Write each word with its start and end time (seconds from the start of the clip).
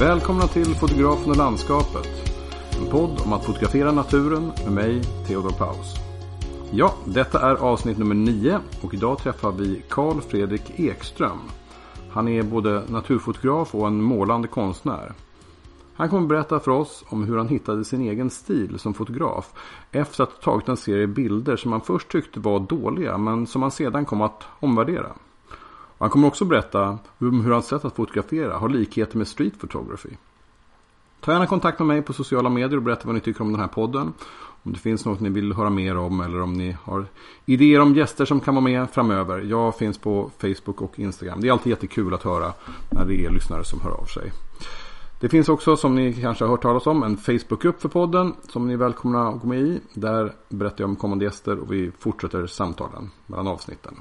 Välkomna 0.00 0.46
till 0.46 0.74
Fotografen 0.74 1.30
och 1.30 1.36
landskapet. 1.36 2.08
En 2.80 2.90
podd 2.90 3.20
om 3.24 3.32
att 3.32 3.44
fotografera 3.44 3.92
naturen 3.92 4.52
med 4.64 4.72
mig, 4.72 5.02
Theodor 5.26 5.50
Paus. 5.50 5.94
Ja, 6.70 6.94
detta 7.04 7.50
är 7.50 7.54
avsnitt 7.54 7.98
nummer 7.98 8.14
9 8.14 8.60
och 8.82 8.94
idag 8.94 9.18
träffar 9.18 9.52
vi 9.52 9.82
Carl 9.88 10.20
Fredrik 10.20 10.80
Ekström. 10.80 11.38
Han 12.10 12.28
är 12.28 12.42
både 12.42 12.82
naturfotograf 12.88 13.74
och 13.74 13.86
en 13.86 14.02
målande 14.02 14.48
konstnär. 14.48 15.12
Han 15.94 16.08
kommer 16.08 16.26
berätta 16.26 16.60
för 16.60 16.70
oss 16.70 17.04
om 17.08 17.24
hur 17.24 17.36
han 17.36 17.48
hittade 17.48 17.84
sin 17.84 18.00
egen 18.00 18.30
stil 18.30 18.78
som 18.78 18.94
fotograf 18.94 19.52
efter 19.92 20.22
att 20.22 20.30
ha 20.30 20.52
tagit 20.52 20.68
en 20.68 20.76
serie 20.76 21.06
bilder 21.06 21.56
som 21.56 21.72
han 21.72 21.80
först 21.80 22.08
tyckte 22.08 22.40
var 22.40 22.60
dåliga 22.60 23.18
men 23.18 23.46
som 23.46 23.62
han 23.62 23.70
sedan 23.70 24.04
kom 24.04 24.22
att 24.22 24.44
omvärdera. 24.60 25.12
Han 25.98 26.10
kommer 26.10 26.28
också 26.28 26.44
berätta 26.44 26.98
hur 27.18 27.50
hans 27.50 27.66
sätt 27.66 27.84
att 27.84 27.96
fotografera 27.96 28.58
har 28.58 28.68
likheter 28.68 29.18
med 29.18 29.28
street 29.28 29.60
photography. 29.60 30.10
Ta 31.20 31.32
gärna 31.32 31.46
kontakt 31.46 31.78
med 31.78 31.88
mig 31.88 32.02
på 32.02 32.12
sociala 32.12 32.48
medier 32.48 32.76
och 32.76 32.82
berätta 32.82 33.02
vad 33.04 33.14
ni 33.14 33.20
tycker 33.20 33.40
om 33.40 33.52
den 33.52 33.60
här 33.60 33.68
podden. 33.68 34.12
Om 34.62 34.72
det 34.72 34.78
finns 34.78 35.04
något 35.04 35.20
ni 35.20 35.28
vill 35.28 35.52
höra 35.52 35.70
mer 35.70 35.96
om 35.96 36.20
eller 36.20 36.40
om 36.40 36.52
ni 36.52 36.76
har 36.82 37.06
idéer 37.46 37.80
om 37.80 37.94
gäster 37.94 38.24
som 38.24 38.40
kan 38.40 38.54
vara 38.54 38.64
med 38.64 38.90
framöver. 38.90 39.38
Jag 39.38 39.76
finns 39.76 39.98
på 39.98 40.30
Facebook 40.38 40.82
och 40.82 40.98
Instagram. 40.98 41.40
Det 41.40 41.48
är 41.48 41.52
alltid 41.52 41.70
jättekul 41.70 42.14
att 42.14 42.22
höra 42.22 42.52
när 42.90 43.04
det 43.04 43.24
är 43.24 43.30
lyssnare 43.30 43.64
som 43.64 43.80
hör 43.80 43.90
av 43.90 44.04
sig. 44.04 44.32
Det 45.20 45.28
finns 45.28 45.48
också 45.48 45.76
som 45.76 45.94
ni 45.94 46.12
kanske 46.12 46.44
har 46.44 46.50
hört 46.50 46.62
talas 46.62 46.86
om 46.86 47.02
en 47.02 47.16
Facebookgrupp 47.16 47.80
för 47.80 47.88
podden 47.88 48.34
som 48.48 48.66
ni 48.66 48.72
är 48.72 48.76
välkomna 48.76 49.28
att 49.28 49.40
gå 49.40 49.48
med 49.48 49.60
i. 49.60 49.80
Där 49.94 50.32
berättar 50.48 50.80
jag 50.80 50.90
om 50.90 50.96
kommande 50.96 51.24
gäster 51.24 51.58
och 51.58 51.72
vi 51.72 51.90
fortsätter 51.98 52.46
samtalen 52.46 53.10
mellan 53.26 53.46
avsnitten. 53.46 53.94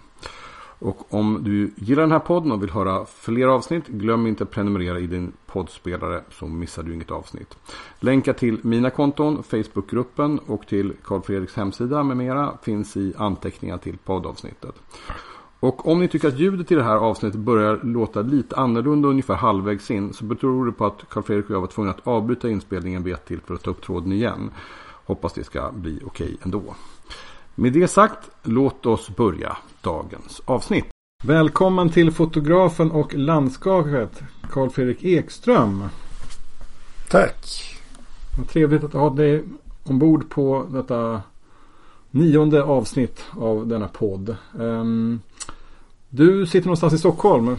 Och 0.80 1.14
om 1.14 1.40
du 1.44 1.72
gillar 1.76 2.02
den 2.02 2.12
här 2.12 2.20
podden 2.20 2.52
och 2.52 2.64
vill 2.64 2.70
höra 2.70 3.06
fler 3.06 3.48
avsnitt, 3.48 3.88
glöm 3.88 4.28
inte 4.28 4.44
att 4.44 4.52
prenumerera 4.52 5.00
i 5.00 5.08
din 5.08 5.32
poddspelare 5.46 6.24
så 6.32 6.48
missar 6.48 6.84
du 6.84 6.94
inget 6.94 7.12
avsnitt. 7.12 7.58
Länkar 8.00 8.34
till 8.34 8.60
mina 8.62 8.90
konton, 8.90 9.44
Facebookgruppen 9.44 10.40
och 10.40 10.68
till 10.68 10.94
Karl 11.04 11.22
Fredriks 11.22 11.56
hemsida 11.56 12.04
med 12.04 12.18
mera 12.18 12.58
finns 12.62 12.98
i 12.98 13.14
anteckningar 13.18 13.78
till 13.78 13.98
poddavsnittet. 13.98 14.76
Och 15.60 15.88
om 15.88 16.00
ni 16.00 16.08
tycker 16.08 16.28
att 16.28 16.40
ljudet 16.40 16.72
i 16.72 16.76
det 16.76 16.84
här 16.84 16.98
avsnittet 16.98 17.40
börjar 17.40 17.80
låta 17.84 18.22
lite 18.22 18.56
annorlunda 18.56 19.08
ungefär 19.08 19.36
halvvägs 19.36 19.92
in 19.92 20.14
så 20.14 20.26
beror 20.26 20.66
det 20.66 20.72
på 20.72 20.86
att 20.86 21.10
Karl 21.10 21.24
Fredrik 21.24 21.50
och 21.50 21.56
jag 21.56 21.62
var 21.62 21.68
tvungna 21.68 21.92
att 21.92 22.08
avbryta 22.08 22.50
inspelningen 22.50 23.04
vid 23.04 23.14
ett 23.14 23.26
till 23.26 23.42
för 23.42 23.54
att 23.54 23.64
ta 23.64 23.72
upp 23.72 23.82
tråden 23.82 24.12
igen. 24.12 24.52
Hoppas 25.06 25.34
det 25.34 25.44
ska 25.44 25.72
bli 25.72 26.02
okej 26.06 26.38
ändå. 26.44 26.76
Med 27.60 27.74
det 27.74 27.88
sagt, 27.88 28.20
låt 28.44 28.86
oss 28.86 29.16
börja 29.16 29.58
dagens 29.82 30.42
avsnitt. 30.46 30.86
Välkommen 31.24 31.90
till 31.90 32.12
fotografen 32.12 32.92
och 32.92 33.14
landskapet 33.14 34.24
Karl 34.52 34.70
Fredrik 34.70 35.04
Ekström. 35.04 35.84
Tack. 37.10 37.76
Vad 38.38 38.50
trevligt 38.50 38.84
att 38.84 38.94
ha 38.94 39.10
dig 39.10 39.44
ombord 39.84 40.30
på 40.30 40.66
detta 40.70 41.22
nionde 42.12 42.64
avsnitt 42.64 43.24
av 43.32 43.68
denna 43.68 43.88
podd. 43.88 44.36
Um, 44.54 45.22
du 46.10 46.46
sitter 46.46 46.68
någonstans 46.68 46.94
i 46.94 46.98
Stockholm. 46.98 47.58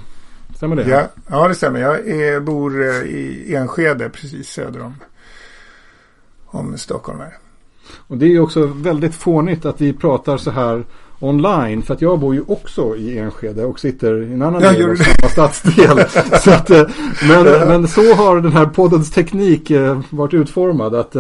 Stämmer 0.57 0.77
det? 0.77 0.89
Ja, 0.89 1.09
ja 1.29 1.49
det 1.49 1.55
stämmer. 1.55 1.81
Jag 1.81 2.09
är, 2.09 2.41
bor 2.41 2.83
eh, 2.83 3.03
i 3.03 3.55
Enskede 3.55 4.11
precis 4.11 4.49
söder 4.49 4.83
om, 4.83 4.95
om 6.47 6.79
Stockholm. 6.79 7.21
Här. 7.21 7.48
Och 7.97 8.19
det 8.19 8.27
är 8.27 8.31
ju 8.31 8.41
också 8.41 8.67
väldigt 8.67 9.15
fånigt 9.15 9.67
att 9.67 9.81
vi 9.81 9.93
pratar 9.93 10.37
så 10.37 10.51
här 10.51 10.85
online. 11.21 11.83
För 11.83 11.95
att 11.95 12.03
jag 12.03 12.21
bor 12.21 12.35
ju 12.35 12.43
också 12.47 12.97
i 12.97 13.19
Enskede 13.19 13.65
och 13.65 13.81
sitter 13.81 14.23
i 14.23 14.33
en 14.33 14.43
annan 14.43 14.63
del 14.63 14.91
av 14.91 14.97
samma 14.97 15.29
stadsdel. 15.29 15.99
så 16.41 16.51
att, 16.51 16.71
eh, 16.71 16.83
men, 17.29 17.45
men 17.45 17.89
så 17.89 18.15
har 18.15 18.41
den 18.41 18.53
här 18.53 18.67
poddens 18.67 19.11
teknik 19.11 19.71
eh, 19.71 20.01
varit 20.11 20.35
utformad. 20.35 20.95
Att, 20.95 21.15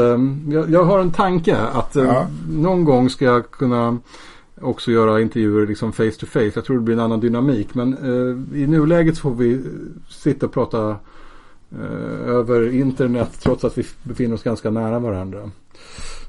jag, 0.53 0.71
jag 0.71 0.85
har 0.85 0.99
en 0.99 1.13
tanke 1.13 1.57
att 1.57 1.95
ja. 1.95 2.27
någon 2.49 2.85
gång 2.85 3.11
ska 3.11 3.25
jag 3.25 3.51
kunna 3.51 3.99
också 4.61 4.91
göra 4.91 5.21
intervjuer 5.21 5.67
liksom 5.67 5.93
face 5.93 6.11
to 6.11 6.27
face. 6.27 6.53
Jag 6.55 6.65
tror 6.65 6.77
det 6.77 6.83
blir 6.83 6.95
en 6.95 7.01
annan 7.01 7.21
dynamik. 7.21 7.75
Men 7.75 7.93
eh, 7.95 8.59
i 8.61 8.67
nuläget 8.67 9.17
så 9.17 9.21
får 9.21 9.35
vi 9.35 9.63
sitta 10.09 10.47
och 10.47 10.53
prata 10.53 10.97
eh, 11.73 12.29
över 12.29 12.75
internet 12.75 13.31
trots 13.43 13.65
att 13.65 13.79
vi 13.79 13.87
befinner 14.03 14.35
oss 14.35 14.43
ganska 14.43 14.71
nära 14.71 14.99
varandra. 14.99 15.51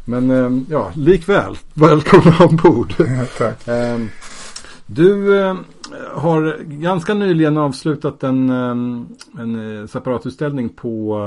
Men 0.10 0.32
eh, 0.32 0.62
ja, 0.70 0.92
likväl, 0.96 1.58
välkomna 1.74 2.36
ombord. 2.40 2.94
Ja, 2.98 3.26
tack. 3.38 3.68
Eh, 3.68 4.00
du 4.86 5.40
eh, 5.40 5.56
har 6.14 6.58
ganska 6.64 7.14
nyligen 7.14 7.58
avslutat 7.58 8.24
en, 8.24 8.50
eh, 8.50 9.42
en 9.42 9.88
separatutställning 9.88 10.70
på 10.70 11.20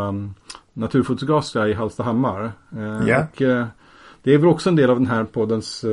Naturfotografska 0.73 1.69
i 1.69 1.73
Hallstahammar. 1.73 2.53
Ja. 3.07 3.21
Och, 3.21 3.43
det 4.23 4.35
är 4.35 4.39
väl 4.39 4.49
också 4.49 4.69
en 4.69 4.77
del 4.77 4.91
av 4.91 4.99
den 4.99 5.07
här 5.07 5.25
poddens 5.25 5.85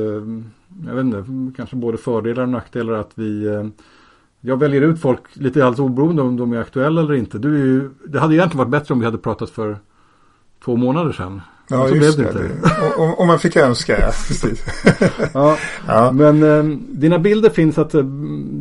jag 0.86 0.94
vet 0.94 1.04
inte, 1.04 1.24
kanske 1.56 1.76
både 1.76 1.98
fördelar 1.98 2.42
och 2.42 2.48
nackdelar 2.48 2.92
att 2.92 3.10
vi 3.14 3.48
jag 4.40 4.56
väljer 4.56 4.82
ut 4.82 5.00
folk 5.00 5.20
lite 5.32 5.64
alldeles 5.64 5.80
oberoende 5.80 6.22
om 6.22 6.36
de 6.36 6.52
är 6.52 6.60
aktuella 6.60 7.00
eller 7.00 7.14
inte. 7.14 7.38
Du 7.38 7.54
är 7.54 7.66
ju, 7.66 7.90
det 8.08 8.20
hade 8.20 8.34
egentligen 8.34 8.58
varit 8.58 8.70
bättre 8.70 8.94
om 8.94 9.00
vi 9.00 9.06
hade 9.06 9.18
pratat 9.18 9.50
för 9.50 9.78
två 10.64 10.76
månader 10.76 11.12
sedan. 11.12 11.40
Ja, 11.70 11.88
så 11.88 11.96
just 11.96 12.18
det. 12.18 12.32
det. 12.32 12.50
Om, 12.96 13.14
om, 13.14 13.26
man 13.26 13.38
fick 13.38 13.56
önska, 13.56 14.00
ja. 14.00 14.06
Precis. 14.28 14.64
ja, 15.34 15.58
ja, 15.86 16.12
Men 16.12 16.42
eh, 16.42 16.78
dina 16.88 17.18
bilder 17.18 17.50
finns 17.50 17.78
att 17.78 17.94
eh, 17.94 18.04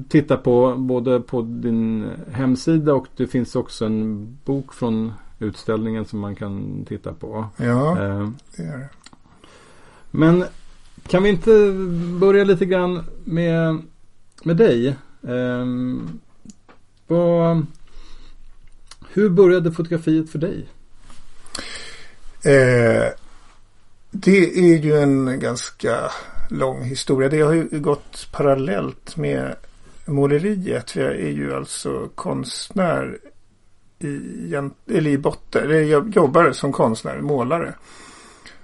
titta 0.09 0.37
på 0.37 0.75
både 0.75 1.19
på 1.19 1.41
din 1.41 2.09
hemsida 2.31 2.93
och 2.93 3.07
det 3.17 3.27
finns 3.27 3.55
också 3.55 3.85
en 3.85 4.37
bok 4.45 4.73
från 4.73 5.13
utställningen 5.39 6.05
som 6.05 6.19
man 6.19 6.35
kan 6.35 6.85
titta 6.87 7.13
på. 7.13 7.45
Ja, 7.57 7.91
eh, 7.91 8.29
det 8.55 8.63
gör 8.63 8.77
det. 8.77 8.89
Men 10.11 10.43
kan 11.07 11.23
vi 11.23 11.29
inte 11.29 11.71
börja 12.19 12.43
lite 12.43 12.65
grann 12.65 13.03
med, 13.23 13.81
med 14.43 14.57
dig? 14.57 14.95
Um, 15.21 16.19
vad, 17.07 17.65
hur 19.13 19.29
började 19.29 19.71
fotografiet 19.71 20.29
för 20.29 20.39
dig? 20.39 20.65
Eh, 22.43 23.11
det 24.11 24.59
är 24.59 24.77
ju 24.77 24.99
en 24.99 25.39
ganska 25.39 26.11
lång 26.49 26.83
historia. 26.83 27.29
Det 27.29 27.41
har 27.41 27.53
ju 27.53 27.67
gått 27.71 28.27
parallellt 28.31 29.17
med 29.17 29.55
måleriet. 30.05 30.95
Jag 30.95 31.11
är 31.11 31.29
ju 31.29 31.53
alltså 31.53 32.09
konstnär 32.15 33.19
i, 33.99 34.55
eller 34.87 35.09
i 35.09 35.17
botten. 35.17 35.87
Jag 35.89 36.15
jobbar 36.15 36.51
som 36.51 36.71
konstnär, 36.73 37.21
målare. 37.21 37.73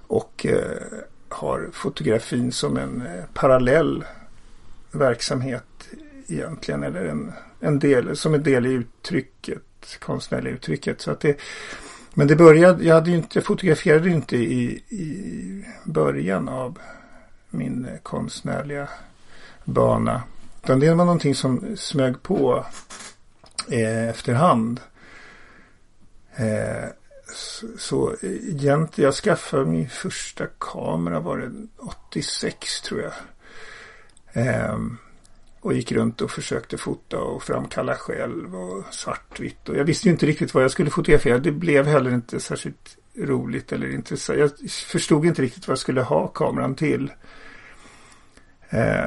Och 0.08 0.46
eh, 0.46 0.82
har 1.30 1.70
fotografin 1.74 2.52
som 2.52 2.78
en 2.78 3.02
eh, 3.02 3.24
parallell 3.34 4.06
verksamhet 4.92 5.88
egentligen. 6.28 6.84
Eller 6.84 7.06
en, 7.06 7.34
en 7.60 7.80
del, 7.80 8.18
som 8.18 8.34
en 8.34 8.44
del 8.44 8.66
i 8.66 8.72
uttrycket, 8.72 9.98
konstnärliga 10.00 10.54
uttrycket. 10.54 11.02
Så 11.02 11.12
att 11.12 11.20
det, 11.20 11.38
men 12.18 12.28
det 12.28 12.36
började, 12.36 12.84
jag, 12.84 12.96
hade 12.96 13.12
inte, 13.12 13.42
fotograferade 13.42 14.10
inte 14.10 14.38
i, 14.38 14.84
i 14.90 15.66
början 15.84 16.50
av 16.50 16.80
min 17.50 17.88
konstnärliga 18.04 18.90
bana. 19.64 20.24
Utan 20.64 20.80
det 20.80 20.94
var 20.94 21.06
någonting 21.06 21.36
som 21.36 21.78
smög 21.78 22.24
på 22.24 22.66
eh, 23.70 24.10
efterhand. 24.10 24.80
Eh, 26.36 26.90
så 27.78 28.10
eh, 28.10 28.30
egentligen, 28.32 29.06
jag 29.06 29.14
skaffade 29.14 29.66
min 29.66 29.90
första 29.90 30.46
kamera 30.60 31.20
var 31.20 31.38
det 31.38 31.52
86 31.78 32.82
tror 32.82 33.02
jag. 33.02 33.14
Eh, 34.46 34.78
och 35.66 35.74
gick 35.74 35.92
runt 35.92 36.22
och 36.22 36.32
försökte 36.32 36.78
fota 36.78 37.18
och 37.18 37.44
framkalla 37.44 37.96
själv 37.96 38.56
och 38.56 38.94
svartvitt. 38.94 39.70
Och 39.70 39.78
jag 39.78 39.86
visste 39.86 40.08
ju 40.08 40.12
inte 40.12 40.26
riktigt 40.26 40.54
vad 40.54 40.64
jag 40.64 40.72
skulle 40.72 40.90
fotografera. 40.90 41.40
Det 41.40 41.52
blev 41.52 41.86
heller 41.86 42.14
inte 42.14 42.40
särskilt 42.40 42.98
roligt 43.18 43.72
eller 43.72 43.94
intressant. 43.94 44.40
Jag 44.40 44.52
förstod 44.70 45.26
inte 45.26 45.42
riktigt 45.42 45.68
vad 45.68 45.72
jag 45.72 45.80
skulle 45.80 46.02
ha 46.02 46.28
kameran 46.28 46.76
till. 46.76 47.12
Eh, 48.70 49.06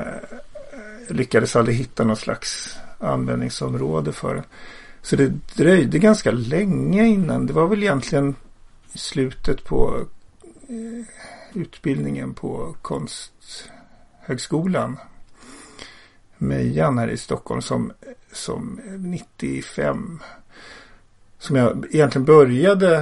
jag 1.08 1.16
lyckades 1.16 1.56
aldrig 1.56 1.76
hitta 1.76 2.04
någon 2.04 2.16
slags 2.16 2.76
användningsområde 2.98 4.12
för 4.12 4.34
den. 4.34 4.44
Så 5.02 5.16
det 5.16 5.32
dröjde 5.56 5.98
ganska 5.98 6.30
länge 6.30 7.06
innan. 7.06 7.46
Det 7.46 7.52
var 7.52 7.66
väl 7.66 7.82
egentligen 7.82 8.34
i 8.92 8.98
slutet 8.98 9.64
på 9.64 10.06
eh, 10.68 11.04
utbildningen 11.54 12.34
på 12.34 12.76
Konsthögskolan. 12.82 14.96
Mejan 16.38 16.98
här 16.98 17.08
i 17.08 17.16
Stockholm 17.16 17.62
som, 17.62 17.92
som 18.32 18.80
95. 18.98 20.20
Som 21.38 21.56
jag 21.56 21.86
egentligen 21.90 22.24
började 22.24 22.96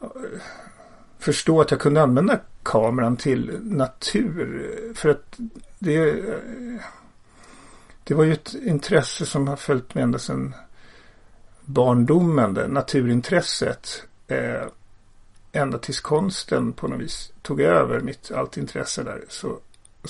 eh, 0.00 0.08
förstå 1.18 1.60
att 1.60 1.70
jag 1.70 1.80
kunde 1.80 2.02
använda 2.02 2.40
kameran 2.62 3.16
till 3.16 3.58
natur. 3.62 4.70
För 4.94 5.08
att 5.08 5.38
det, 5.78 6.10
eh, 6.10 6.80
det 8.04 8.14
var 8.14 8.24
ju 8.24 8.32
ett 8.32 8.54
intresse 8.54 9.26
som 9.26 9.48
har 9.48 9.56
följt 9.56 9.94
med 9.94 10.04
ända 10.04 10.18
sedan 10.18 10.54
barndomen, 11.64 12.54
det 12.54 12.68
naturintresset. 12.68 14.02
Eh, 14.26 14.62
ända 15.52 15.78
tills 15.78 16.00
konsten 16.00 16.72
på 16.72 16.88
något 16.88 17.00
vis 17.00 17.32
tog 17.42 17.60
över 17.60 18.00
mitt 18.00 18.30
allt 18.30 18.56
intresse 18.56 19.02
där. 19.02 19.24
Så, 19.28 19.58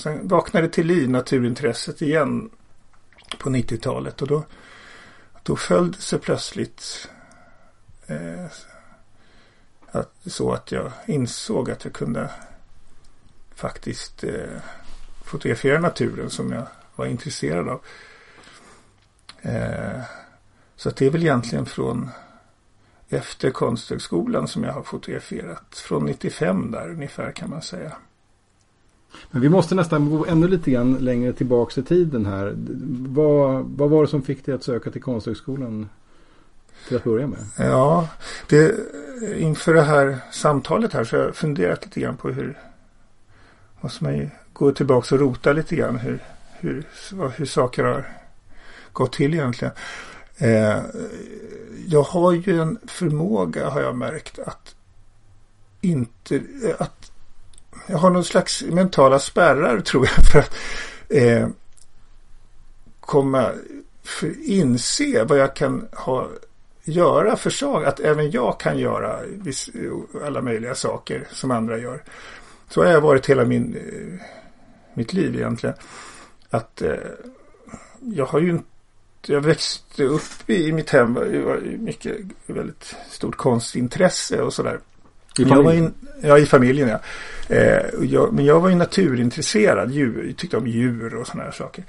sen 0.01 0.27
vaknade 0.27 0.69
till 0.69 0.87
liv 0.87 1.09
naturintresset 1.09 2.01
igen 2.01 2.49
på 3.39 3.49
90-talet 3.49 4.21
och 4.21 4.27
då, 4.27 4.43
då 5.43 5.55
föll 5.55 5.91
det 5.91 6.01
sig 6.01 6.19
plötsligt 6.19 7.09
eh, 8.07 8.45
att, 9.91 10.13
så 10.25 10.51
att 10.53 10.71
jag 10.71 10.91
insåg 11.05 11.71
att 11.71 11.83
jag 11.83 11.93
kunde 11.93 12.29
faktiskt 13.55 14.23
eh, 14.23 14.61
fotografera 15.23 15.79
naturen 15.79 16.29
som 16.29 16.51
jag 16.51 16.67
var 16.95 17.05
intresserad 17.05 17.69
av. 17.69 17.81
Eh, 19.41 20.01
så 20.75 20.89
att 20.89 20.95
det 20.95 21.05
är 21.05 21.09
väl 21.09 21.23
egentligen 21.23 21.65
från 21.65 22.09
efter 23.09 23.51
Konsthögskolan 23.51 24.47
som 24.47 24.63
jag 24.63 24.73
har 24.73 24.83
fotograferat. 24.83 25.75
Från 25.75 26.05
95 26.05 26.71
där 26.71 26.89
ungefär 26.89 27.31
kan 27.31 27.49
man 27.49 27.61
säga. 27.61 27.97
Men 29.31 29.41
vi 29.41 29.49
måste 29.49 29.75
nästan 29.75 30.09
gå 30.09 30.25
ännu 30.25 30.47
lite 30.47 30.71
grann 30.71 30.93
längre 30.93 31.33
tillbaka 31.33 31.81
i 31.81 31.83
tiden 31.83 32.25
här. 32.25 32.53
Vad, 33.07 33.65
vad 33.65 33.89
var 33.89 34.01
det 34.01 34.07
som 34.07 34.21
fick 34.21 34.45
dig 34.45 34.55
att 34.55 34.63
söka 34.63 34.91
till 34.91 35.01
Konsthögskolan 35.01 35.89
till 36.87 36.97
att 36.97 37.03
börja 37.03 37.27
med? 37.27 37.39
Ja, 37.57 38.09
det, 38.49 38.75
inför 39.37 39.73
det 39.73 39.81
här 39.81 40.17
samtalet 40.31 40.93
här 40.93 41.03
så 41.03 41.17
har 41.17 41.23
jag 41.23 41.35
funderat 41.35 41.85
lite 41.85 41.99
grann 41.99 42.17
på 42.17 42.29
hur 42.29 42.57
måste 43.81 44.03
man 44.03 44.17
ju 44.17 44.29
gå 44.53 44.71
tillbaka 44.71 45.15
och 45.15 45.21
rota 45.21 45.53
lite 45.53 45.75
grann 45.75 45.95
hur, 45.95 46.19
hur, 46.59 46.83
hur 47.35 47.45
saker 47.45 47.83
har 47.83 48.05
gått 48.93 49.13
till 49.13 49.33
egentligen. 49.33 49.73
Eh, 50.37 50.77
jag 51.87 52.03
har 52.03 52.31
ju 52.31 52.61
en 52.61 52.77
förmåga 52.87 53.69
har 53.69 53.81
jag 53.81 53.95
märkt 53.95 54.39
att 54.39 54.75
inte 55.81 56.41
att 56.79 57.11
jag 57.87 57.97
har 57.97 58.09
någon 58.09 58.25
slags 58.25 58.63
mentala 58.63 59.19
spärrar 59.19 59.79
tror 59.79 60.05
jag 60.05 60.25
för 60.31 60.39
att 60.39 60.55
eh, 61.09 61.47
komma 62.99 63.51
för 64.03 64.33
inse 64.49 65.23
vad 65.23 65.37
jag 65.37 65.55
kan 65.55 65.87
ha 65.91 66.29
göra 66.83 67.35
för 67.35 67.49
sak, 67.49 67.85
att 67.85 67.99
även 67.99 68.31
jag 68.31 68.59
kan 68.59 68.77
göra 68.77 69.19
viss, 69.25 69.69
alla 70.25 70.41
möjliga 70.41 70.75
saker 70.75 71.27
som 71.31 71.51
andra 71.51 71.77
gör. 71.77 72.03
Så 72.69 72.83
har 72.83 72.91
jag 72.91 73.01
varit 73.01 73.25
hela 73.25 73.45
min, 73.45 73.75
eh, 73.75 74.25
mitt 74.93 75.13
liv 75.13 75.35
egentligen. 75.35 75.75
Att 76.49 76.81
eh, 76.81 76.93
jag 77.99 78.25
har 78.25 78.39
ju 78.39 78.49
inte 78.49 78.65
jag 79.27 79.41
växte 79.41 80.03
upp 80.03 80.49
i 80.49 80.71
mitt 80.71 80.89
hem. 80.89 81.13
Det 81.13 81.41
var 81.41 81.57
mycket, 81.79 82.17
väldigt 82.45 82.95
stort 83.09 83.35
konstintresse 83.35 84.41
och 84.41 84.53
sådär. 84.53 84.79
I 85.39 85.45
familjen? 85.45 85.93
ja, 86.21 86.37
i 86.37 86.45
familjen 86.45 86.87
ja. 86.87 86.99
Eh, 87.49 87.81
jag, 88.01 88.33
men 88.33 88.45
jag 88.45 88.59
var 88.59 88.69
ju 88.69 88.75
naturintresserad. 88.75 89.91
Djur, 89.91 90.25
jag 90.27 90.37
tyckte 90.37 90.57
om 90.57 90.67
djur 90.67 91.15
och 91.15 91.27
sådana 91.27 91.43
här 91.43 91.51
saker. 91.51 91.83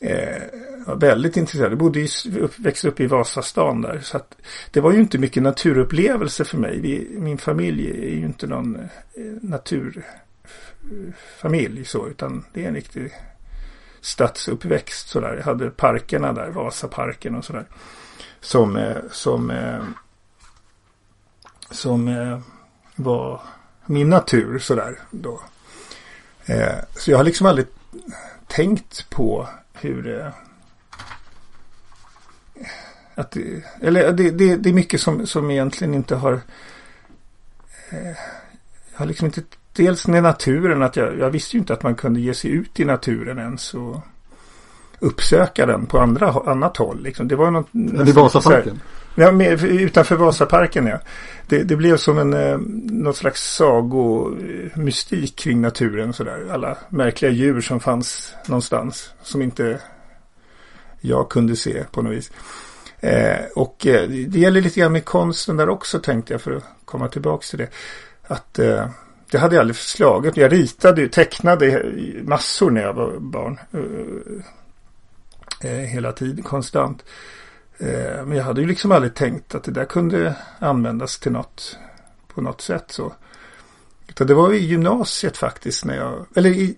Eh, 0.00 0.42
var 0.86 0.96
väldigt 0.96 1.36
intresserad. 1.36 1.72
Jag 1.72 1.78
bodde 1.78 2.00
i, 2.00 2.08
upp, 2.40 2.58
växte 2.58 2.88
upp 2.88 3.00
i 3.00 3.06
Vasastan 3.06 3.82
där. 3.82 4.00
Så 4.00 4.16
att 4.16 4.36
det 4.70 4.80
var 4.80 4.92
ju 4.92 5.00
inte 5.00 5.18
mycket 5.18 5.42
naturupplevelse 5.42 6.44
för 6.44 6.58
mig. 6.58 6.80
Vi, 6.80 7.08
min 7.10 7.38
familj 7.38 7.90
är 7.90 8.16
ju 8.16 8.24
inte 8.24 8.46
någon 8.46 8.76
eh, 8.76 8.80
naturfamilj 9.42 11.84
så. 11.84 12.08
Utan 12.08 12.44
det 12.52 12.64
är 12.64 12.68
en 12.68 12.74
riktig 12.74 13.12
stadsuppväxt 14.00 15.08
sådär. 15.08 15.36
Jag 15.36 15.44
hade 15.44 15.70
parkerna 15.70 16.32
där, 16.32 16.50
Vasaparken 16.50 17.34
och 17.34 17.44
sådär. 17.44 17.66
Som, 18.40 18.76
eh, 18.76 18.96
som, 19.10 19.50
eh, 19.50 19.82
som 21.70 22.08
eh, 22.08 22.40
var 22.98 23.40
min 23.86 24.10
natur 24.10 24.58
sådär 24.58 24.98
då. 25.10 25.40
Eh, 26.46 26.78
så 26.94 27.10
jag 27.10 27.16
har 27.16 27.24
liksom 27.24 27.46
aldrig 27.46 27.66
tänkt 28.46 29.10
på 29.10 29.48
hur 29.72 30.02
det 30.02 30.32
att 33.14 33.30
det, 33.30 33.64
eller 33.80 34.12
det, 34.12 34.30
det, 34.30 34.56
det 34.56 34.68
är 34.68 34.74
mycket 34.74 35.00
som, 35.00 35.26
som 35.26 35.50
egentligen 35.50 35.94
inte 35.94 36.16
har 36.16 36.32
eh, 37.90 38.16
jag 38.92 38.98
har 38.98 39.06
liksom 39.06 39.26
inte 39.26 39.42
dels 39.72 40.06
med 40.06 40.22
naturen 40.22 40.82
att 40.82 40.96
jag, 40.96 41.18
jag 41.18 41.30
visste 41.30 41.56
ju 41.56 41.60
inte 41.60 41.72
att 41.72 41.82
man 41.82 41.94
kunde 41.94 42.20
ge 42.20 42.34
sig 42.34 42.50
ut 42.50 42.80
i 42.80 42.84
naturen 42.84 43.38
ens 43.38 43.74
och 43.74 44.00
uppsöka 45.00 45.66
den 45.66 45.86
på 45.86 45.98
andra, 45.98 46.30
annat 46.46 46.76
håll. 46.76 47.02
Liksom. 47.02 47.28
Det 47.28 47.36
var 47.36 47.50
något, 47.50 47.68
Men 47.70 48.08
i 48.08 48.12
Vasaparken? 48.12 48.80
Ja, 49.14 49.32
med, 49.32 49.64
utanför 49.64 50.16
Vasaparken 50.16 50.86
ja. 50.86 50.98
Det, 51.46 51.62
det 51.62 51.76
blev 51.76 51.96
som 51.96 52.18
en, 52.18 52.34
eh, 52.34 52.58
något 52.84 53.16
slags 53.16 53.56
sagomystik 53.56 55.36
kring 55.36 55.60
naturen 55.60 56.12
sådär. 56.12 56.46
Alla 56.50 56.76
märkliga 56.88 57.30
djur 57.30 57.60
som 57.60 57.80
fanns 57.80 58.34
någonstans. 58.46 59.10
Som 59.22 59.42
inte 59.42 59.80
jag 61.00 61.28
kunde 61.28 61.56
se 61.56 61.84
på 61.92 62.02
något 62.02 62.12
vis. 62.12 62.30
Eh, 63.00 63.44
och 63.54 63.86
eh, 63.86 64.08
det 64.08 64.38
gäller 64.38 64.60
lite 64.60 64.80
grann 64.80 64.92
med 64.92 65.04
konsten 65.04 65.56
där 65.56 65.68
också 65.68 65.98
tänkte 65.98 66.34
jag 66.34 66.40
för 66.40 66.52
att 66.52 66.64
komma 66.84 67.08
tillbaka 67.08 67.44
till 67.50 67.58
det. 67.58 67.68
Att 68.26 68.58
eh, 68.58 68.88
det 69.30 69.38
hade 69.38 69.54
jag 69.54 69.60
aldrig 69.60 69.76
slagit. 69.76 70.36
Jag 70.36 70.52
ritade, 70.52 71.08
tecknade 71.08 71.92
massor 72.22 72.70
när 72.70 72.82
jag 72.82 72.92
var 72.92 73.18
barn. 73.18 73.58
Eh, 75.60 75.70
hela 75.70 76.12
tiden, 76.12 76.44
konstant. 76.44 77.04
Eh, 77.78 78.26
men 78.26 78.32
jag 78.32 78.44
hade 78.44 78.60
ju 78.60 78.66
liksom 78.66 78.92
aldrig 78.92 79.14
tänkt 79.14 79.54
att 79.54 79.64
det 79.64 79.72
där 79.72 79.84
kunde 79.84 80.36
användas 80.58 81.18
till 81.18 81.32
något 81.32 81.78
på 82.34 82.40
något 82.40 82.60
sätt 82.60 82.84
så. 82.88 83.12
Utan 84.08 84.26
det 84.26 84.34
var 84.34 84.52
i 84.52 84.58
gymnasiet 84.58 85.36
faktiskt 85.36 85.84
när 85.84 85.96
jag, 85.96 86.26
eller 86.34 86.50
i 86.50 86.76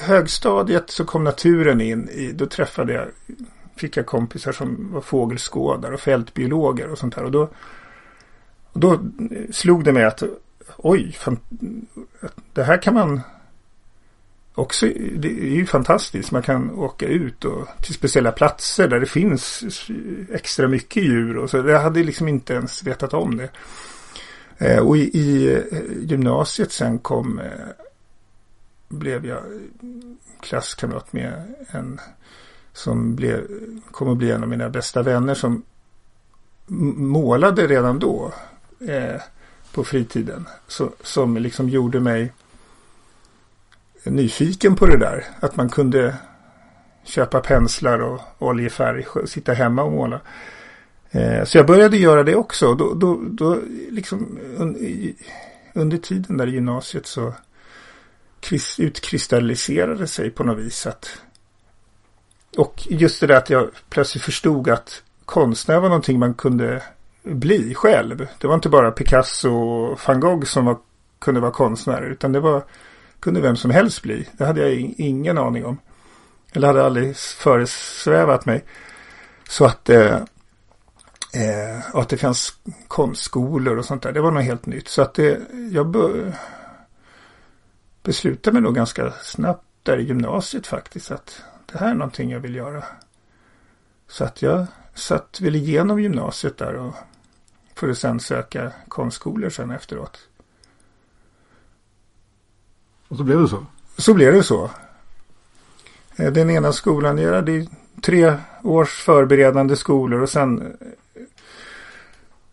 högstadiet 0.00 0.90
så 0.90 1.04
kom 1.04 1.24
naturen 1.24 1.80
in 1.80 2.08
i, 2.08 2.32
då 2.32 2.46
träffade 2.46 2.92
jag, 2.92 3.08
fick 3.76 3.96
jag 3.96 4.06
kompisar 4.06 4.52
som 4.52 4.92
var 4.92 5.00
fågelskådare 5.00 5.94
och 5.94 6.00
fältbiologer 6.00 6.88
och 6.88 6.98
sånt 6.98 7.14
här. 7.14 7.24
Och 7.24 7.30
då, 7.30 7.48
och 8.72 8.80
då 8.80 9.00
slog 9.52 9.84
det 9.84 9.92
mig 9.92 10.04
att 10.04 10.22
oj, 10.76 11.12
fan, 11.12 11.38
det 12.52 12.64
här 12.64 12.82
kan 12.82 12.94
man 12.94 13.20
också, 14.54 14.86
det 15.16 15.28
är 15.28 15.56
ju 15.56 15.66
fantastiskt. 15.66 16.30
Man 16.30 16.42
kan 16.42 16.70
åka 16.70 17.06
ut 17.06 17.44
och 17.44 17.68
till 17.82 17.94
speciella 17.94 18.32
platser 18.32 18.88
där 18.88 19.00
det 19.00 19.06
finns 19.06 19.64
extra 20.32 20.68
mycket 20.68 21.02
djur 21.02 21.36
och 21.36 21.50
så. 21.50 21.56
Jag 21.56 21.80
hade 21.80 22.02
liksom 22.02 22.28
inte 22.28 22.54
ens 22.54 22.82
vetat 22.82 23.14
om 23.14 23.36
det. 23.36 23.48
Eh, 24.58 24.78
och 24.78 24.96
i, 24.96 25.18
i 25.18 25.54
eh, 25.54 25.82
gymnasiet 26.00 26.72
sen 26.72 26.98
kom, 26.98 27.38
eh, 27.38 27.68
blev 28.88 29.26
jag 29.26 29.42
klasskamrat 30.40 31.12
med 31.12 31.54
en 31.68 32.00
som 32.72 33.16
blev, 33.16 33.46
kom 33.90 34.08
att 34.08 34.16
bli 34.16 34.30
en 34.30 34.42
av 34.42 34.48
mina 34.48 34.68
bästa 34.68 35.02
vänner 35.02 35.34
som 35.34 35.62
målade 36.96 37.66
redan 37.66 37.98
då. 37.98 38.32
Eh, 38.88 39.20
på 39.74 39.84
fritiden. 39.84 40.48
Så, 40.68 40.92
som 41.02 41.36
liksom 41.36 41.68
gjorde 41.68 42.00
mig 42.00 42.32
nyfiken 44.04 44.76
på 44.76 44.86
det 44.86 44.96
där. 44.96 45.24
Att 45.40 45.56
man 45.56 45.68
kunde 45.68 46.14
köpa 47.04 47.40
penslar 47.40 47.98
och 47.98 48.20
oljefärg 48.38 49.06
och 49.14 49.28
sitta 49.28 49.52
hemma 49.52 49.82
och 49.82 49.92
måla. 49.92 50.20
Eh, 51.10 51.44
så 51.44 51.58
jag 51.58 51.66
började 51.66 51.96
göra 51.96 52.22
det 52.22 52.34
också. 52.34 52.74
Då, 52.74 52.94
då, 52.94 53.20
då 53.22 53.58
liksom 53.90 54.38
under 55.72 55.98
tiden 55.98 56.36
där 56.36 56.46
i 56.46 56.50
gymnasiet 56.50 57.06
så 57.06 57.34
utkristalliserade 58.78 60.06
sig 60.06 60.30
på 60.30 60.44
något 60.44 60.58
vis 60.58 60.86
att 60.86 61.18
och 62.56 62.86
just 62.90 63.20
det 63.20 63.26
där 63.26 63.36
att 63.36 63.50
jag 63.50 63.70
plötsligt 63.88 64.24
förstod 64.24 64.68
att 64.68 65.02
konstnär 65.24 65.80
var 65.80 65.88
någonting 65.88 66.18
man 66.18 66.34
kunde 66.34 66.82
bli 67.22 67.74
själv. 67.74 68.26
Det 68.38 68.46
var 68.46 68.54
inte 68.54 68.68
bara 68.68 68.90
Picasso 68.90 69.50
och 69.50 70.00
van 70.06 70.20
Gogh 70.20 70.44
som 70.44 70.64
var, 70.64 70.78
kunde 71.18 71.40
vara 71.40 71.52
konstnärer. 71.52 72.10
Utan 72.10 72.32
det 72.32 72.40
var, 72.40 72.64
kunde 73.24 73.40
vem 73.40 73.56
som 73.56 73.70
helst 73.70 74.02
bli. 74.02 74.28
Det 74.32 74.44
hade 74.44 74.60
jag 74.60 74.94
ingen 74.96 75.38
aning 75.38 75.64
om. 75.64 75.78
Eller 76.52 76.66
hade 76.66 76.84
aldrig 76.84 77.16
föresvävat 77.16 78.46
mig. 78.46 78.64
Så 79.48 79.64
att, 79.64 79.88
eh, 79.88 80.14
eh, 81.32 81.94
att 81.94 82.08
det 82.08 82.16
fanns 82.16 82.58
konstskolor 82.88 83.78
och 83.78 83.84
sånt 83.84 84.02
där. 84.02 84.12
Det 84.12 84.20
var 84.20 84.30
något 84.30 84.44
helt 84.44 84.66
nytt. 84.66 84.88
Så 84.88 85.02
att 85.02 85.14
det, 85.14 85.40
jag 85.70 85.86
be, 85.86 86.32
beslutade 88.02 88.54
mig 88.54 88.62
nog 88.62 88.74
ganska 88.74 89.10
snabbt 89.10 89.64
där 89.82 89.98
i 89.98 90.02
gymnasiet 90.02 90.66
faktiskt. 90.66 91.10
Att 91.10 91.42
det 91.72 91.78
här 91.78 91.90
är 91.90 91.94
någonting 91.94 92.30
jag 92.30 92.40
vill 92.40 92.54
göra. 92.54 92.84
Så 94.08 94.24
att 94.24 94.42
jag 94.42 94.66
satt 94.94 95.40
väl 95.40 95.56
igenom 95.56 96.00
gymnasiet 96.00 96.58
där 96.58 96.74
och 96.74 96.94
för 97.74 97.88
att 97.88 97.98
sen 97.98 98.20
söka 98.20 98.72
konstskolor 98.88 99.50
sen 99.50 99.70
efteråt. 99.70 100.28
Och 103.14 103.18
så 103.18 103.24
blev 103.24 103.40
det 103.40 103.48
så? 103.48 103.66
Så 103.96 104.14
blev 104.14 104.32
det 104.32 104.42
så. 104.42 104.70
Eh, 106.16 106.32
den 106.32 106.50
ena 106.50 106.72
skolan, 106.72 107.18
jag 107.18 107.34
hade 107.34 107.66
tre 108.02 108.36
års 108.62 109.02
förberedande 109.02 109.76
skolor 109.76 110.22
och 110.22 110.30
sen 110.30 110.62
eh, 110.62 111.22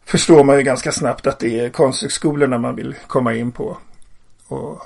förstår 0.05 0.43
man 0.43 0.57
ju 0.57 0.63
ganska 0.63 0.91
snabbt 0.91 1.27
att 1.27 1.39
det 1.39 1.59
är 1.59 1.69
konsthögskolorna 1.69 2.57
man 2.57 2.75
vill 2.75 2.95
komma 3.07 3.33
in 3.33 3.51
på. 3.51 3.77
Och, 4.47 4.81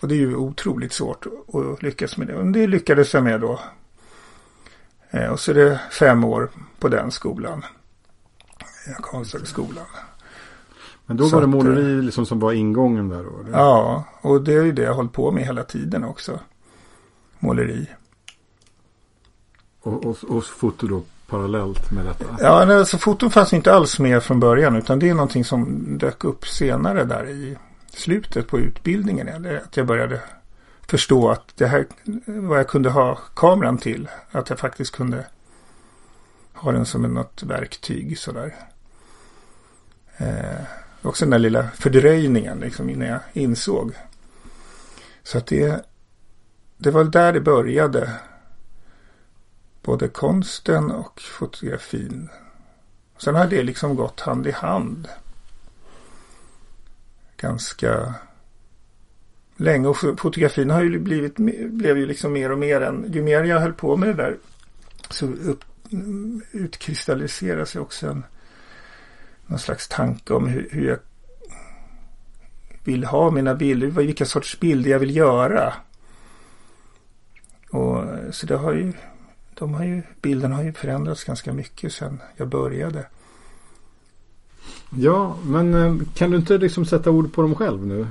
och 0.00 0.08
det 0.08 0.14
är 0.14 0.18
ju 0.18 0.36
otroligt 0.36 0.92
svårt 0.92 1.26
att 1.26 1.82
lyckas 1.82 2.16
med 2.16 2.26
det. 2.26 2.34
Och 2.34 2.46
det 2.46 2.66
lyckades 2.66 3.14
jag 3.14 3.24
med 3.24 3.40
då. 3.40 3.60
Eh, 5.10 5.26
och 5.26 5.40
så 5.40 5.50
är 5.50 5.54
det 5.54 5.80
fem 5.90 6.24
år 6.24 6.50
på 6.78 6.88
den 6.88 7.10
skolan. 7.10 7.64
Konsthögskolan. 9.00 9.86
Men 11.10 11.16
då 11.16 11.28
Så 11.28 11.36
var 11.36 11.40
det 11.40 11.44
att, 11.44 11.64
måleri 11.64 12.02
liksom 12.02 12.26
som 12.26 12.40
var 12.40 12.52
ingången 12.52 13.08
där 13.08 13.24
då? 13.24 13.40
eller? 13.40 13.58
Ja, 13.58 14.04
och 14.20 14.42
det 14.42 14.54
är 14.54 14.62
ju 14.62 14.72
det 14.72 14.82
jag 14.82 14.90
har 14.90 14.96
hållit 14.96 15.12
på 15.12 15.30
med 15.30 15.44
hela 15.44 15.64
tiden 15.64 16.04
också. 16.04 16.40
Måleri. 17.38 17.86
Och, 19.80 20.06
och, 20.06 20.16
och 20.28 20.44
foto 20.44 20.86
då 20.86 21.02
parallellt 21.26 21.90
med 21.90 22.06
detta? 22.06 22.24
Ja, 22.38 22.78
alltså 22.78 22.98
foton 22.98 23.30
fanns 23.30 23.52
inte 23.52 23.74
alls 23.74 23.98
med 23.98 24.22
från 24.22 24.40
början 24.40 24.76
utan 24.76 24.98
det 24.98 25.08
är 25.08 25.14
någonting 25.14 25.44
som 25.44 25.84
dök 25.98 26.24
upp 26.24 26.46
senare 26.46 27.04
där 27.04 27.28
i 27.28 27.56
slutet 27.92 28.48
på 28.48 28.58
utbildningen. 28.58 29.28
Eller 29.28 29.56
att 29.56 29.76
jag 29.76 29.86
började 29.86 30.20
förstå 30.86 31.28
att 31.28 31.56
det 31.56 31.66
här 31.66 31.86
vad 32.26 32.58
jag 32.58 32.68
kunde 32.68 32.90
ha 32.90 33.14
kameran 33.14 33.78
till. 33.78 34.08
Att 34.30 34.50
jag 34.50 34.58
faktiskt 34.58 34.96
kunde 34.96 35.26
ha 36.54 36.72
den 36.72 36.86
som 36.86 37.02
något 37.02 37.42
verktyg 37.42 38.18
sådär. 38.18 38.54
Eh, 40.16 40.79
också 41.02 41.24
den 41.24 41.30
där 41.30 41.38
lilla 41.38 41.68
fördröjningen 41.70 42.58
liksom 42.58 42.90
innan 42.90 43.08
jag 43.08 43.20
insåg. 43.32 43.92
Så 45.22 45.38
att 45.38 45.46
det, 45.46 45.84
det 46.76 46.90
var 46.90 47.04
där 47.04 47.32
det 47.32 47.40
började. 47.40 48.12
Både 49.82 50.08
konsten 50.08 50.90
och 50.90 51.20
fotografin. 51.20 52.28
Sen 53.18 53.34
har 53.34 53.46
det 53.46 53.62
liksom 53.62 53.96
gått 53.96 54.20
hand 54.20 54.46
i 54.46 54.50
hand. 54.50 55.08
Ganska 57.36 58.14
länge. 59.56 59.88
Och 59.88 59.96
fotografin 59.96 60.70
har 60.70 60.82
ju 60.82 60.98
blivit, 60.98 61.36
blev 61.70 61.98
ju 61.98 62.06
liksom 62.06 62.32
mer 62.32 62.52
och 62.52 62.58
mer 62.58 62.80
än, 62.80 63.12
ju 63.12 63.22
mer 63.22 63.44
jag 63.44 63.60
höll 63.60 63.72
på 63.72 63.96
med 63.96 64.08
det 64.08 64.14
där 64.14 64.38
så 65.10 65.26
upp, 65.26 65.64
utkristalliserar 66.52 67.64
sig 67.64 67.80
också 67.80 68.06
en 68.06 68.24
någon 69.50 69.58
slags 69.58 69.88
tanke 69.88 70.34
om 70.34 70.46
hur, 70.48 70.68
hur 70.70 70.88
jag 70.88 70.98
vill 72.84 73.04
ha 73.04 73.30
mina 73.30 73.54
bilder, 73.54 73.86
vilka 73.86 74.24
sorts 74.26 74.60
bilder 74.60 74.90
jag 74.90 74.98
vill 74.98 75.16
göra. 75.16 75.72
Och 77.70 78.04
så 78.30 78.46
det 78.46 78.56
har 78.56 78.72
ju, 78.72 78.92
de 79.54 79.74
har 79.74 79.84
ju, 79.84 80.02
bilden 80.22 80.52
har 80.52 80.62
ju 80.62 80.72
förändrats 80.72 81.24
ganska 81.24 81.52
mycket 81.52 81.92
sedan 81.92 82.20
jag 82.36 82.48
började. 82.48 83.06
Ja, 84.96 85.36
men 85.44 85.74
eh, 85.74 85.94
kan 86.14 86.30
du 86.30 86.36
inte 86.36 86.58
liksom 86.58 86.84
sätta 86.84 87.10
ord 87.10 87.32
på 87.32 87.42
dem 87.42 87.54
själv 87.54 87.86
nu? 87.86 88.06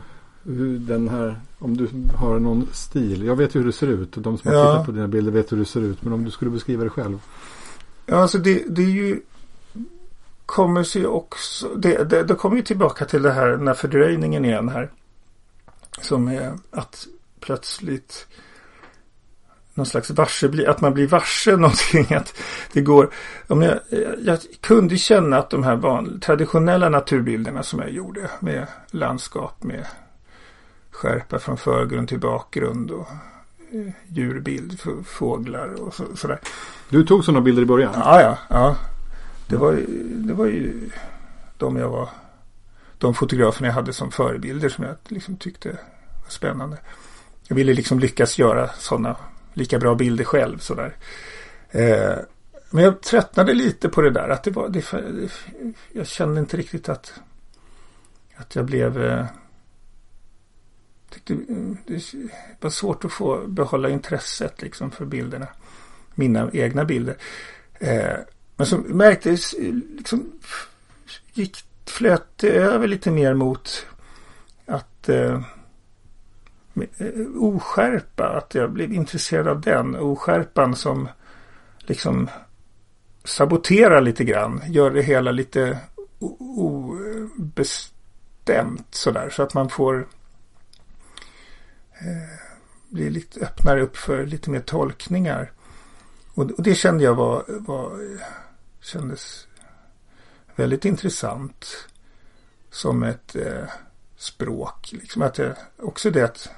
Den 0.79 1.09
här, 1.09 1.39
om 1.59 1.77
du 1.77 1.89
har 2.15 2.39
någon 2.39 2.67
stil. 2.71 3.23
Jag 3.23 3.35
vet 3.35 3.55
hur 3.55 3.65
det 3.65 3.73
ser 3.73 3.87
ut. 3.87 4.11
De 4.13 4.37
som 4.37 4.51
har 4.51 4.57
Ja. 4.57 4.71
tittat 4.71 4.85
på 4.85 4.91
dina 4.91 5.07
bilder 5.07 5.31
vet 5.31 5.51
hur 5.51 5.57
det 5.57 5.65
ser 5.65 5.81
ut. 5.81 6.03
Men 6.03 6.13
om 6.13 6.23
du 6.23 6.31
skulle 6.31 6.51
beskriva 6.51 6.83
det 6.83 6.89
själv. 6.89 7.19
Ja, 8.05 8.15
alltså 8.15 8.37
det, 8.37 8.63
det 8.69 8.81
är 8.81 8.89
ju 8.89 9.21
kommer 10.49 10.83
sig 10.83 11.07
också, 11.07 11.67
det, 11.75 12.03
det, 12.03 12.23
det 12.23 12.35
kommer 12.35 12.55
ju 12.55 12.61
tillbaka 12.61 13.05
till 13.05 13.21
det 13.21 13.31
här, 13.31 13.47
den 13.47 13.67
här 13.67 13.73
fördröjningen 13.73 14.45
igen 14.45 14.69
här. 14.69 14.91
Som 16.01 16.27
är 16.27 16.53
att 16.71 17.07
plötsligt 17.39 18.27
någon 19.73 19.85
slags 19.85 20.09
varse, 20.09 20.67
att 20.67 20.81
man 20.81 20.93
blir 20.93 21.07
varse 21.07 21.51
någonting. 21.55 22.13
Att 22.13 22.33
det 22.73 22.81
går, 22.81 23.09
om 23.47 23.61
jag, 23.61 23.79
jag 24.21 24.39
kunde 24.61 24.97
känna 24.97 25.37
att 25.37 25.49
de 25.49 25.63
här 25.63 25.75
van, 25.75 26.19
traditionella 26.19 26.89
naturbilderna 26.89 27.63
som 27.63 27.79
jag 27.79 27.91
gjorde 27.91 28.29
med 28.39 28.67
landskap 28.91 29.63
med 29.63 29.85
skärpa 30.91 31.39
från 31.39 31.57
förgrund 31.57 32.07
till 32.07 32.19
bakgrund 32.19 32.91
och 32.91 33.07
eh, 33.71 33.93
djurbild, 34.07 34.79
fåglar 35.05 35.81
och 35.81 35.93
så, 35.93 36.03
sådär. 36.15 36.39
Du 36.89 37.05
tog 37.05 37.25
sådana 37.25 37.41
bilder 37.41 37.61
i 37.61 37.65
början? 37.65 37.93
Ja, 37.95 38.21
ja, 38.21 38.37
ja. 38.49 38.75
Det 39.49 39.57
var, 39.57 39.71
ju- 39.71 40.13
det 40.13 40.33
var 40.33 40.45
ju 40.45 40.89
de 41.57 41.77
jag 41.77 41.89
var, 41.89 42.09
de 42.97 43.13
fotograferna 43.13 43.67
jag 43.67 43.73
hade 43.73 43.93
som 43.93 44.11
förebilder 44.11 44.69
som 44.69 44.83
jag 44.83 44.95
liksom 45.07 45.37
tyckte 45.37 45.69
var 46.23 46.29
spännande. 46.29 46.77
Jag 47.47 47.55
ville 47.55 47.73
liksom 47.73 47.99
lyckas 47.99 48.37
göra 48.39 48.67
sådana 48.67 49.17
lika 49.53 49.79
bra 49.79 49.95
bilder 49.95 50.23
själv 50.23 50.57
sådär. 50.57 50.95
Eh, 51.69 52.15
men 52.69 52.83
jag 52.83 53.01
tröttnade 53.01 53.53
lite 53.53 53.89
på 53.89 54.01
det 54.01 54.09
där. 54.11 54.29
Att 54.29 54.43
det 54.43 54.51
var, 54.51 54.69
det, 54.69 54.91
det, 54.91 55.31
jag 55.93 56.07
kände 56.07 56.39
inte 56.39 56.57
riktigt 56.57 56.89
att, 56.89 57.13
att 58.35 58.55
jag 58.55 58.65
blev 58.65 59.03
eh, 59.05 59.25
tyckte, 61.09 61.33
mm, 61.33 61.77
det 61.87 62.13
var 62.61 62.69
svårt 62.69 63.05
att 63.05 63.11
få 63.11 63.47
behålla 63.47 63.89
intresset 63.89 64.61
liksom 64.61 64.91
för 64.91 65.05
bilderna. 65.05 65.47
Mina 66.15 66.49
egna 66.53 66.85
bilder. 66.85 67.17
Eh, 67.79 68.17
men 68.59 68.67
så 68.67 68.77
märktes 68.77 69.55
liksom 69.97 70.31
gick, 71.33 71.57
flöt 71.85 72.37
det 72.37 72.49
över 72.49 72.87
lite 72.87 73.11
mer 73.11 73.33
mot 73.33 73.85
att 74.65 75.09
eh, 75.09 75.41
eh, 76.97 77.07
oskärpa, 77.35 78.27
att 78.27 78.55
jag 78.55 78.71
blev 78.71 78.93
intresserad 78.93 79.47
av 79.47 79.61
den. 79.61 79.95
Oskärpan 79.95 80.75
som 80.75 81.07
liksom 81.79 82.29
saboterar 83.23 84.01
lite 84.01 84.23
grann, 84.23 84.61
gör 84.67 84.91
det 84.91 85.01
hela 85.01 85.31
lite 85.31 85.79
obestämt 87.39 87.85
sådär. 88.89 89.29
Så 89.29 89.43
att 89.43 89.53
man 89.53 89.69
får 89.69 90.07
eh, 91.93 92.39
bli 92.89 93.09
lite, 93.09 93.39
öppnar 93.39 93.77
upp 93.77 93.97
för 93.97 94.25
lite 94.25 94.49
mer 94.49 94.61
tolkningar. 94.61 95.51
Och, 96.33 96.51
och 96.51 96.63
det 96.63 96.75
kände 96.75 97.03
jag 97.03 97.15
var, 97.15 97.43
var 97.47 97.99
kändes 98.89 99.47
väldigt 100.55 100.85
intressant 100.85 101.87
som 102.69 103.03
ett 103.03 103.35
eh, 103.35 103.69
språk. 104.17 104.89
Liksom 104.91 105.21
att 105.21 105.37
jag, 105.37 105.53
också 105.77 106.11
det 106.11 106.21
att 106.21 106.49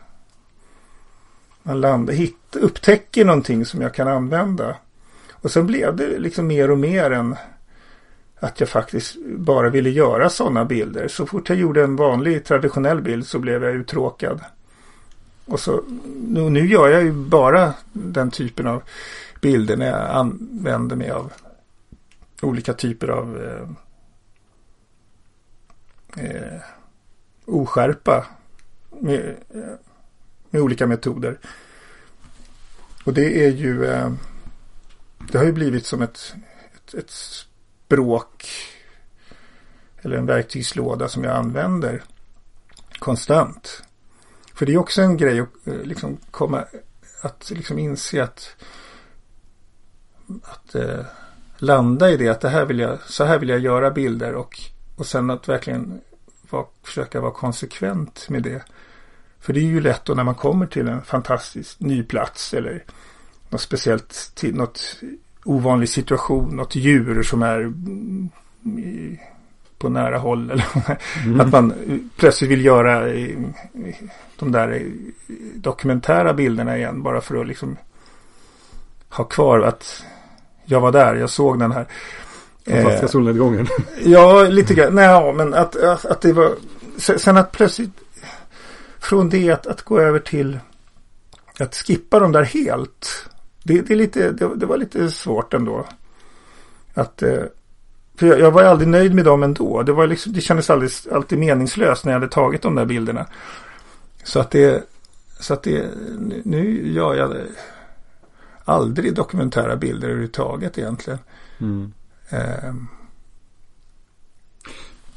man 1.64 1.82
landar, 1.82 2.14
hitt, 2.14 2.56
upptäcker 2.56 3.26
någonting 3.26 3.66
som 3.66 3.82
jag 3.82 3.94
kan 3.94 4.08
använda. 4.08 4.76
Och 5.32 5.52
sen 5.52 5.68
blev 5.68 5.96
det 5.96 6.20
liksom 6.20 6.48
mer 6.48 6.72
och 6.72 6.78
mer 6.78 7.12
än 7.12 7.36
att 8.40 8.60
jag 8.60 8.70
faktiskt 8.70 9.16
bara 9.26 9.70
ville 9.70 9.90
göra 9.90 10.30
sådana 10.30 10.66
bilder. 10.66 11.08
Så 11.08 11.26
fort 11.26 11.50
jag 11.50 11.58
gjorde 11.58 11.84
en 11.84 11.96
vanlig 11.96 12.46
traditionell 12.46 13.02
bild 13.02 13.28
så 13.28 13.40
blev 13.40 13.64
jag 13.64 13.74
uttråkad. 13.74 14.42
Och 15.46 15.60
så, 15.60 15.84
nu, 16.28 16.50
nu 16.50 16.68
gör 16.68 16.88
jag 16.88 17.04
ju 17.04 17.12
bara 17.12 17.74
den 17.94 18.32
typen 18.32 18.68
av 18.68 18.84
bilder 19.42 19.78
när 19.78 19.88
jag 19.88 20.10
använder 20.10 20.96
mig 20.96 21.12
av 21.12 21.32
olika 22.42 22.74
typer 22.74 23.08
av 23.08 23.42
eh, 23.44 23.70
eh, 26.26 26.62
oskärpa 27.46 28.26
med, 28.90 29.36
eh, 29.50 29.76
med 30.50 30.62
olika 30.62 30.88
metoder. 30.88 31.40
Och 33.06 33.14
det 33.14 33.46
är 33.46 33.52
ju 33.52 33.86
eh, 33.86 34.12
det 35.32 35.38
har 35.38 35.46
ju 35.46 35.52
blivit 35.52 35.86
som 35.86 36.02
ett, 36.02 36.36
ett, 36.76 36.94
ett 36.94 37.10
språk 37.10 38.48
eller 40.02 40.18
en 40.18 40.26
verktygslåda 40.26 41.10
som 41.10 41.24
jag 41.24 41.36
använder 41.36 42.04
konstant. 43.00 43.84
För 44.54 44.66
det 44.66 44.74
är 44.74 44.78
också 44.78 45.02
en 45.02 45.18
grej 45.18 45.40
att 45.40 45.68
eh, 45.68 45.74
liksom 45.74 46.18
komma 46.32 46.66
att 47.22 47.52
liksom 47.52 47.80
inse 47.80 48.24
att 48.24 48.56
att 50.44 50.76
eh, 50.76 51.06
landa 51.62 52.10
i 52.10 52.18
det 52.18 52.28
att 52.28 52.42
det 52.42 52.50
här 52.50 52.66
vill 52.66 52.80
jag, 52.80 53.02
så 53.02 53.24
här 53.24 53.40
vill 53.40 53.50
jag 53.50 53.60
göra 53.60 53.92
bilder 53.92 54.34
och, 54.34 54.60
och 54.96 55.06
sen 55.06 55.30
att 55.30 55.50
verkligen 55.50 56.02
vara, 56.50 56.66
försöka 56.84 57.22
vara 57.22 57.32
konsekvent 57.32 58.30
med 58.30 58.44
det. 58.44 58.64
För 59.40 59.54
det 59.54 59.60
är 59.60 59.66
ju 59.66 59.82
lätt 59.82 60.06
då 60.06 60.14
när 60.14 60.24
man 60.24 60.36
kommer 60.36 60.66
till 60.66 60.88
en 60.88 61.02
fantastisk 61.02 61.80
ny 61.80 62.04
plats 62.04 62.54
eller 62.54 62.84
något 63.50 63.62
speciellt, 63.62 64.32
till 64.36 64.56
något 64.56 65.02
ovanlig 65.46 65.90
situation, 65.90 66.56
något 66.56 66.76
djur 66.76 67.24
som 67.24 67.44
är 67.44 67.60
mm, 67.60 68.30
i, 68.66 69.20
på 69.78 69.90
nära 69.90 70.18
håll 70.18 70.52
eller 70.52 70.66
att 71.42 71.52
man 71.52 71.74
plötsligt 72.18 72.52
vill 72.52 72.66
göra 72.66 73.04
de 74.40 74.52
där 74.52 74.92
dokumentära 75.56 76.34
bilderna 76.34 76.78
igen 76.78 77.04
bara 77.04 77.22
för 77.22 77.42
att 77.42 77.48
liksom 77.48 77.78
ha 79.10 79.24
kvar 79.24 79.60
att 79.60 80.04
jag 80.66 80.82
var 80.82 80.92
där, 80.92 81.16
jag 81.16 81.30
såg 81.30 81.60
den 81.60 81.72
här. 81.72 81.86
Fantastiska 82.66 83.06
Eh, 83.06 83.10
solnedgången. 83.10 83.68
Ja, 84.04 84.44
lite 84.44 84.74
grann. 84.74 84.96
Nej, 84.96 85.34
men 85.34 85.54
att, 85.54 85.76
att, 85.76 86.06
att 86.06 86.22
det 86.22 86.34
var... 86.34 86.56
sen- 86.98 87.38
att 87.38 87.52
plötsligt 87.52 87.92
från 89.00 89.30
det 89.30 89.52
att, 89.52 89.68
att 89.68 89.82
gå 89.82 90.00
över 90.00 90.20
till 90.20 90.60
att 91.60 91.76
skippa 91.76 92.20
dem 92.20 92.32
där 92.32 92.44
helt. 92.44 93.30
Det, 93.64 93.82
det, 93.82 93.94
är 93.94 93.98
lite, 93.98 94.32
det, 94.32 94.56
det 94.56 94.66
var 94.66 94.78
lite 94.78 95.12
svårt 95.12 95.54
ändå. 95.54 95.86
Att, 96.94 97.22
eh, 97.22 97.44
för 98.18 98.28
jag, 98.28 98.40
jag 98.40 98.52
var 98.52 98.64
aldrig 98.64 98.88
nöjd 98.88 99.16
med 99.16 99.26
dem 99.26 99.44
ändå. 99.44 99.84
Det, 99.84 99.92
var 99.92 100.08
liksom, 100.08 100.34
det 100.34 100.42
kändes 100.42 100.70
aldrig, 100.70 100.92
alltid 101.12 101.40
meningslöst 101.40 102.06
när 102.06 102.14
jag 102.14 102.20
hade 102.20 102.32
tagit 102.32 102.62
de 102.62 102.76
där 102.76 102.86
bilderna. 102.86 103.26
Så 104.24 104.40
att 104.40 104.52
det, 104.52 104.84
så 105.40 105.54
att 105.54 105.64
det, 105.64 105.86
nu 106.44 106.92
gör 106.94 107.16
jag 107.16 107.38
aldrig 108.66 109.16
dokumentära 109.16 109.76
bilder 109.76 110.08
överhuvudtaget 110.08 110.78
egentligen. 110.78 111.20
Mm. 111.60 111.94
Um, 112.70 112.88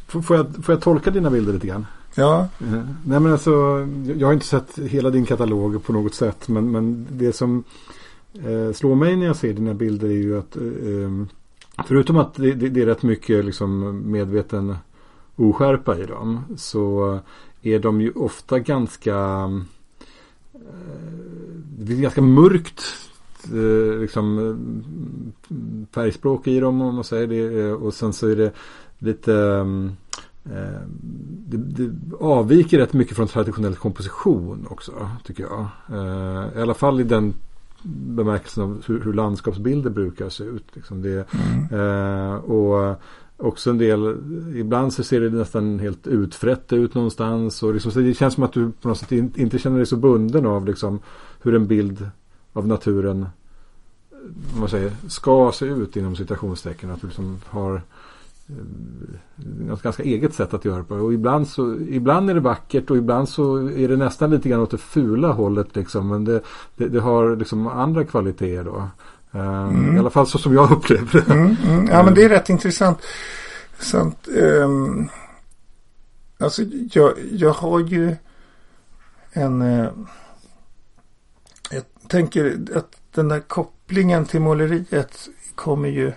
Får 0.07 0.37
jag, 0.37 0.65
får 0.65 0.75
jag 0.75 0.83
tolka 0.83 1.11
dina 1.11 1.31
bilder 1.31 1.53
lite 1.53 1.67
grann? 1.67 1.87
Ja. 2.15 2.49
Uh, 2.63 2.89
nej 3.05 3.21
men 3.21 3.33
alltså, 3.33 3.51
jag 4.17 4.27
har 4.27 4.33
inte 4.33 4.47
sett 4.47 4.79
hela 4.79 5.11
din 5.11 5.27
katalog 5.27 5.85
på 5.85 5.93
något 5.93 6.15
sätt. 6.15 6.49
Men, 6.49 6.71
men 6.71 7.07
det 7.11 7.33
som 7.33 7.65
uh, 8.47 8.73
slår 8.73 8.95
mig 8.95 9.17
när 9.17 9.27
jag 9.27 9.37
ser 9.37 9.53
dina 9.53 9.75
bilder 9.75 10.09
är 10.09 10.13
ju 10.13 10.39
att 10.39 10.57
uh, 10.57 11.25
förutom 11.87 12.17
att 12.17 12.35
det, 12.35 12.53
det, 12.53 12.69
det, 12.69 12.83
är 12.83 12.87
rätt 12.87 13.03
mycket 13.03 13.45
liksom 13.45 14.03
medveten 14.11 14.77
oskärpa 15.37 15.99
i 15.99 16.07
dem. 16.07 16.45
Så 16.57 17.19
är 17.63 17.79
de 17.79 18.01
ju 18.01 18.11
ofta 18.11 18.59
ganska 18.59 19.15
det 21.79 21.85
blir 21.85 22.01
ganska 22.01 22.23
mörkt 22.23 22.85
liksom 24.01 24.57
färgspråk 25.95 26.47
i 26.47 26.61
dem 26.61 26.81
om 26.81 26.95
man 26.95 27.05
säger 27.05 27.27
det. 27.27 27.73
Och 27.73 27.95
sen 27.95 28.13
så 28.13 28.29
är 28.29 28.37
det 28.37 28.53
lite 28.99 29.35
eh, 30.45 30.81
det, 31.47 31.57
det, 31.57 31.91
avviker 32.21 32.79
rätt 32.79 32.93
mycket 32.93 33.17
från 33.17 33.29
traditionell 33.29 33.75
komposition 33.75 34.67
också 34.71 34.93
tycker 35.25 35.43
jag. 35.43 35.67
Eh, 35.93 36.59
I 36.59 36.63
alla 36.63 36.75
fall 36.75 37.01
i 37.01 37.05
den 37.05 37.35
bemärkelsen 37.87 38.65
av 38.65 38.83
hur, 38.87 39.01
hur 39.01 39.13
landskapsbilder 39.13 39.91
brukar 39.91 40.29
se 40.29 40.45
ut. 40.45 40.65
Liksom 40.73 41.03
det, 41.03 41.27
mm. 41.33 41.81
eh, 41.81 42.35
och 42.35 42.97
också 43.37 43.71
en 43.71 43.79
del, 43.79 44.17
ibland 44.57 44.93
så 44.93 45.05
ser 45.05 45.21
det 45.21 45.31
nästan 45.31 45.79
helt 45.79 46.07
utfrätt 46.07 46.73
ut 46.73 46.95
någonstans. 46.95 47.63
Och 47.63 47.75
liksom, 47.75 48.05
det 48.05 48.15
känns 48.15 48.35
som 48.35 48.43
att 48.43 48.53
du 48.53 48.73
på 48.73 48.89
något 48.89 48.99
sätt 48.99 49.13
inte 49.13 49.59
känner 49.59 49.77
dig 49.77 49.87
så 49.87 49.97
bunden 49.97 50.47
av 50.47 50.67
liksom, 50.67 51.01
hur 51.43 51.55
en 51.55 51.67
bild 51.67 52.09
av 52.54 52.66
naturen 52.66 53.26
man 54.56 54.68
säger, 54.68 54.92
ska 55.08 55.52
se 55.54 55.66
ut 55.66 55.96
inom 55.96 56.16
citationstecken. 56.16 56.90
Att 56.90 57.00
du 57.00 57.06
liksom 57.06 57.40
har 57.46 57.82
något 59.68 59.82
ganska 59.82 60.02
eget 60.02 60.34
sätt 60.34 60.54
att 60.54 60.64
göra 60.64 60.84
på. 60.84 60.94
Och 60.94 61.14
ibland, 61.14 61.49
så, 61.49 61.76
ibland 61.88 62.30
är 62.30 62.34
det 62.34 62.40
vackert 62.40 62.90
och 62.90 62.96
ibland 62.96 63.28
så 63.28 63.56
är 63.56 63.88
det 63.88 63.96
nästan 63.96 64.30
lite 64.30 64.49
grann 64.49 64.61
åt 64.61 64.70
det 64.70 64.78
fula 64.78 65.32
hållet. 65.32 65.76
Liksom. 65.76 66.08
Men 66.08 66.25
det, 66.25 66.40
det, 66.76 66.88
det 66.88 67.00
har 67.00 67.37
liksom 67.37 67.66
andra 67.66 68.04
kvaliteter 68.04 68.64
då. 68.64 68.88
Eh, 69.32 69.68
mm. 69.68 69.96
I 69.96 69.99
alla 69.99 70.11
fall 70.11 70.26
så 70.26 70.38
som 70.38 70.54
jag 70.54 70.70
upplever 70.73 71.12
det. 71.12 71.32
Mm, 71.32 71.56
mm. 71.64 71.87
Ja 71.87 72.02
men 72.02 72.14
det 72.14 72.25
är 72.25 72.28
rätt 72.28 72.49
intressant. 72.49 72.99
Sant, 73.78 74.28
um, 74.28 75.08
alltså 76.38 76.62
jag, 76.92 77.12
jag 77.32 77.52
har 77.52 77.80
ju 77.80 78.16
en... 79.32 79.62
Uh, 79.62 79.88
tänker 82.08 82.58
att 82.75 82.96
den 83.12 83.28
där 83.28 83.40
kopplingen 83.40 84.25
till 84.25 84.40
måleriet 84.40 85.28
kommer 85.54 85.88
ju 85.88 86.12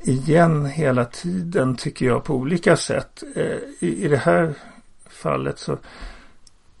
igen 0.00 0.66
hela 0.66 1.04
tiden 1.04 1.76
tycker 1.76 2.06
jag 2.06 2.24
på 2.24 2.34
olika 2.34 2.76
sätt. 2.76 3.22
Eh, 3.36 3.56
I, 3.80 4.04
i 4.04 4.08
det 4.08 4.16
här 4.16 4.54
fallet 5.08 5.58
så 5.58 5.78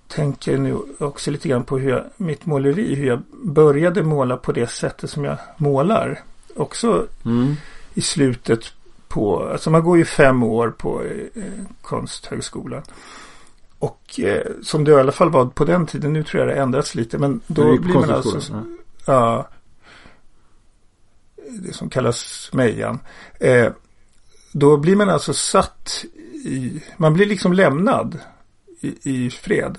tänker 0.08 0.52
jag 0.52 0.60
nu 0.60 0.78
också 0.98 1.30
lite 1.30 1.48
grann 1.48 1.64
på 1.64 1.78
hur 1.78 1.90
jag, 1.90 2.04
mitt 2.16 2.46
måleri, 2.46 2.94
hur 2.94 3.06
jag 3.06 3.22
började 3.44 4.02
måla 4.02 4.36
på 4.36 4.52
det 4.52 4.66
sättet 4.66 5.10
som 5.10 5.24
jag 5.24 5.36
målar. 5.56 6.20
Också 6.56 7.06
mm. 7.24 7.54
i 7.94 8.00
slutet 8.00 8.60
på, 9.08 9.44
alltså 9.44 9.70
man 9.70 9.84
går 9.84 9.98
ju 9.98 10.04
fem 10.04 10.42
år 10.42 10.70
på 10.70 11.02
eh, 11.34 11.42
Konsthögskolan. 11.82 12.82
Och 13.82 14.20
eh, 14.20 14.46
som 14.62 14.84
det 14.84 14.90
i 14.90 14.94
alla 14.94 15.12
fall 15.12 15.30
var 15.30 15.46
på 15.46 15.64
den 15.64 15.86
tiden, 15.86 16.12
nu 16.12 16.22
tror 16.22 16.40
jag 16.42 16.56
det 16.56 16.62
ändrats 16.62 16.94
lite, 16.94 17.18
men 17.18 17.40
då 17.46 17.78
blir 17.78 17.94
man 17.94 18.10
alltså, 18.10 18.64
ja, 19.06 19.48
det 21.50 21.72
som 21.72 21.90
kallas 21.90 22.50
Mejan. 22.52 22.98
Eh, 23.40 23.72
då 24.52 24.76
blir 24.76 24.96
man 24.96 25.10
alltså 25.10 25.34
satt 25.34 26.04
i, 26.44 26.82
man 26.96 27.14
blir 27.14 27.26
liksom 27.26 27.52
lämnad 27.52 28.18
i, 28.80 28.98
i 29.02 29.30
fred. 29.30 29.78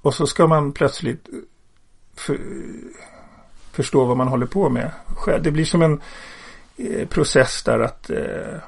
Och 0.00 0.14
så 0.14 0.26
ska 0.26 0.46
man 0.46 0.72
plötsligt 0.72 1.28
för, 2.16 2.40
förstå 3.72 4.04
vad 4.04 4.16
man 4.16 4.28
håller 4.28 4.46
på 4.46 4.68
med. 4.68 4.90
Det 5.40 5.50
blir 5.50 5.64
som 5.64 5.82
en 5.82 6.00
eh, 6.76 7.08
process 7.08 7.62
där 7.62 7.80
att 7.80 8.10
eh, 8.10 8.58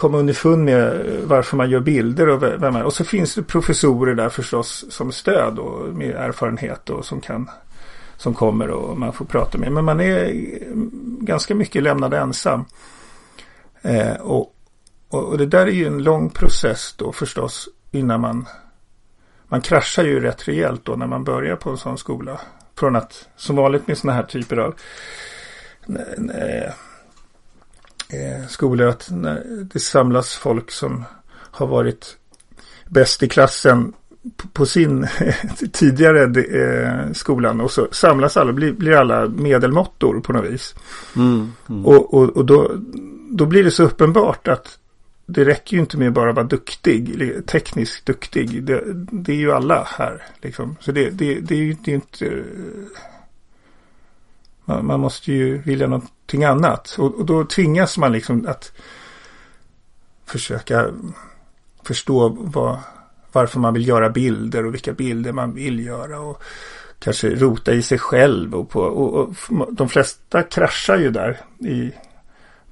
komma 0.00 0.18
underfund 0.18 0.64
med 0.64 1.06
varför 1.24 1.56
man 1.56 1.70
gör 1.70 1.80
bilder 1.80 2.28
och 2.28 2.42
vem 2.42 2.76
är. 2.76 2.82
Och 2.82 2.92
så 2.92 3.04
finns 3.04 3.34
det 3.34 3.42
professorer 3.42 4.14
där 4.14 4.28
förstås 4.28 4.84
som 4.90 5.12
stöd 5.12 5.58
och 5.58 5.94
med 5.94 6.10
erfarenhet 6.10 6.90
och 6.90 7.04
som 7.04 7.20
kan 7.20 7.50
som 8.16 8.34
kommer 8.34 8.68
och 8.70 8.98
man 8.98 9.12
får 9.12 9.24
prata 9.24 9.58
med. 9.58 9.72
Men 9.72 9.84
man 9.84 10.00
är 10.00 10.32
ganska 11.20 11.54
mycket 11.54 11.82
lämnad 11.82 12.14
ensam. 12.14 12.64
Eh, 13.82 14.12
och, 14.12 14.54
och, 15.08 15.38
det 15.38 15.46
där 15.46 15.66
är 15.66 15.70
ju 15.70 15.86
en 15.86 16.02
lång 16.02 16.30
process 16.30 16.94
då 16.96 17.12
förstås 17.12 17.68
innan 17.90 18.20
man 18.20 18.46
man 19.48 19.60
kraschar 19.60 20.04
ju 20.04 20.20
rätt 20.20 20.48
rejält 20.48 20.84
då 20.84 20.96
när 20.96 21.06
man 21.06 21.24
börjar 21.24 21.56
på 21.56 21.70
en 21.70 21.76
sån 21.76 21.98
skola. 21.98 22.40
Från 22.78 22.96
att 22.96 23.28
som 23.36 23.56
vanligt 23.56 23.86
med 23.86 23.98
såna 23.98 24.12
här 24.12 24.22
typer 24.22 24.56
av 24.56 24.74
eh, 26.34 26.72
eh, 28.12 28.46
skolor 28.48 28.88
att 28.88 29.10
när 29.10 29.42
det 29.72 29.80
samlas 29.80 30.34
folk 30.34 30.70
som 30.70 31.04
har 31.30 31.66
varit 31.66 32.16
bäst 32.88 33.22
i 33.22 33.28
klassen 33.28 33.92
på 34.52 34.66
sin 34.66 35.06
tidigare 35.72 36.40
eh, 36.40 37.12
skolan 37.12 37.60
och 37.60 37.70
så 37.70 37.88
samlas 37.92 38.36
alla, 38.36 38.52
blir, 38.52 38.72
blir 38.72 38.92
alla 38.92 39.28
medelmåttor 39.28 40.20
på 40.20 40.32
något 40.32 40.50
vis. 40.50 40.74
Mm, 41.16 41.52
mm. 41.68 41.86
Och, 41.86 42.14
och, 42.14 42.28
och 42.36 42.44
då, 42.44 42.70
då 43.30 43.46
blir 43.46 43.64
det 43.64 43.70
så 43.70 43.82
uppenbart 43.82 44.48
att 44.48 44.78
det 45.26 45.44
räcker 45.44 45.74
ju 45.74 45.80
inte 45.80 45.98
med 45.98 46.12
bara 46.12 46.32
vara 46.32 46.46
duktig, 46.46 47.22
tekniskt 47.46 48.06
duktig. 48.06 48.64
Det, 48.64 48.82
det 49.12 49.32
är 49.32 49.36
ju 49.36 49.52
alla 49.52 49.86
här. 49.98 50.22
Liksom. 50.42 50.76
Så 50.80 50.92
det, 50.92 51.10
det, 51.10 51.40
det 51.40 51.54
är 51.54 51.58
ju 51.58 51.76
det 51.84 51.90
är 51.90 51.94
inte... 51.94 52.42
Man, 54.70 54.86
man, 54.86 55.00
måste 55.00 55.32
ju 55.32 55.58
vilja 55.58 55.86
någonting 55.86 56.44
annat. 56.44 56.96
Och, 56.98 57.14
och 57.14 57.26
då 57.26 57.44
tvingas 57.44 57.98
man 57.98 58.12
liksom 58.12 58.46
att 58.48 58.72
försöka 60.26 60.86
förstå 61.82 62.28
vad 62.28 62.78
varför 63.32 63.60
man 63.60 63.74
vill 63.74 63.88
göra 63.88 64.10
bilder 64.10 64.66
och 64.66 64.74
vilka 64.74 64.92
bilder 64.92 65.32
man 65.32 65.54
vill 65.54 65.86
göra. 65.86 66.20
Och 66.20 66.42
kanske 66.98 67.28
rota 67.28 67.72
i 67.72 67.82
sig 67.82 67.98
själv. 67.98 68.54
Och, 68.54 68.70
på, 68.70 68.80
och, 68.80 69.14
och 69.18 69.34
de 69.72 69.88
flesta 69.88 70.42
kraschar 70.42 70.98
ju 70.98 71.10
där 71.10 71.40
i 71.58 71.92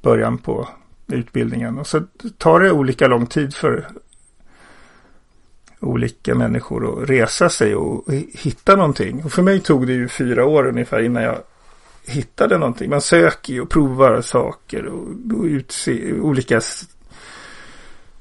början 0.02 0.38
på 0.38 0.68
utbildningen. 1.06 1.78
Och 1.78 1.86
så 1.86 2.02
tar 2.38 2.60
det 2.60 2.70
olika 2.70 3.06
lång 3.06 3.26
tid 3.26 3.54
för 3.54 3.88
olika 5.80 6.34
människor 6.34 7.02
att 7.02 7.10
resa 7.10 7.48
sig 7.48 7.74
och 7.74 8.12
hitta 8.32 8.76
någonting. 8.76 9.24
Och 9.24 9.32
för 9.32 9.42
mig 9.42 9.60
tog 9.60 9.86
det 9.86 9.92
ju 9.92 10.08
fyra 10.08 10.44
år 10.44 10.66
ungefär 10.66 11.00
innan 11.00 11.22
jag 11.22 11.38
hittade 12.06 12.58
någonting. 12.58 12.90
Man 12.90 13.00
söker 13.00 13.52
ju 13.52 13.60
och 13.60 13.70
provar 13.70 14.20
saker 14.20 14.86
och, 14.86 15.08
och 15.38 15.44
utse 15.44 16.12
olika 16.12 16.56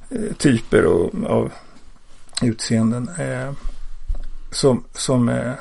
eh, 0.10 0.34
typer 0.38 0.86
och, 0.86 1.14
av 1.26 1.52
utseenden. 2.42 3.10
Eh, 3.20 3.52
som 4.52 4.84
som 4.94 5.30
eh, 5.30 5.54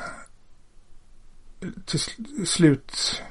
till 1.85 1.99
slut 2.45 3.21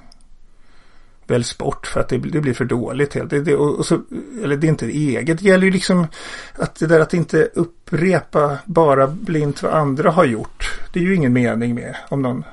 väljs 1.27 1.59
bort 1.59 1.87
för 1.87 2.01
att 2.01 2.09
det, 2.09 2.19
det 2.19 2.41
blir 2.41 2.55
för 2.55 2.65
dåligt. 2.65 3.15
Helt. 3.15 3.31
Det, 3.31 3.41
det, 3.41 3.57
och 3.57 3.87
så, 3.87 4.01
eller 4.43 4.57
det 4.57 4.67
är 4.67 4.69
inte 4.69 4.87
eget. 4.87 5.39
Det 5.39 5.45
gäller 5.45 5.65
ju 5.65 5.71
liksom 5.71 6.07
att 6.55 6.75
det 6.75 6.87
där 6.87 7.01
att 7.01 7.15
inte 7.15 7.49
upprepa 7.55 8.59
bara 8.65 9.07
blint 9.07 9.63
vad 9.63 9.73
andra 9.73 10.11
har 10.11 10.25
gjort. 10.25 10.81
Det 10.93 11.01
är 11.01 11.05
ju 11.05 11.15
ingen 11.15 11.33
mening 11.33 11.75
med 11.75 11.97
om 12.09 12.23
någon 12.23 12.45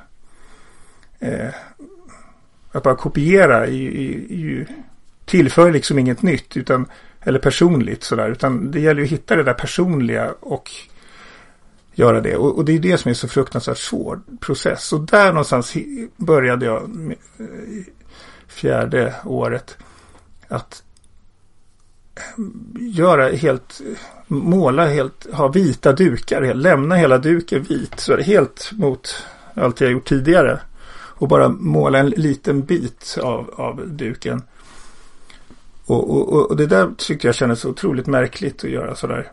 eh, 1.19 1.50
att 2.74 2.84
bara 2.84 2.96
kopiera 2.96 3.68
i, 3.68 3.86
i, 3.86 4.12
i, 4.14 4.66
tillför 5.26 5.72
liksom 5.72 6.00
inget 6.00 6.22
nytt 6.22 6.58
utan 6.58 6.86
eller 7.24 7.40
personligt 7.40 8.04
sådär. 8.04 8.30
Utan 8.30 8.72
det 8.72 8.80
gäller 8.80 9.00
ju 9.00 9.06
att 9.06 9.12
hitta 9.12 9.36
det 9.36 9.44
där 9.44 9.54
personliga 9.54 10.34
och 10.40 10.72
göra 11.94 12.22
det. 12.22 12.36
Och, 12.36 12.58
och 12.58 12.66
det 12.66 12.76
är 12.76 12.80
det 12.80 12.98
som 12.98 13.10
är 13.10 13.14
så 13.14 13.28
fruktansvärt 13.28 13.78
svår 13.78 14.22
process. 14.40 14.94
Och 14.94 15.02
där 15.02 15.28
någonstans 15.28 15.74
började 16.18 16.66
jag 16.66 16.90
med, 16.90 17.18
eh, 17.40 17.46
fjärde 18.48 19.16
året 19.26 19.78
att 20.48 20.84
eh, 22.16 22.44
göra 22.76 23.30
helt, 23.30 23.82
måla 24.28 24.86
helt, 24.86 25.28
ha 25.34 25.48
vita 25.48 25.92
dukar, 25.92 26.54
lämna 26.54 26.96
hela 26.96 27.18
duken 27.18 27.64
vit. 27.64 28.00
Så 28.00 28.18
helt 28.18 28.72
mot 28.72 29.26
allt 29.54 29.82
jag 29.82 29.92
gjort 29.92 30.08
tidigare. 30.08 30.60
Och 31.24 31.30
bara 31.30 31.50
måla 31.50 32.00
en 32.00 32.10
liten 32.10 32.62
bit 32.62 33.18
av, 33.22 33.54
av 33.58 33.88
duken. 33.90 34.42
Och, 35.86 36.12
och, 36.12 36.50
och 36.50 36.58
det 36.58 36.66
där 36.68 36.92
tyckte 36.98 37.28
jag 37.28 37.36
kändes 37.36 37.66
otroligt 37.66 38.08
märkligt 38.08 38.64
att 38.64 38.70
göra 38.70 38.96
sådär. 38.96 39.32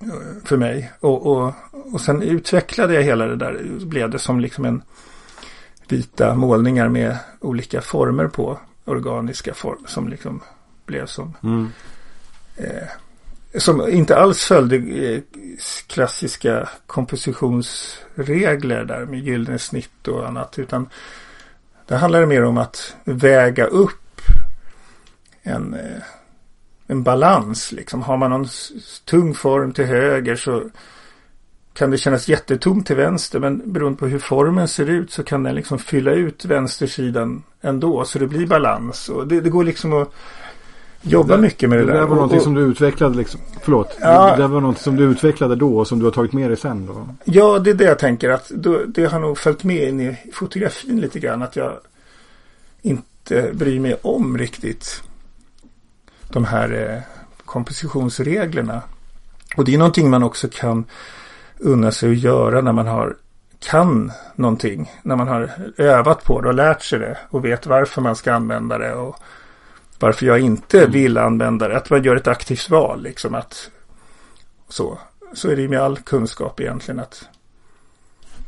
eh, 0.00 0.08
För 0.44 0.56
mig. 0.56 0.92
Och, 1.00 1.26
och, 1.26 1.52
och 1.92 2.00
sen 2.00 2.22
utvecklade 2.22 2.94
jag 2.94 3.02
hela 3.02 3.26
det 3.26 3.36
där. 3.36 3.62
Blev 3.80 4.10
det 4.10 4.18
som 4.18 4.40
liksom 4.40 4.64
en 4.64 4.82
vita 5.88 6.34
målningar 6.34 6.88
med 6.88 7.18
olika 7.40 7.80
former 7.80 8.26
på. 8.26 8.58
Organiska 8.84 9.54
former 9.54 9.88
som 9.88 10.08
liksom 10.08 10.40
blev 10.86 11.06
som 11.06 11.32
Mm. 11.42 11.68
eh, 12.56 12.88
som 13.58 13.88
inte 13.88 14.16
alls 14.16 14.44
följde 14.44 14.76
eh, 14.76 15.20
klassiska 15.86 16.68
kompositionsregler 16.86 18.84
där 18.84 19.06
med 19.06 19.20
gyllene 19.20 19.58
snitt 19.58 20.08
och 20.08 20.28
annat. 20.28 20.58
Utan 20.58 20.88
det 21.86 21.96
handlar 21.96 22.26
mer 22.26 22.44
om 22.44 22.58
att 22.58 22.96
väga 23.04 23.64
upp 23.64 24.20
en, 25.42 25.74
eh, 25.74 26.02
en 26.86 27.02
balans. 27.02 27.72
Liksom. 27.72 28.02
Har 28.02 28.16
man 28.16 28.30
någon 28.30 28.48
tung 29.04 29.34
form 29.34 29.72
till 29.72 29.84
höger 29.84 30.36
så 30.36 30.70
kan 31.72 31.90
det 31.90 31.98
kännas 31.98 32.28
jättetomt 32.28 32.86
till 32.86 32.96
vänster. 32.96 33.40
Men 33.40 33.72
beroende 33.72 33.98
på 33.98 34.06
hur 34.06 34.18
formen 34.18 34.68
ser 34.68 34.90
ut 34.90 35.10
så 35.10 35.22
kan 35.22 35.42
den 35.42 35.54
liksom 35.54 35.78
fylla 35.78 36.12
ut 36.12 36.44
vänstersidan 36.44 37.42
ändå. 37.60 38.04
Så 38.04 38.18
det 38.18 38.26
blir 38.26 38.46
balans. 38.46 39.08
Och 39.08 39.28
det, 39.28 39.40
det 39.40 39.50
går 39.50 39.64
liksom 39.64 39.92
att 39.92 40.12
jobba 41.06 41.36
Det- 41.36 41.42
mycket 41.42 41.68
med 41.70 41.78
det, 41.78 41.84
Det 41.84 41.92
där. 41.92 41.98
där 42.00 42.06
var 42.06 42.14
någonting 42.14 42.38
och- 42.38 42.44
som 42.44 42.54
du 42.54 42.60
utvecklade 42.60 43.16
liksom. 43.16 43.40
Förlåt. 43.62 43.96
Ja. 44.00 44.30
Det 44.36 44.42
där 44.42 44.48
var 44.48 44.60
någonting 44.60 44.82
som 44.82 44.96
du 44.96 45.04
utvecklade 45.04 45.56
då 45.56 45.78
och 45.78 45.86
som 45.88 45.98
du 45.98 46.04
har 46.04 46.12
tagit 46.12 46.32
med 46.32 46.50
dig 46.50 46.56
sen 46.56 46.86
då. 46.86 47.08
Ja, 47.24 47.58
det 47.58 47.70
är 47.70 47.74
det 47.74 47.84
jag 47.84 47.98
tänker 47.98 48.30
att 48.30 48.48
då, 48.48 48.80
det 48.86 49.04
har 49.04 49.20
nog 49.20 49.38
följt 49.38 49.64
med 49.64 49.88
in 49.88 50.00
i 50.00 50.16
fotografin 50.32 51.00
lite 51.00 51.18
grann. 51.18 51.42
Att 51.42 51.56
jag 51.56 51.72
inte 52.82 53.50
bryr 53.52 53.80
mig 53.80 53.96
om 54.02 54.38
riktigt 54.38 55.02
de 56.28 56.44
här 56.44 56.90
eh, 56.94 57.00
kompositionsreglerna. 57.44 58.82
Och 59.56 59.64
det 59.64 59.74
är 59.74 59.78
någonting 59.78 60.10
man 60.10 60.22
också 60.22 60.48
kan 60.52 60.84
unna 61.58 61.90
sig 61.90 62.10
att 62.10 62.18
göra 62.18 62.60
när 62.60 62.72
man 62.72 62.86
har 62.86 63.16
kan 63.58 64.12
någonting. 64.34 64.90
När 65.02 65.16
man 65.16 65.28
har 65.28 65.50
övat 65.76 66.24
på 66.24 66.40
det 66.40 66.48
och 66.48 66.54
lärt 66.54 66.82
sig 66.82 66.98
det 66.98 67.18
och 67.30 67.44
vet 67.44 67.66
varför 67.66 68.00
man 68.02 68.16
ska 68.16 68.32
använda 68.32 68.78
det 68.78 68.94
och 68.94 69.16
varför 70.04 70.26
jag 70.26 70.40
inte 70.40 70.86
vill 70.86 71.18
använda 71.18 71.68
det. 71.68 71.76
Att 71.76 71.90
man 71.90 72.02
gör 72.02 72.16
ett 72.16 72.26
aktivt 72.26 72.70
val 72.70 73.02
liksom 73.02 73.34
att 73.34 73.70
så. 74.68 74.98
Så 75.32 75.50
är 75.50 75.56
det 75.56 75.62
ju 75.62 75.68
med 75.68 75.80
all 75.80 75.98
kunskap 75.98 76.60
egentligen 76.60 77.00
att 77.00 77.28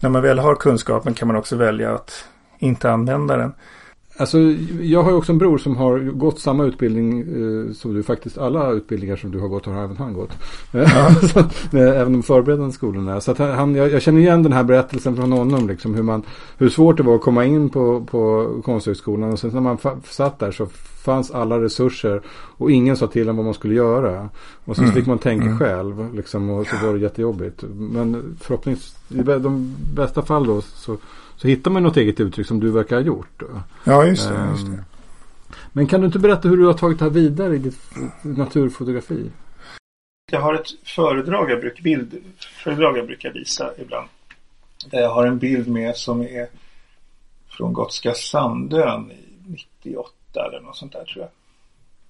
när 0.01 0.11
man 0.11 0.23
väl 0.23 0.39
har 0.39 0.55
kunskapen 0.55 1.15
kan 1.15 1.29
man 1.29 1.37
också 1.37 1.57
välja 1.57 1.95
att 1.95 2.29
inte 2.59 2.91
använda 2.91 3.37
den. 3.37 3.55
Alltså, 4.19 4.39
jag 4.81 5.03
har 5.03 5.11
ju 5.11 5.17
också 5.17 5.33
en 5.33 5.39
bror 5.39 5.59
som 5.59 5.77
har 5.77 5.99
gått 5.99 6.41
samma 6.41 6.65
utbildning 6.65 7.21
eh, 7.21 7.73
som 7.73 7.95
du 7.95 8.03
faktiskt. 8.03 8.39
Alla 8.39 8.71
utbildningar 8.71 9.17
som 9.17 9.31
du 9.31 9.39
har 9.39 9.49
gått 9.49 9.67
har 9.67 9.85
även 9.85 9.97
han 9.97 10.13
gått. 10.13 10.31
Att, 10.73 11.75
eh, 11.75 11.81
även 12.01 12.13
de 12.13 12.23
förberedande 12.23 12.73
skolorna. 12.73 13.21
Så 13.21 13.35
han, 13.45 13.75
jag, 13.75 13.91
jag 13.93 14.03
känner 14.03 14.21
igen 14.21 14.43
den 14.43 14.53
här 14.53 14.65
berättelsen 14.65 15.17
från 15.17 15.33
honom. 15.33 15.69
Liksom, 15.69 15.95
hur, 15.95 16.03
man, 16.03 16.23
hur 16.59 16.69
svårt 16.69 16.97
det 16.97 17.03
var 17.03 17.15
att 17.15 17.21
komma 17.21 17.45
in 17.45 17.69
på, 17.69 18.01
på 18.11 18.51
Konsthögskolan. 18.65 19.33
Och 19.33 19.39
sen 19.39 19.51
när 19.51 19.61
man 19.61 19.79
satt 20.05 20.39
där 20.39 20.51
så 20.53 20.67
fanns 21.05 21.31
alla 21.31 21.61
resurser. 21.61 22.23
Och 22.59 22.71
ingen 22.71 22.97
sa 22.97 23.07
till 23.07 23.29
en 23.29 23.37
vad 23.37 23.45
man 23.45 23.55
skulle 23.55 23.75
göra. 23.75 24.29
Och 24.65 24.77
så 24.77 24.83
Mm. 24.83 24.95
fick 24.95 25.07
man 25.07 25.19
tänka 25.19 25.45
Mm. 25.47 25.59
själv. 25.59 26.15
Liksom, 26.15 26.51
och 26.51 26.67
så 26.67 26.87
var 26.87 26.95
det 26.95 27.01
jättejobbigt. 27.01 27.65
Men 27.75 28.37
förhoppningsvis, 28.41 28.97
i 29.09 29.23
de 29.23 29.75
bästa 29.95 30.23
fall 30.23 30.47
då 30.47 30.61
så, 30.61 30.97
så 31.37 31.49
hittar 31.49 31.71
man 31.71 31.83
något 31.83 31.97
eget 31.97 32.21
uttryck 32.21 32.47
som 32.47 32.61
du 32.61 32.71
verkar 32.71 32.97
ha 32.97 33.03
gjort. 33.03 33.29
Då. 33.37 33.47
Ja, 33.85 34.07
just 34.07 34.29
det. 34.29 34.49
Just 34.51 34.67
det. 34.67 34.73
Ehm, 34.73 34.85
Men 35.73 35.87
kan 35.87 36.01
du 36.01 36.07
inte 36.07 36.19
berätta 36.19 36.49
hur 36.49 36.57
du 36.57 36.67
har 36.67 36.75
tagit 36.75 36.99
det 36.99 37.05
här 37.05 37.13
vidare 37.13 37.55
i 37.55 37.59
ditt 37.59 37.79
naturfotografi? 38.23 39.31
Jag 40.33 40.41
har 40.41 40.55
ett 40.55 40.69
föredrag 40.85 41.51
jag 41.51 41.61
brukar, 41.61 41.83
bildföredrag 41.83 42.99
jag 42.99 43.07
brukar 43.07 43.33
visa 43.33 43.71
ibland. 43.79 44.09
Där 44.91 45.01
jag 45.01 45.11
har 45.11 45.27
en 45.27 45.39
bild 45.39 45.69
med 45.69 45.97
som 45.97 46.21
är 46.21 46.49
från 47.49 47.73
Gotska 47.73 48.15
Sandön 48.15 49.11
i 49.11 49.51
98 49.83 50.11
eller 50.35 50.61
något 50.61 50.77
sånt 50.77 50.93
där 50.93 51.05
tror 51.05 51.29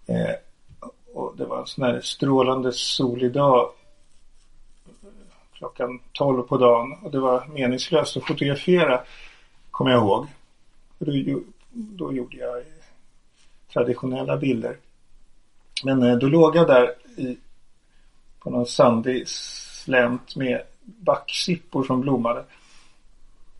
jag. 0.06 0.16
Eh, 0.16 0.34
och 1.14 1.34
det 1.36 1.44
var 1.44 1.60
en 1.60 1.66
sån 1.66 1.84
här 1.84 2.00
strålande 2.00 2.72
solig 2.72 3.32
dag 3.32 3.70
klockan 5.58 6.00
12 6.12 6.42
på 6.42 6.56
dagen 6.56 6.96
och 7.02 7.10
det 7.10 7.20
var 7.20 7.46
meningslöst 7.46 8.16
att 8.16 8.26
fotografera 8.26 9.00
kommer 9.70 9.90
jag 9.90 10.02
ihåg. 10.02 10.26
Då, 10.98 11.40
då 11.72 12.12
gjorde 12.12 12.36
jag 12.36 12.62
traditionella 13.72 14.36
bilder. 14.36 14.76
Men 15.84 16.02
eh, 16.02 16.16
då 16.16 16.26
låg 16.26 16.56
jag 16.56 16.66
där 16.66 16.94
i, 17.16 17.36
på 18.38 18.50
någon 18.50 18.66
sandig 18.66 19.28
slänt 19.28 20.36
med 20.36 20.62
backsippor 20.84 21.84
som 21.84 22.00
blommade 22.00 22.44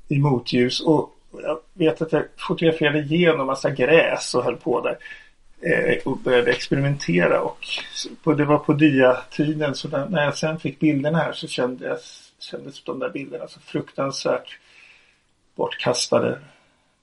i 0.09 0.18
motljus. 0.18 0.80
Och 0.80 1.11
jag 1.30 1.61
vet 1.72 2.02
att 2.02 2.12
jag 2.12 2.24
fotograferade 2.37 2.98
igenom 2.98 3.46
massa 3.46 3.70
gräs 3.70 4.35
och 4.35 4.44
höll 4.44 4.56
på 4.56 4.80
där. 4.80 4.98
Eh, 5.66 5.98
och 6.05 6.18
började 6.18 6.50
experimentera 6.52 7.42
och 7.42 7.66
på, 8.22 8.35
det 8.35 8.44
var 8.44 8.59
på 8.59 8.72
dia-tiden 8.72 9.74
så 9.74 9.88
när, 9.88 10.24
jag 10.24 10.37
sen 10.37 10.59
fick 10.59 10.79
bilderna 10.79 11.18
här 11.18 11.33
så 11.33 11.48
kändes, 11.48 12.33
kändes 12.38 12.85
de 12.85 12.98
där 12.98 13.11
bilderna 13.11 13.48
så 13.48 13.61
fruktansvärt 13.61 14.59
bortkastade 15.55 16.38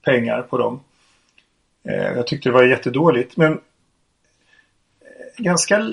pengar 0.02 0.42
på 0.42 0.58
dem. 0.58 0.80
Eh, 1.82 2.12
jag 2.12 2.26
tyckte 2.26 2.48
det 2.48 2.52
var 2.52 2.64
jättedåligt 2.64 3.36
men 3.36 3.52
eh, 3.52 3.58
ganska 5.36 5.92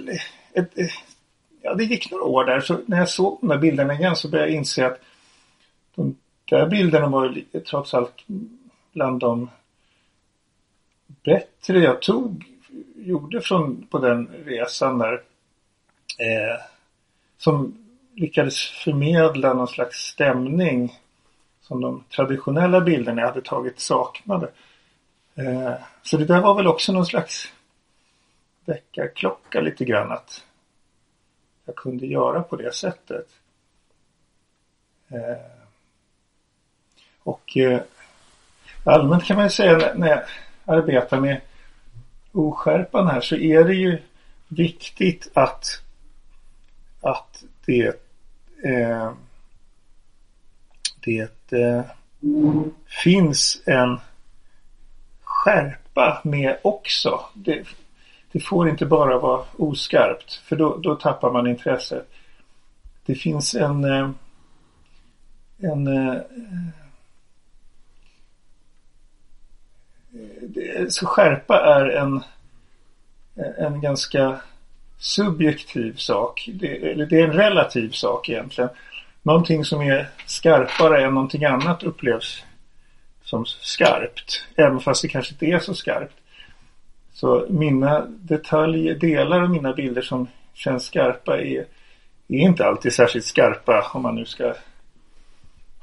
ett, 0.53 0.71
ja, 1.61 1.73
det 1.73 1.83
gick 1.83 2.11
några 2.11 2.23
år 2.23 2.45
där 2.45 2.59
så 2.59 2.81
när 2.85 2.97
jag 2.97 3.09
såg 3.09 3.37
de 3.41 3.47
där 3.47 3.57
bilderna 3.57 3.93
igen 3.93 4.15
så 4.15 4.29
började 4.29 4.51
jag 4.51 4.57
inse 4.57 4.87
att 4.87 4.99
de 5.95 6.17
där 6.49 6.67
bilderna 6.67 7.07
var 7.07 7.41
trots 7.69 7.93
allt 7.93 8.23
bland 8.93 9.19
de 9.19 9.49
bättre 11.23 11.79
jag 11.79 12.01
tog, 12.01 12.50
gjorde 13.05 13.41
från, 13.41 13.87
på 13.87 13.99
den 13.99 14.27
resan 14.45 14.97
där. 14.97 15.13
Eh, 16.19 16.61
som 17.37 17.77
lyckades 18.15 18.69
förmedla 18.69 19.53
någon 19.53 19.67
slags 19.67 19.97
stämning 19.97 20.99
som 21.61 21.81
de 21.81 22.03
traditionella 22.15 22.81
bilderna 22.81 23.21
jag 23.21 23.27
hade 23.27 23.41
tagit 23.41 23.79
saknade. 23.79 24.51
Eh, 25.35 25.73
så 26.03 26.17
det 26.17 26.25
där 26.25 26.41
var 26.41 26.55
väl 26.55 26.67
också 26.67 26.93
någon 26.93 27.05
slags 27.05 27.53
väckarklocka 28.65 29.61
lite 29.61 29.85
grann 29.85 30.11
att 30.11 30.43
jag 31.65 31.75
kunde 31.75 32.05
göra 32.05 32.43
på 32.43 32.55
det 32.55 32.75
sättet. 32.75 33.27
Eh, 35.07 35.51
och 37.23 37.57
eh, 37.57 37.81
allmänt 38.83 39.23
kan 39.23 39.35
man 39.35 39.45
ju 39.45 39.49
säga 39.49 39.77
när, 39.77 39.95
när 39.95 40.07
jag 40.07 40.23
arbetar 40.65 41.19
med 41.19 41.41
oskärpan 42.31 43.07
här 43.07 43.21
så 43.21 43.35
är 43.35 43.63
det 43.63 43.75
ju 43.75 43.97
viktigt 44.47 45.31
att 45.33 45.81
att 47.01 47.43
det 47.65 47.87
eh, 48.63 49.11
det 50.99 51.51
eh, 51.51 51.81
finns 53.03 53.61
en 53.65 53.99
skärpa 55.23 56.21
med 56.23 56.57
också. 56.61 57.25
Det, 57.33 57.63
det 58.31 58.39
får 58.39 58.69
inte 58.69 58.85
bara 58.85 59.19
vara 59.19 59.45
oskarpt 59.57 60.33
för 60.33 60.55
då, 60.55 60.77
då 60.77 60.95
tappar 60.95 61.31
man 61.31 61.47
intresset. 61.47 62.09
Det 63.05 63.15
finns 63.15 63.55
en 63.55 63.83
eh, 63.83 64.09
en 65.61 65.87
eh, 65.87 66.13
det, 66.13 66.71
så 70.89 71.05
skärpa 71.05 71.59
är 71.59 71.85
en 71.85 72.23
en 73.57 73.81
ganska 73.81 74.41
subjektiv 74.97 75.95
sak. 75.95 76.49
Det, 76.53 76.91
eller 76.91 77.05
det 77.05 77.19
är 77.19 77.23
en 77.23 77.33
relativ 77.33 77.89
sak 77.89 78.29
egentligen. 78.29 78.69
Någonting 79.23 79.65
som 79.65 79.81
är 79.81 80.09
skarpare 80.25 81.05
än 81.05 81.13
någonting 81.13 81.45
annat 81.45 81.83
upplevs 81.83 82.43
som 83.23 83.45
skarpt. 83.45 84.45
Även 84.55 84.79
fast 84.79 85.01
det 85.01 85.07
kanske 85.07 85.33
inte 85.33 85.45
är 85.45 85.59
så 85.59 85.73
skarpt. 85.73 86.15
Så 87.13 87.45
mina 87.49 88.05
detaljer, 88.07 88.95
delar 88.95 89.41
av 89.41 89.49
mina 89.49 89.73
bilder 89.73 90.01
som 90.01 90.27
känns 90.53 90.85
skarpa 90.85 91.37
är, 91.41 91.65
är 92.27 92.37
inte 92.37 92.65
alltid 92.65 92.93
särskilt 92.93 93.25
skarpa 93.25 93.91
om 93.93 94.01
man 94.01 94.15
nu 94.15 94.25
ska 94.25 94.53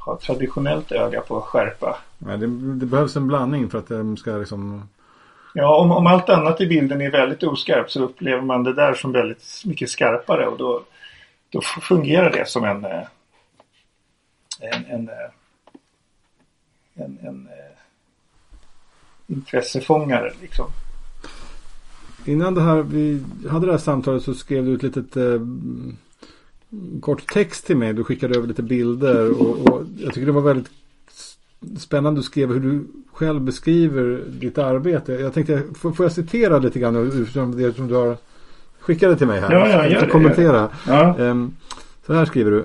ha 0.08 0.18
traditionellt 0.18 0.92
öga 0.92 1.20
på 1.20 1.40
skärpa. 1.40 1.98
Nej, 2.18 2.38
det, 2.38 2.46
det 2.74 2.86
behövs 2.86 3.16
en 3.16 3.26
blandning 3.26 3.70
för 3.70 3.78
att 3.78 3.88
de 3.88 4.16
ska 4.16 4.30
liksom... 4.30 4.88
Ja, 5.54 5.76
om, 5.80 5.90
om 5.90 6.06
allt 6.06 6.28
annat 6.28 6.60
i 6.60 6.66
bilden 6.66 7.00
är 7.00 7.10
väldigt 7.10 7.42
oskarpt 7.42 7.90
så 7.90 8.04
upplever 8.04 8.42
man 8.42 8.64
det 8.64 8.72
där 8.72 8.94
som 8.94 9.12
väldigt 9.12 9.62
mycket 9.64 9.90
skarpare 9.90 10.46
och 10.46 10.58
då, 10.58 10.82
då 11.50 11.60
fungerar 11.60 12.30
det 12.30 12.48
som 12.48 12.64
en 12.64 12.84
eh, 12.84 13.02
en, 14.60 14.84
en, 14.84 15.08
eh, 15.08 15.30
en, 16.94 17.18
en 17.22 17.46
eh, 17.46 17.76
intressefångare 19.26 20.32
liksom. 20.40 20.66
innan 22.24 22.54
det 22.54 22.62
här, 22.62 22.82
vi 22.82 23.24
hade 23.50 23.66
det 23.66 23.72
här 23.72 23.78
samtalet 23.78 24.22
så 24.22 24.34
skrev 24.34 24.64
du 24.64 24.74
ett 24.74 24.82
litet 24.82 25.16
eh, 25.16 25.40
kort 27.00 27.32
text 27.32 27.66
till 27.66 27.76
mig. 27.76 27.92
Du 27.92 28.04
skickade 28.04 28.36
över 28.36 28.48
lite 28.48 28.62
bilder 28.62 29.30
och, 29.30 29.68
och 29.68 29.84
jag 29.98 30.14
tycker 30.14 30.26
det 30.26 30.32
var 30.32 30.42
väldigt 30.42 30.70
spännande. 31.78 32.20
Du 32.20 32.24
skrev 32.24 32.52
hur 32.52 32.60
du 32.60 32.86
själv 33.12 33.40
beskriver 33.40 34.22
ditt 34.28 34.58
arbete. 34.58 35.12
Jag 35.12 35.34
tänkte, 35.34 35.62
får, 35.74 35.92
får 35.92 36.04
jag 36.04 36.12
citera 36.12 36.58
lite 36.58 36.78
grann 36.78 36.96
utifrån 36.96 37.56
det 37.56 37.76
som 37.76 37.88
du 37.88 37.94
har 37.94 38.16
skickat 38.80 39.18
till 39.18 39.26
mig 39.26 39.40
här? 39.40 39.52
Ja, 39.52 39.68
ja, 39.68 39.86
jag 39.86 40.02
det, 40.02 40.10
kommentera. 40.10 40.68
Ja. 40.86 41.18
Ehm, 41.18 41.56
så 42.06 42.12
här 42.12 42.24
skriver 42.24 42.50
du. 42.50 42.64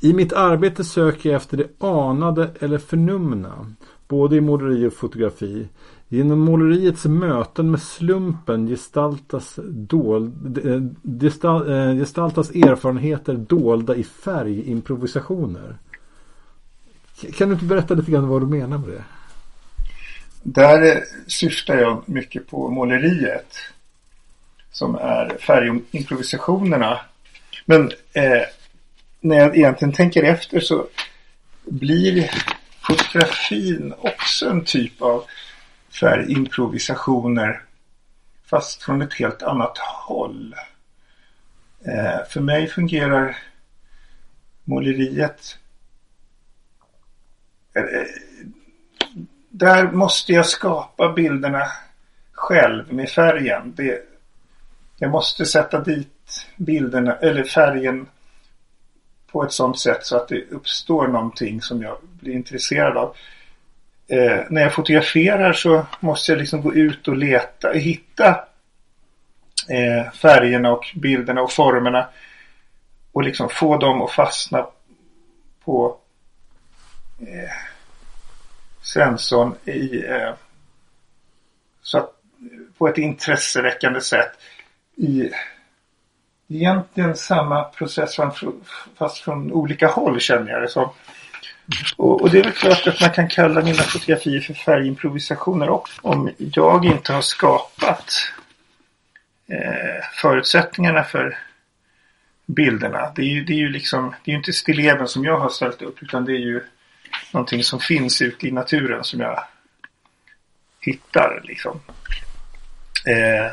I 0.00 0.12
mitt 0.12 0.32
arbete 0.32 0.84
söker 0.84 1.30
jag 1.30 1.36
efter 1.36 1.56
det 1.56 1.86
anade 1.86 2.50
eller 2.58 2.78
förnumna. 2.78 3.74
Både 4.08 4.36
i 4.36 4.40
måleri 4.40 4.86
och 4.86 4.92
fotografi. 4.92 5.68
Genom 6.08 6.38
måleriets 6.40 7.04
möten 7.04 7.70
med 7.70 7.82
slumpen 7.82 8.66
gestaltas, 8.66 9.58
dold, 9.66 10.58
eh, 10.66 10.72
eh, 10.72 11.94
gestaltas 11.98 12.50
erfarenheter 12.50 13.34
dolda 13.34 13.94
i 13.96 14.04
färgimprovisationer. 14.04 15.76
Kan 17.34 17.48
du 17.48 17.54
inte 17.54 17.66
berätta 17.66 17.94
lite 17.94 18.10
grann 18.10 18.28
vad 18.28 18.42
du 18.42 18.46
menar 18.46 18.78
med 18.78 18.88
det? 18.88 19.04
Där 20.42 20.96
eh, 20.96 21.02
syftar 21.26 21.76
jag 21.76 22.02
mycket 22.06 22.50
på 22.50 22.68
måleriet. 22.68 23.56
Som 24.70 24.94
är 24.94 25.36
färgimprovisationerna. 25.40 27.00
Men 27.64 27.90
eh, 28.12 28.42
när 29.20 29.36
jag 29.36 29.56
egentligen 29.56 29.92
tänker 29.92 30.22
efter 30.22 30.60
så 30.60 30.86
blir 31.64 32.30
fotografin 32.80 33.94
också 33.98 34.48
en 34.48 34.64
typ 34.64 35.02
av 35.02 35.24
färgimprovisationer. 36.00 37.62
Fast 38.44 38.82
från 38.82 39.02
ett 39.02 39.14
helt 39.14 39.42
annat 39.42 39.78
håll. 39.78 40.54
Eh, 41.84 42.24
för 42.28 42.40
mig 42.40 42.66
fungerar 42.66 43.36
måleriet 44.64 45.58
eh, 47.74 47.82
eh, 47.82 48.06
där 49.50 49.92
måste 49.92 50.32
jag 50.32 50.46
skapa 50.46 51.12
bilderna 51.12 51.62
själv 52.32 52.92
med 52.92 53.08
färgen. 53.08 53.74
Det, 53.76 54.02
jag 54.98 55.10
måste 55.10 55.46
sätta 55.46 55.80
dit 55.80 56.46
bilderna 56.56 57.16
eller 57.16 57.44
färgen 57.44 58.06
på 59.26 59.44
ett 59.44 59.52
sådant 59.52 59.78
sätt 59.78 60.06
så 60.06 60.16
att 60.16 60.28
det 60.28 60.50
uppstår 60.50 61.08
någonting 61.08 61.62
som 61.62 61.82
jag 61.82 61.98
blir 62.20 62.32
intresserad 62.32 62.96
av. 62.96 63.16
Eh, 64.08 64.40
när 64.50 64.62
jag 64.62 64.74
fotograferar 64.74 65.52
så 65.52 65.86
måste 66.00 66.32
jag 66.32 66.38
liksom 66.38 66.62
gå 66.62 66.74
ut 66.74 67.08
och 67.08 67.16
leta, 67.16 67.72
hitta 67.72 68.28
eh, 69.68 70.12
färgerna 70.12 70.72
och 70.72 70.84
bilderna 70.94 71.42
och 71.42 71.52
formerna 71.52 72.08
och 73.12 73.22
liksom 73.22 73.48
få 73.48 73.76
dem 73.76 74.02
att 74.02 74.10
fastna 74.10 74.66
på 75.64 75.98
eh, 77.20 77.50
sensorn 78.82 79.54
i 79.64 80.04
eh, 80.06 80.32
så 81.82 81.98
att, 81.98 82.10
på 82.78 82.88
ett 82.88 82.98
intresseväckande 82.98 84.00
sätt 84.00 84.32
i 84.96 85.30
egentligen 86.48 87.16
samma 87.16 87.64
process 87.64 88.16
fast 88.98 89.18
från 89.18 89.52
olika 89.52 89.86
håll 89.86 90.20
känner 90.20 90.52
jag 90.52 90.62
det 90.62 90.68
som. 90.68 90.88
Och, 91.96 92.22
och, 92.22 92.30
det 92.30 92.38
är 92.38 92.44
väl 92.44 92.52
klart 92.52 92.86
att 92.86 93.00
man 93.00 93.10
kan 93.10 93.28
kalla 93.28 93.62
mina 93.62 93.82
fotografier 93.82 94.40
för 94.40 94.54
färgimprovisationer 94.54 95.68
också. 95.68 96.00
Om 96.02 96.30
jag 96.38 96.84
inte 96.84 97.12
har 97.12 97.22
skapat 97.22 98.12
eh, 99.48 100.04
förutsättningarna 100.12 101.04
för 101.04 101.38
bilderna. 102.46 103.12
Det 103.16 103.22
är 103.22 103.26
ju, 103.26 103.44
det 103.44 103.52
är 103.52 103.58
ju 103.58 103.68
liksom, 103.68 104.14
det 104.24 104.30
är 104.30 104.32
ju 104.32 104.38
inte 104.38 104.52
stilleben 104.52 105.08
som 105.08 105.24
jag 105.24 105.38
har 105.38 105.48
ställt 105.48 105.82
upp 105.82 106.02
utan 106.02 106.24
det 106.24 106.32
är 106.32 106.38
ju 106.38 106.62
någonting 107.32 107.64
som 107.64 107.80
finns 107.80 108.22
ute 108.22 108.48
i 108.48 108.50
naturen 108.50 109.04
som 109.04 109.20
jag 109.20 109.44
hittar 110.80 111.42
liksom. 111.44 111.80
Eh, 113.06 113.52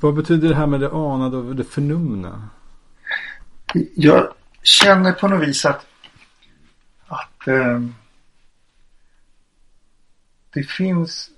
Vad 0.00 0.14
betyder 0.14 0.48
det 0.48 0.54
här 0.54 0.66
med 0.66 0.80
det 0.80 0.90
anade 0.92 1.36
och 1.36 1.56
det 1.56 1.64
förnumna? 1.64 2.48
Jag 3.94 4.32
känner 4.62 5.12
på 5.12 5.28
något 5.28 5.48
vis 5.48 5.64
att, 5.64 5.86
att 7.06 7.48
eh, 7.48 7.80
det 10.50 10.62
finns 10.62 11.30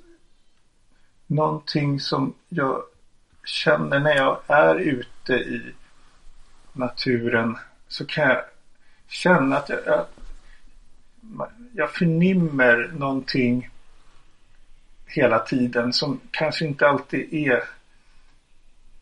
någonting 1.27 2.01
som 2.01 2.35
jag 2.49 2.83
känner 3.45 4.01
när 4.01 4.17
jag 4.17 4.41
är 4.47 4.75
ute 4.75 5.33
i 5.33 5.75
naturen 6.73 7.59
så 7.89 8.07
kan 8.07 8.29
jag 8.29 8.45
känna 9.09 9.57
att 9.57 9.69
jag, 9.69 9.89
att 9.89 10.11
jag 11.73 11.91
förnimmer 11.91 12.91
någonting 12.99 13.71
hela 15.07 15.39
tiden 15.39 15.93
som 15.93 16.21
kanske 16.31 16.65
inte 16.65 16.89
alltid 16.89 17.35
är 17.35 17.65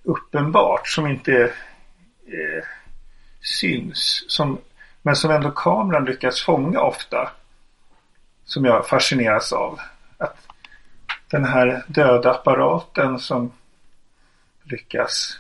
uppenbart, 0.03 0.89
som 0.89 1.07
inte 1.07 1.53
eh, 2.27 2.65
syns. 3.49 4.25
Som, 4.29 4.59
men 5.03 5.17
som 5.17 5.31
ändå 5.31 5.51
kameran 5.51 6.05
lyckas 6.05 6.43
fånga 6.43 6.81
ofta. 6.81 7.31
Som 8.45 8.65
jag 8.65 8.89
fascineras 8.89 9.53
av. 9.53 9.81
Att 10.19 10.49
den 11.31 11.45
här 11.45 11.85
döda 11.87 12.31
apparaten 12.31 13.19
som 13.19 13.53
lyckas 14.63 15.39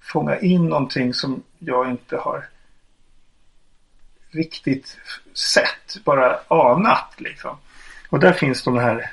fånga 0.00 0.38
in 0.38 0.68
någonting 0.68 1.14
som 1.14 1.42
jag 1.58 1.90
inte 1.90 2.16
har 2.16 2.48
riktigt 4.30 4.98
sett, 5.34 6.04
bara 6.04 6.38
anat 6.48 7.14
liksom. 7.16 7.58
Och 8.08 8.20
där 8.20 8.32
finns 8.32 8.64
de 8.64 8.78
här 8.78 9.10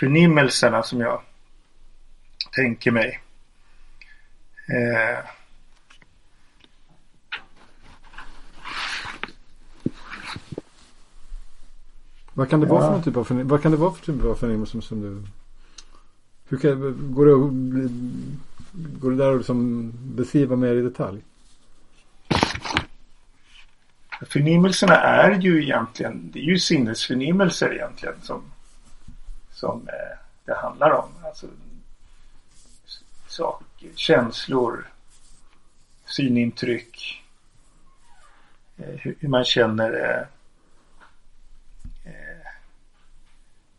förnimmelserna 0.00 0.82
som 0.82 1.00
jag 1.00 1.22
tänker 2.52 2.90
mig. 2.90 3.20
Eh, 4.68 5.18
vad 12.34 12.50
kan 12.50 12.60
det 12.60 12.66
vara 12.66 12.94
för 12.94 13.02
typ 13.02 13.16
av 13.16 13.24
förnimmelse? 13.24 13.50
Vad 13.50 13.62
kan 13.62 13.72
det 13.72 13.78
vara 13.78 13.92
för 13.92 14.12
typ 14.12 14.24
av 14.24 14.34
förnimmelse 14.34 14.82
som 14.82 15.00
du... 15.00 15.22
Hur 16.48 16.58
kan, 16.58 17.14
går, 17.14 17.26
det, 17.26 17.88
går 19.00 19.10
det 19.10 19.16
där 19.16 19.30
att 19.30 19.36
liksom 19.36 19.92
beskriva 19.94 20.56
mer 20.56 20.74
i 20.74 20.82
detalj? 20.82 21.22
Förnimmelserna 24.28 24.94
är 24.94 25.40
ju 25.40 25.62
egentligen, 25.62 26.30
det 26.32 26.38
är 26.38 26.44
ju 26.44 26.58
sinnesförnimmelser 26.58 27.74
egentligen 27.74 28.14
som, 28.22 28.42
som 29.52 29.88
eh, 29.88 30.18
det 30.44 30.54
handlar 30.54 30.90
om. 30.90 31.08
Alltså 31.24 31.46
saker, 33.26 33.90
känslor, 33.94 34.86
synintryck, 36.06 37.24
eh, 38.76 38.94
hur, 39.00 39.16
hur, 39.20 39.28
man 39.28 39.44
känner 39.44 39.92
eh, 39.92 40.26
eh, 42.12 42.46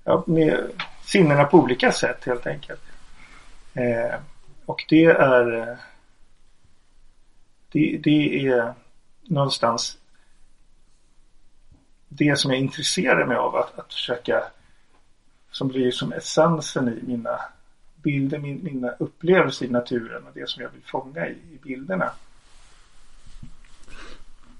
ja, 0.05 0.23
med 0.27 0.71
sinnena 1.03 1.45
på 1.45 1.57
olika 1.57 1.91
sätt 1.91 2.25
helt 2.25 2.47
enkelt. 2.47 2.81
Eh, 3.73 4.19
och 4.65 4.85
det 4.89 5.05
är 5.05 5.53
eh, 5.57 5.77
det, 7.71 7.99
det 8.03 8.47
är 8.47 8.73
någonstans 9.21 9.97
det 12.07 12.39
som 12.39 12.51
jag 12.51 12.59
intresserar 12.59 13.25
mig 13.25 13.37
av 13.37 13.55
att, 13.55 13.79
att 13.79 13.93
försöka 13.93 14.43
som 15.51 15.67
blir 15.67 15.91
som 15.91 16.13
essensen 16.13 16.87
i 16.87 17.07
mina 17.07 17.39
bilder, 18.03 18.39
min, 18.39 18.63
mina 18.63 18.91
upplevelser 18.91 19.65
i 19.65 19.69
naturen 19.69 20.23
och 20.23 20.31
det 20.33 20.49
som 20.49 20.63
jag 20.63 20.69
vill 20.69 20.81
fånga 20.83 21.27
i, 21.27 21.31
i 21.31 21.59
bilderna. 21.63 22.11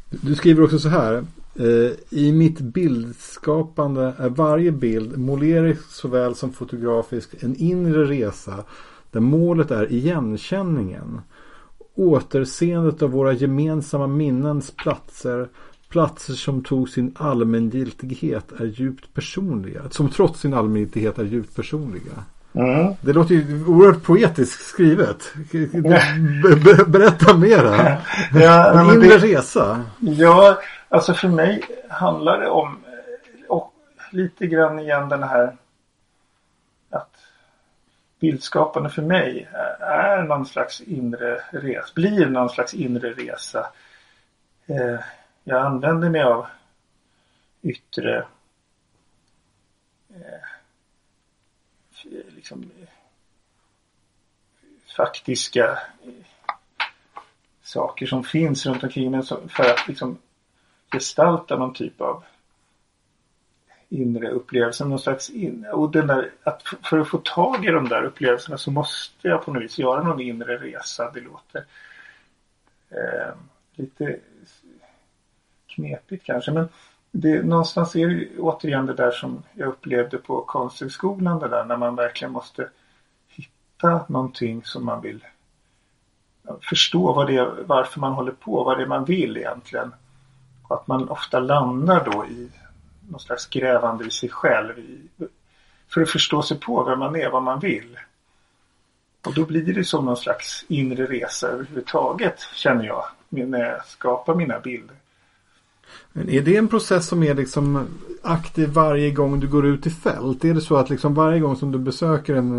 Du 0.10 0.36
skriver 0.36 0.64
också 0.64 0.80
så 0.80 0.90
här. 0.90 1.26
Eh, 1.56 1.92
I 2.10 2.32
mitt 2.32 2.60
bildskapande 2.60 4.14
är 4.18 4.30
varje 4.30 4.72
bild, 4.72 5.18
målerisk 5.18 5.92
såväl 5.92 6.36
som 6.36 6.54
fotografisk, 6.54 7.44
en 7.44 7.56
inre 7.56 8.06
resa 8.06 8.64
där 9.12 9.20
målet 9.20 9.72
är 9.72 9.92
igenkänningen. 9.92 11.22
Återseendet 11.96 13.02
av 13.02 13.12
våra 13.12 13.34
gemensamma 13.34 14.08
minnens 14.08 14.72
platser 14.72 15.48
Platser 15.90 16.34
som 16.34 16.64
tog 16.64 16.90
sin 16.90 17.16
allmängiltighet 17.16 18.52
är 18.52 18.66
djupt 18.66 19.14
personliga. 19.14 19.90
Som 19.90 20.10
trots 20.10 20.40
sin 20.40 20.54
allmängiltighet 20.54 21.20
är 21.20 21.26
djupt 21.26 21.56
personliga. 21.56 22.24
Mm. 22.56 22.94
Det 23.02 23.14
låter 23.14 23.36
ju 23.36 23.66
oerhört 23.66 24.04
poetiskt 24.04 24.66
skrivet. 24.66 25.34
Berätta 26.88 27.38
mera. 27.38 27.98
Ja, 28.34 28.82
en 28.82 28.90
inre 28.90 29.18
resa. 29.18 29.84
Ja, 30.00 30.60
alltså 30.90 31.14
för 31.14 31.28
mig 31.28 31.64
handlar 31.90 32.40
det 32.40 32.48
om 32.48 32.78
och 33.48 33.74
lite 34.12 34.48
grann 34.48 34.80
igen 34.80 35.10
den 35.10 35.24
här 35.24 35.56
att 36.90 37.16
bildskapande 38.20 38.90
för 38.90 39.02
mig 39.02 39.48
är 39.80 40.24
någon 40.24 40.46
slags 40.46 40.82
inre 40.82 41.42
resa, 41.52 41.92
blir 41.96 42.26
någon 42.26 42.50
slags 42.50 42.74
inre 42.74 43.10
resa. 43.10 43.68
Eh, 44.66 45.00
jag 45.44 45.62
använder 45.62 46.10
mig 46.10 46.24
av 46.24 46.46
yttre 47.62 48.18
eh, 50.10 50.55
Eh, 52.12 52.36
liksom 52.36 52.72
eh, 52.80 52.88
faktiska 54.98 55.72
eh, 56.04 56.26
saker 57.62 58.06
som 58.06 58.24
finns 58.24 58.66
runt 58.66 58.84
omkring 58.84 59.12
mig 59.12 59.24
för 59.50 59.64
att 59.64 59.88
liksom 59.88 60.18
gestalta 60.92 61.58
någon 61.58 61.74
typ 61.74 62.02
av 62.02 62.24
inre 63.90 64.30
upplevelse. 64.30 64.86
Någon 64.86 65.00
slags 65.00 65.30
in, 65.30 65.66
och 65.66 65.92
den 65.92 66.08
där, 66.08 66.32
att 66.44 66.64
för 66.84 67.00
att 67.00 67.08
få 67.08 67.18
tag 67.18 67.66
i 67.66 67.72
de 67.72 67.90
där 67.90 68.04
upplevelserna 68.04 68.58
så 68.58 68.72
måste 68.72 69.28
jag 69.28 69.46
på 69.46 69.54
något 69.54 69.64
vis 69.64 69.80
göra 69.80 70.04
någon 70.04 70.22
inre 70.22 70.58
resa. 70.58 71.12
Det 71.12 71.22
låter 71.22 71.66
eh, 72.90 73.34
lite 73.76 74.20
knepigt 75.68 76.26
kanske 76.26 76.52
men 76.52 76.70
det, 77.18 77.44
någonstans 77.44 77.96
är 77.96 78.08
det 78.08 78.40
återigen 78.40 78.86
det 78.86 78.94
där 78.94 79.12
som 79.12 79.44
jag 79.54 79.68
upplevde 79.68 80.18
på 80.18 80.42
Konsthögskolan 80.42 81.40
det 81.40 81.48
där 81.48 81.66
när 81.66 81.78
man 81.78 81.96
verkligen 81.96 82.32
måste 82.32 82.70
hitta 83.28 84.06
någonting 84.08 84.64
som 84.64 84.86
man 84.86 85.02
vill 85.02 85.26
förstå 86.62 87.14
vad 87.14 87.28
det 87.28 87.38
är, 87.38 87.64
varför 87.66 88.00
man 88.00 88.14
håller 88.14 88.32
på, 88.32 88.64
vad 88.64 88.78
det 88.78 88.84
är 88.84 88.88
man 88.88 89.06
vill 89.06 89.38
egentligen. 89.38 89.94
Och 90.68 90.76
att 90.76 90.88
man 90.88 91.10
ofta 91.10 91.40
landar 91.40 92.06
då 92.12 92.26
i 92.26 92.50
någon 93.10 93.20
slags 93.20 93.48
grävande 93.48 94.06
i 94.06 94.12
sig 94.12 94.30
själv. 94.30 94.80
I, 94.80 95.10
för 95.88 96.02
att 96.02 96.10
förstå 96.10 96.42
sig 96.42 96.60
på 96.60 96.84
vem 96.84 97.00
man 97.00 97.16
är, 97.16 97.30
vad 97.30 97.44
man 97.44 97.60
vill. 97.60 98.00
Och 99.26 99.34
då 99.34 99.46
blir 99.46 99.74
det 99.74 99.84
som 99.84 100.06
någon 100.06 100.18
slags 100.18 100.66
inre 100.68 101.06
resa 101.06 101.48
överhuvudtaget 101.48 102.40
känner 102.54 102.86
jag 102.86 103.06
när 103.30 103.60
jag 103.60 103.86
skapar 103.86 104.36
mina 104.36 104.60
bilder. 104.60 104.96
Men 106.14 106.30
är 106.30 106.42
det 106.42 106.58
en 106.58 106.68
process 106.68 107.08
som 107.08 107.24
är 107.24 107.34
liksom 107.34 107.88
aktiv 108.22 108.70
varje 108.70 109.12
gång 109.12 109.40
du 109.40 109.48
går 109.48 109.66
ut 109.66 109.88
i 109.88 109.90
fält? 109.90 110.46
Är 110.46 110.54
det 110.54 110.62
så 110.62 110.76
att 110.76 110.90
liksom 110.90 111.14
varje 111.14 111.40
gång 111.40 111.56
som 111.56 111.72
du 111.72 111.80
besöker 111.80 112.36
en, 112.36 112.52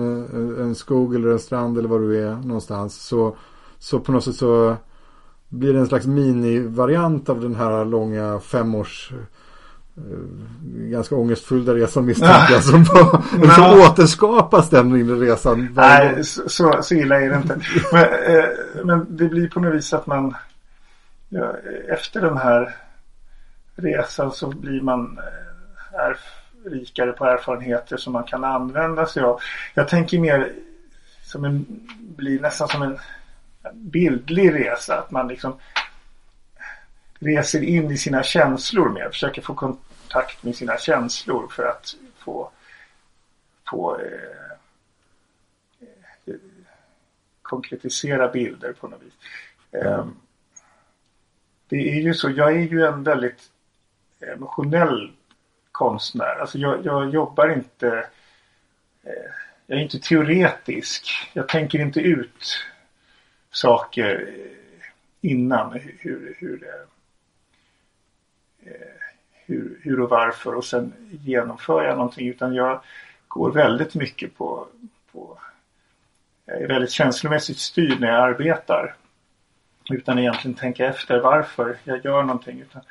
en 0.61 0.75
skog 0.75 1.15
eller 1.15 1.29
en 1.29 1.39
strand 1.39 1.79
eller 1.79 1.89
var 1.89 1.99
du 1.99 2.27
är 2.27 2.35
någonstans 2.35 2.95
så, 2.95 3.37
så 3.79 4.01
på 4.01 4.13
något 4.13 4.25
sätt 4.25 4.37
så 4.37 4.77
blir 5.49 5.73
det 5.73 5.79
en 5.79 5.87
slags 5.87 6.07
minivariant 6.07 7.29
av 7.29 7.41
den 7.41 7.55
här 7.55 7.85
långa 7.85 8.41
femårs 8.41 9.13
eh, 9.97 10.03
ganska 10.91 11.17
ångestfyllda 11.17 11.75
resan 11.75 12.05
misstänker 12.05 12.53
jag. 12.53 12.65
Som, 12.65 12.85
på, 12.85 13.23
som 13.55 13.81
återskapas 13.81 14.71
den 14.71 14.97
inre 14.97 15.17
resan. 15.17 15.69
Nej, 15.77 16.25
så, 16.25 16.83
så 16.83 16.95
illa 16.95 17.21
är 17.21 17.31
det 17.31 17.37
inte. 17.37 17.61
Men, 17.93 18.03
eh, 18.03 18.85
men 18.85 19.07
det 19.17 19.29
blir 19.29 19.49
på 19.49 19.61
något 19.61 19.75
vis 19.75 19.93
att 19.93 20.07
man 20.07 20.35
ja, 21.29 21.55
efter 21.89 22.21
den 22.21 22.37
här 22.37 22.75
resan 23.77 24.33
så 24.33 24.49
blir 24.49 24.81
man 24.81 25.19
eh, 25.19 26.01
är 26.01 26.19
rikare 26.65 27.13
på 27.13 27.25
erfarenheter 27.25 27.97
som 27.97 28.13
man 28.13 28.25
kan 28.25 28.45
använda 28.45 29.07
sig 29.07 29.23
av. 29.23 29.41
Jag 29.75 29.89
tänker 29.89 30.19
mer 30.19 30.53
som 31.23 31.45
en, 31.45 31.67
blir 31.99 32.41
nästan 32.41 32.69
som 32.69 32.83
en 32.83 32.99
bildlig 33.73 34.55
resa. 34.55 34.99
Att 34.99 35.11
man 35.11 35.29
liksom 35.29 35.59
reser 37.19 37.63
in 37.63 37.91
i 37.91 37.97
sina 37.97 38.23
känslor 38.23 38.89
mer. 38.89 39.09
Försöker 39.11 39.43
få 39.43 39.55
kontakt 39.55 40.43
med 40.43 40.57
sina 40.57 40.79
känslor 40.79 41.49
för 41.49 41.67
att 41.67 41.95
få, 42.19 42.51
få 43.71 43.99
eh, 43.99 44.47
konkretisera 47.43 48.29
bilder 48.29 48.73
på 48.73 48.89
något 48.89 49.03
vis. 49.03 49.15
Eh, 49.71 50.07
det 51.69 51.77
är 51.77 52.01
ju 52.01 52.15
så, 52.15 52.31
jag 52.31 52.53
är 52.53 52.61
ju 52.61 52.87
en 52.87 53.03
väldigt 53.03 53.51
emotionell 54.21 55.13
konstnär. 55.73 56.41
Alltså 56.41 56.59
jag, 56.59 56.85
jag 56.85 57.11
jobbar 57.11 57.49
inte 57.49 57.89
eh, 59.03 59.31
jag 59.67 59.79
är 59.79 59.83
inte 59.83 59.99
teoretisk. 59.99 61.09
Jag 61.33 61.49
tänker 61.49 61.79
inte 61.79 62.01
ut 62.01 62.65
saker 63.51 64.29
eh, 64.29 65.31
innan 65.31 65.73
hur, 65.73 66.37
hur, 66.39 66.65
eh, 66.65 66.87
hur, 69.33 69.81
hur 69.83 70.01
och 70.01 70.11
varför 70.11 70.55
och 70.55 70.65
sen 70.65 70.93
genomför 71.25 71.85
jag 71.85 71.97
någonting 71.97 72.29
utan 72.29 72.55
jag 72.55 72.81
går 73.29 73.53
väldigt 73.53 73.95
mycket 73.95 74.37
på, 74.37 74.69
på 75.13 75.39
jag 76.45 76.63
är 76.63 76.69
väldigt 76.69 76.91
känslomässigt 76.91 77.59
styrd 77.59 78.01
när 78.01 78.09
jag 78.09 78.23
arbetar. 78.23 78.95
Utan 79.91 80.19
egentligen 80.19 80.55
tänka 80.55 80.87
efter 80.87 81.21
varför 81.21 81.79
jag 81.85 82.05
gör 82.05 82.23
någonting. 82.23 82.61
Utan 82.61 82.83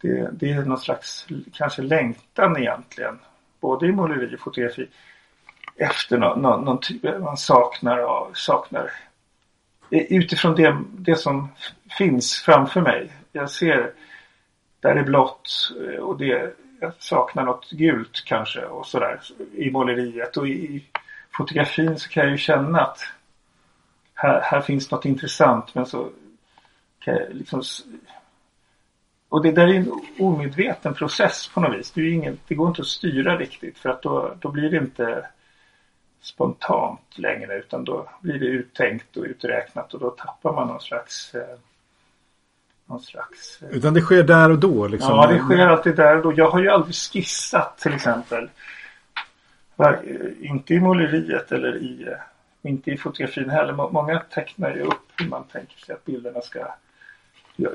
det, 0.00 0.30
det 0.32 0.50
är 0.50 0.64
någon 0.64 0.78
slags 0.78 1.26
kanske 1.52 1.82
längtan 1.82 2.56
egentligen. 2.56 3.18
Både 3.60 3.86
i 3.86 3.92
måleri 3.92 4.36
och 4.36 4.40
fotografi. 4.40 4.88
Efter 5.76 6.18
någon, 6.18 6.42
någon, 6.42 6.64
någon 6.64 6.80
typ 6.80 7.02
man 7.02 7.36
saknar 7.36 7.98
av, 7.98 8.30
saknar 8.34 8.90
utifrån 9.90 10.54
det, 10.54 10.76
det 10.90 11.16
som 11.16 11.48
finns 11.98 12.42
framför 12.42 12.80
mig. 12.80 13.12
Jag 13.32 13.50
ser 13.50 13.92
där 14.80 14.96
är 14.96 15.02
blått 15.02 15.50
eh, 15.80 16.00
och 16.00 16.18
det, 16.18 16.54
jag 16.80 16.92
saknar 16.98 17.44
något 17.44 17.70
gult 17.70 18.24
kanske 18.24 18.64
och 18.64 18.86
sådär 18.86 19.20
i 19.54 19.70
måleriet 19.70 20.36
och 20.36 20.48
i 20.48 20.84
fotografin 21.36 21.98
så 21.98 22.08
kan 22.08 22.22
jag 22.22 22.32
ju 22.32 22.38
känna 22.38 22.80
att 22.80 22.98
här, 24.14 24.40
här 24.40 24.60
finns 24.60 24.90
något 24.90 25.04
intressant 25.04 25.74
men 25.74 25.86
så 25.86 26.10
kan 27.00 27.14
jag 27.14 27.34
liksom 27.34 27.62
och 29.28 29.42
det 29.42 29.52
där 29.52 29.66
är 29.68 29.74
en 29.74 29.92
omedveten 30.18 30.94
process 30.94 31.50
på 31.54 31.60
något 31.60 31.78
vis. 31.78 31.90
Det, 31.90 32.10
ingen, 32.10 32.38
det 32.48 32.54
går 32.54 32.68
inte 32.68 32.82
att 32.82 32.88
styra 32.88 33.36
riktigt 33.36 33.78
för 33.78 33.88
att 33.88 34.02
då, 34.02 34.34
då 34.40 34.48
blir 34.48 34.70
det 34.70 34.76
inte 34.76 35.26
spontant 36.20 37.18
längre 37.18 37.58
utan 37.58 37.84
då 37.84 38.08
blir 38.20 38.38
det 38.38 38.46
uttänkt 38.46 39.16
och 39.16 39.24
uträknat 39.24 39.94
och 39.94 40.00
då 40.00 40.10
tappar 40.10 40.52
man 40.52 40.68
någon 40.68 40.80
slags 40.80 41.34
eh, 41.34 41.58
någon 42.86 43.00
slags 43.00 43.62
eh, 43.62 43.68
Utan 43.68 43.94
det 43.94 44.00
sker 44.00 44.22
där 44.22 44.50
och 44.50 44.58
då 44.58 44.88
liksom? 44.88 45.16
Ja 45.16 45.26
det 45.26 45.38
sker 45.38 45.66
alltid 45.66 45.96
där 45.96 46.16
och 46.16 46.22
då. 46.22 46.32
Jag 46.36 46.50
har 46.50 46.60
ju 46.60 46.68
aldrig 46.68 46.94
skissat 46.94 47.78
till 47.78 47.94
exempel. 47.94 48.50
Inte 50.40 50.74
i 50.74 50.80
måleriet 50.80 51.52
eller 51.52 51.76
i 51.76 52.02
eh, 52.02 52.70
inte 52.70 52.90
i 52.90 52.96
fotografin 52.96 53.50
heller. 53.50 53.72
Många 53.72 54.18
tecknar 54.18 54.74
ju 54.74 54.82
upp 54.82 55.12
hur 55.16 55.28
man 55.28 55.44
tänker 55.44 55.78
sig 55.78 55.94
att 55.94 56.04
bilderna 56.04 56.40
ska 56.40 56.66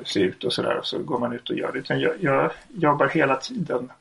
se 0.05 0.19
ut 0.19 0.43
och 0.43 0.53
sådär 0.53 0.77
och 0.77 0.85
så 0.85 0.99
går 0.99 1.19
man 1.19 1.33
ut 1.33 1.49
och 1.49 1.55
gör 1.55 1.71
det. 1.71 1.79
Utan 1.79 1.99
jag, 1.99 2.13
jag 2.19 2.51
jobbar 2.73 3.07
hela 3.07 3.35
tiden 3.35 3.91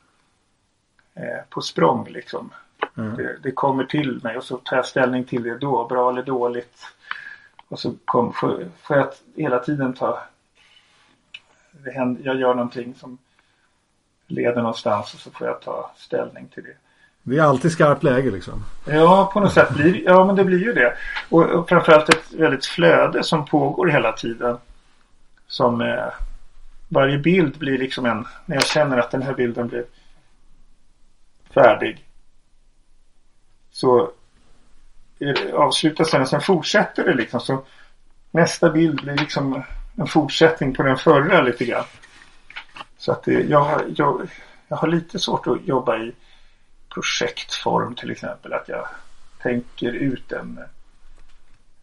eh, 1.14 1.44
på 1.48 1.60
språng 1.60 2.08
liksom. 2.10 2.50
Mm. 2.96 3.16
Det, 3.16 3.36
det, 3.42 3.52
kommer 3.52 3.84
till 3.84 4.20
mig 4.22 4.36
och 4.36 4.44
så 4.44 4.56
tar 4.56 4.76
jag 4.76 4.86
ställning 4.86 5.24
till 5.24 5.42
det 5.42 5.58
då, 5.58 5.86
bra 5.86 6.10
eller 6.10 6.22
dåligt. 6.22 6.86
Och 7.68 7.78
så 7.78 7.94
kom, 8.04 8.32
får, 8.32 8.64
får 8.82 8.96
jag 8.96 9.08
hela 9.36 9.58
tiden 9.58 9.92
ta 9.92 10.22
händer, 11.94 12.22
jag 12.24 12.36
gör 12.36 12.54
någonting 12.54 12.94
som 12.94 13.18
leder 14.26 14.62
någonstans 14.62 15.14
och 15.14 15.20
så 15.20 15.30
får 15.30 15.46
jag 15.46 15.60
ta 15.60 15.92
ställning 15.96 16.48
till 16.54 16.62
det. 16.62 16.74
Det 17.22 17.38
är 17.38 17.42
alltid 17.42 17.72
skarpt 17.72 18.02
läge 18.02 18.30
liksom. 18.30 18.64
Ja, 18.86 19.30
på 19.32 19.40
något 19.40 19.52
sätt 19.52 19.74
blir 19.74 20.04
ja 20.04 20.24
men 20.24 20.36
det 20.36 20.44
blir 20.44 20.58
ju 20.58 20.72
det. 20.72 20.96
Och, 21.28 21.44
och 21.44 21.68
framförallt 21.68 22.08
ett 22.08 22.32
väldigt 22.32 22.66
flöde 22.66 23.22
som 23.22 23.44
pågår 23.44 23.86
hela 23.86 24.12
tiden. 24.12 24.58
Som 25.52 25.80
eh, 25.80 26.08
varje 26.88 27.18
bild 27.18 27.58
blir 27.58 27.78
liksom 27.78 28.06
en, 28.06 28.26
när 28.46 28.56
jag 28.56 28.66
känner 28.66 28.98
att 28.98 29.10
den 29.10 29.22
här 29.22 29.34
bilden 29.34 29.68
blir 29.68 29.84
färdig. 31.54 32.04
Så 33.70 34.10
eh, 35.18 35.54
avslutas 35.54 36.10
den 36.10 36.22
och 36.22 36.28
sen 36.28 36.40
fortsätter 36.40 37.04
det 37.04 37.14
liksom. 37.14 37.40
Så 37.40 37.64
nästa 38.30 38.70
bild 38.70 39.02
blir 39.02 39.16
liksom 39.16 39.62
en 39.96 40.06
fortsättning 40.06 40.74
på 40.74 40.82
den 40.82 40.96
förra 40.96 41.42
lite 41.42 41.64
grann. 41.64 41.84
Så 42.98 43.12
att 43.12 43.24
det, 43.24 43.42
jag, 43.42 43.82
jag, 43.96 44.28
jag 44.68 44.76
har 44.76 44.88
lite 44.88 45.18
svårt 45.18 45.46
att 45.46 45.66
jobba 45.66 45.98
i 45.98 46.12
projektform 46.88 47.94
till 47.94 48.10
exempel. 48.10 48.52
Att 48.52 48.68
jag 48.68 48.86
tänker 49.42 49.92
ut 49.92 50.32
en, 50.32 50.60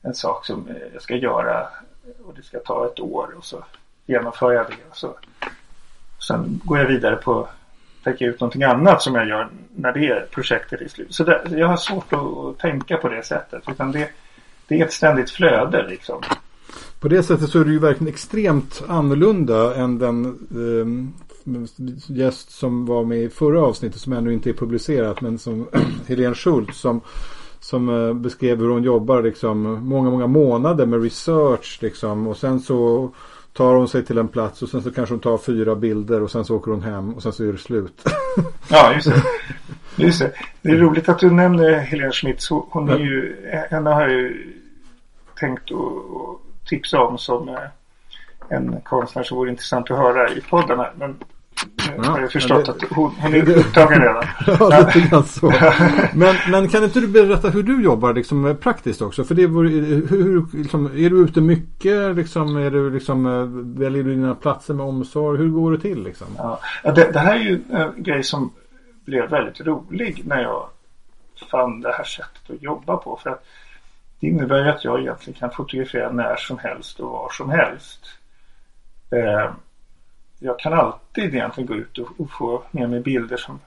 en 0.02 0.14
sak 0.14 0.46
som 0.46 0.68
eh, 0.68 0.76
jag 0.94 1.02
ska 1.02 1.16
göra 1.16 1.70
och 2.26 2.34
det 2.36 2.44
ska 2.44 2.60
ta 2.60 2.86
ett 2.86 3.00
år 3.00 3.34
och 3.38 3.46
så 3.46 3.64
genomför 4.06 4.52
jag 4.52 4.66
det. 4.66 4.90
Och 4.90 4.98
så, 4.98 5.18
sen 6.28 6.62
går 6.64 6.78
jag 6.78 6.88
vidare 6.88 7.16
på 7.16 7.48
tänka 8.04 8.26
ut 8.26 8.40
någonting 8.40 8.64
annat 8.64 9.02
som 9.02 9.16
jag 9.16 9.28
gör 9.28 9.50
när 9.76 9.94
det 9.94 10.32
projektet 10.32 10.82
är 10.82 10.88
slut. 10.88 11.16
Så 11.16 11.24
det, 11.24 11.42
jag 11.52 11.68
har 11.68 11.78
svårt 11.78 12.14
att, 12.14 12.60
tänka 12.60 12.98
på 12.98 13.10
det 13.10 13.24
sättet. 13.24 13.64
Utan 13.68 13.92
det, 13.92 14.10
det 14.68 14.80
är 14.80 14.86
ett 14.86 14.94
ständigt 14.94 15.32
flöde 15.32 15.88
liksom. 15.88 16.22
På 17.00 17.08
det 17.08 17.24
sättet 17.24 17.50
så 17.50 17.60
är 17.60 17.66
det 17.66 17.72
ju 17.72 17.80
verkligen 17.80 18.14
extremt 18.14 18.84
annorlunda 18.88 19.76
än 19.76 20.00
den 20.00 20.26
eh, 20.52 21.10
gäst 22.08 22.52
som 22.52 22.86
var 22.86 23.04
med 23.04 23.18
i 23.18 23.30
förra 23.30 23.62
avsnittet 23.62 24.02
som 24.02 24.14
ännu 24.14 24.34
inte 24.34 24.50
är 24.50 24.54
publicerat 24.54 25.22
men 25.22 25.40
som 25.40 25.68
Helene 26.08 26.36
Schultz 26.36 26.80
som 26.80 27.02
som 27.70 27.90
eh, 27.90 28.14
beskrev 28.14 28.60
hur 28.60 28.70
hon 28.70 28.84
jobbar 28.84 29.22
liksom 29.22 29.62
många, 29.88 30.10
många 30.10 30.28
månader 30.28 30.86
med 30.86 31.04
research 31.04 31.80
liksom 31.82 32.28
och 32.28 32.38
sen 32.38 32.60
så 32.60 33.10
tar 33.54 33.76
hon 33.76 33.88
sig 33.88 34.06
till 34.06 34.18
en 34.18 34.28
plats 34.28 34.62
och 34.62 34.70
sen 34.70 34.82
så 34.82 34.92
kanske 34.92 35.14
hon 35.14 35.20
tar 35.20 35.38
fyra 35.38 35.76
bilder 35.76 36.24
och 36.24 36.32
sen 36.32 36.46
så 36.46 36.56
åker 36.56 36.72
hon 36.72 36.82
hem 36.82 37.14
och 37.14 37.24
sen 37.24 37.34
så 37.34 37.44
är 37.44 37.52
det 37.52 37.58
slut. 37.58 38.04
ja, 38.70 38.94
just 38.94 39.08
det. 39.08 39.24
Just 39.96 40.20
det. 40.20 40.32
det 40.62 40.70
är 40.70 40.78
roligt 40.78 41.10
att 41.10 41.20
du 41.20 41.32
nämner 41.32 41.80
Helene 41.80 42.12
Schmitz. 42.12 42.50
Hon 42.50 42.90
är 42.90 43.00
ju, 43.00 43.36
henne 43.70 43.90
har 43.90 44.02
jag 44.02 44.12
ju 44.12 44.54
tänkt 45.40 45.72
att 45.72 46.68
tipsa 46.70 47.02
om 47.02 47.18
som 47.18 47.50
eh, 47.50 47.56
en 48.50 48.82
konstnär 48.82 49.24
som 49.24 49.38
vore 49.38 49.50
intressant 49.50 49.92
att 49.92 49.98
höra 49.98 50.30
i 50.30 50.42
podden. 50.42 50.86
Men 50.98 51.16
nu 51.98 52.08
har 52.08 52.20
jag 52.20 52.32
förstått 52.32 52.66
det, 52.66 52.72
att 52.72 52.84
hon, 52.84 53.12
hon 53.12 53.34
är 53.34 53.58
upptagen 53.58 54.02
redan. 54.02 54.24
ja, 54.60 54.92
lite 54.94 55.10
grann 55.10 55.24
så. 55.24 55.54
Men, 56.14 56.36
men 56.52 56.70
kan 56.70 56.84
inte 56.84 57.00
du 57.00 57.08
berätta 57.08 57.50
hur 57.50 57.64
du 57.64 57.84
jobbar 57.84 58.14
liksom, 58.14 58.58
praktiskt 58.62 59.02
också? 59.02 59.24
För 59.24 59.36
det 59.36 59.48
vore, 59.48 59.70
hur, 59.70 60.58
liksom, 60.58 60.86
är 60.86 61.10
du 61.10 61.24
ute 61.24 61.42
mycket? 61.42 62.16
Liksom, 62.16 62.58
är 62.58 62.72
du, 62.72 62.90
liksom, 62.90 63.24
väljer 63.78 64.04
du 64.04 64.16
dina 64.16 64.36
platser 64.36 64.74
med 64.74 64.86
omsorg? 64.86 65.38
Hur 65.38 65.50
går 65.50 65.72
det 65.72 65.80
till? 65.80 66.04
Liksom? 66.04 66.28
Ja, 66.38 66.60
det, 66.84 67.12
det 67.12 67.20
här 67.20 67.36
är 67.36 67.40
ju 67.40 67.62
en 67.70 68.04
grej 68.04 68.24
som 68.24 68.52
blev 69.06 69.30
väldigt 69.30 69.62
rolig 69.62 70.22
när 70.26 70.42
jag 70.42 70.70
fann 71.52 71.82
det 71.82 71.92
här 71.92 72.04
sättet 72.04 72.50
att 72.50 72.62
jobba 72.62 72.98
på. 72.98 73.20
För 73.24 73.30
att 73.30 73.46
det 74.20 74.28
innebär 74.28 74.64
ju 74.64 74.70
att 74.70 74.84
jag 74.84 75.00
egentligen 75.00 75.40
kan 75.40 75.52
fotografera 75.52 76.12
när 76.12 76.36
som 76.36 76.58
helst 76.58 77.00
och 77.00 77.10
var 77.10 77.30
som 77.32 77.50
helst. 77.50 78.06
Eh, 79.12 79.52
jag 80.40 80.60
kan 80.60 80.74
alltid 80.74 81.36
egentligen 81.36 81.68
gå 81.68 81.76
ut 81.76 81.98
och, 81.98 82.10
och, 82.18 82.32
få 82.32 82.64
med 82.72 82.90
mig 82.90 83.00
bilder 83.00 83.38
som 83.38 83.60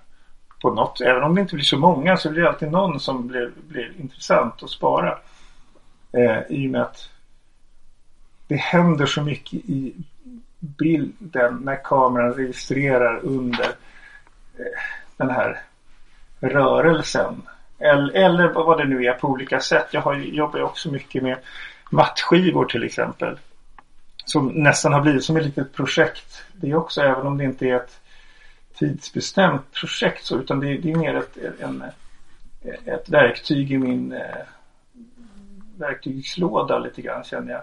på 0.63 0.75
något, 0.75 1.01
även 1.01 1.23
om 1.23 1.35
det 1.35 1.41
inte 1.41 1.55
blir 1.55 1.65
så 1.65 1.79
många 1.79 2.17
så 2.17 2.31
blir 2.31 2.43
det 2.43 2.49
alltid 2.49 2.71
någon 2.71 3.01
som 3.01 3.29
blir, 3.29 3.53
blir 3.69 3.93
intressant 4.01 4.63
att 4.63 4.71
spara. 4.71 5.19
Eh, 6.13 6.39
I 6.49 6.67
och 6.67 6.71
med 6.71 6.83
att 6.83 7.09
det 8.47 8.57
händer 8.57 9.07
så 9.07 9.23
mycket 9.23 9.53
i 9.53 9.95
bilden 10.59 11.55
när 11.55 11.85
kameran 11.85 12.33
registrerar 12.33 13.21
under 13.23 13.65
eh, 14.59 14.81
den 15.17 15.31
här 15.31 15.63
rörelsen. 16.41 17.43
Eller, 17.79 18.13
eller 18.13 18.53
vad 18.53 18.79
det 18.79 18.85
nu 18.85 19.05
är 19.05 19.13
på 19.13 19.29
olika 19.29 19.61
sätt. 19.61 19.87
Jag 19.91 20.01
har, 20.01 20.15
jobbar 20.15 20.59
ju 20.59 20.65
också 20.65 20.91
mycket 20.91 21.23
med 21.23 21.39
mattskivor 21.91 22.65
till 22.65 22.85
exempel. 22.85 23.39
Som 24.33 24.47
nästan 24.49 24.93
har 24.93 25.01
blivit 25.01 25.25
som 25.25 25.37
ett 25.37 25.45
litet 25.45 25.73
projekt. 25.73 26.45
Det 26.53 26.71
är 26.71 26.75
också 26.75 27.01
även 27.01 27.27
om 27.27 27.39
det 27.39 27.45
inte 27.45 27.67
är 27.67 27.77
ett 27.77 28.01
tidsbestämt 28.75 29.73
projekt 29.73 30.25
så 30.25 30.39
utan 30.39 30.61
det, 30.61 30.69
är, 30.69 30.79
det 30.79 30.91
är 30.91 30.97
mer 30.97 31.15
ett, 31.15 31.39
en, 31.61 31.85
ett 32.85 33.09
verktyg 33.09 33.73
i 33.73 33.79
min 33.79 34.13
eh, 34.13 34.21
verktygslåda 35.79 36.79
lite 36.79 37.03
grann 37.03 37.25
känner 37.25 37.53
jag. 37.53 37.63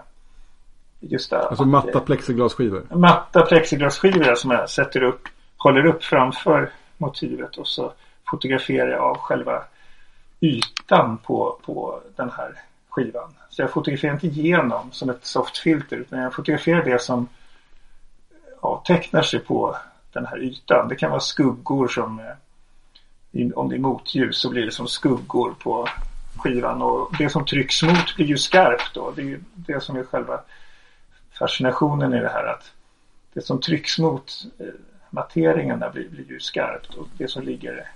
Just 1.00 1.30
det, 1.30 1.38
alltså 1.38 1.64
matta 1.64 2.00
plexiglasskivor? 2.00 2.86
Matta 2.90 3.42
plexiglasskivor 3.42 4.34
som 4.34 4.50
jag 4.50 4.70
sätter 4.70 5.02
upp, 5.02 5.28
håller 5.56 5.86
upp 5.86 6.04
framför 6.04 6.70
motivet 6.96 7.56
och 7.56 7.68
så 7.68 7.92
fotograferar 8.30 8.90
jag 8.90 9.00
av 9.00 9.16
själva 9.16 9.62
ytan 10.40 11.18
på, 11.18 11.60
på 11.64 12.00
den 12.16 12.30
här 12.30 12.54
skivan. 12.90 13.34
Så 13.48 13.62
jag 13.62 13.70
fotograferar 13.70 14.12
inte 14.12 14.26
igenom 14.26 14.92
som 14.92 15.10
ett 15.10 15.24
softfilter 15.24 15.96
utan 15.96 16.18
jag 16.18 16.34
fotograferar 16.34 16.84
det 16.84 17.02
som 17.02 17.28
ja, 18.62 18.82
tecknar 18.86 19.22
sig 19.22 19.40
på 19.40 19.76
den 20.12 20.26
här 20.26 20.42
ytan. 20.42 20.88
Det 20.88 20.96
kan 20.96 21.10
vara 21.10 21.20
skuggor 21.20 21.88
som 21.88 22.18
eh, 23.32 23.48
om 23.54 23.68
det 23.68 23.76
är 23.76 23.80
motljus 23.80 24.38
så 24.38 24.50
blir 24.50 24.64
det 24.64 24.72
som 24.72 24.88
skuggor 24.88 25.54
på 25.62 25.88
skivan 26.36 26.82
och 26.82 27.14
det 27.18 27.30
som 27.30 27.44
trycks 27.44 27.82
mot 27.82 28.16
blir 28.16 28.26
ju 28.26 28.38
skarpt 28.38 28.94
då. 28.94 29.10
Det 29.10 29.22
är 29.22 29.26
ju 29.26 29.40
det 29.54 29.80
som 29.80 29.96
är 29.96 30.02
själva 30.02 30.40
fascinationen 31.38 32.14
i 32.14 32.20
det 32.20 32.28
här 32.28 32.44
att 32.44 32.72
det 33.32 33.40
som 33.40 33.60
trycks 33.60 33.98
mot 33.98 34.32
eh, 34.58 34.66
materien 35.10 35.84
blir, 35.92 36.08
blir 36.08 36.28
ju 36.28 36.40
skarpt 36.40 36.94
och 36.94 37.08
det 37.18 37.28
som 37.28 37.42
ligger 37.42 37.88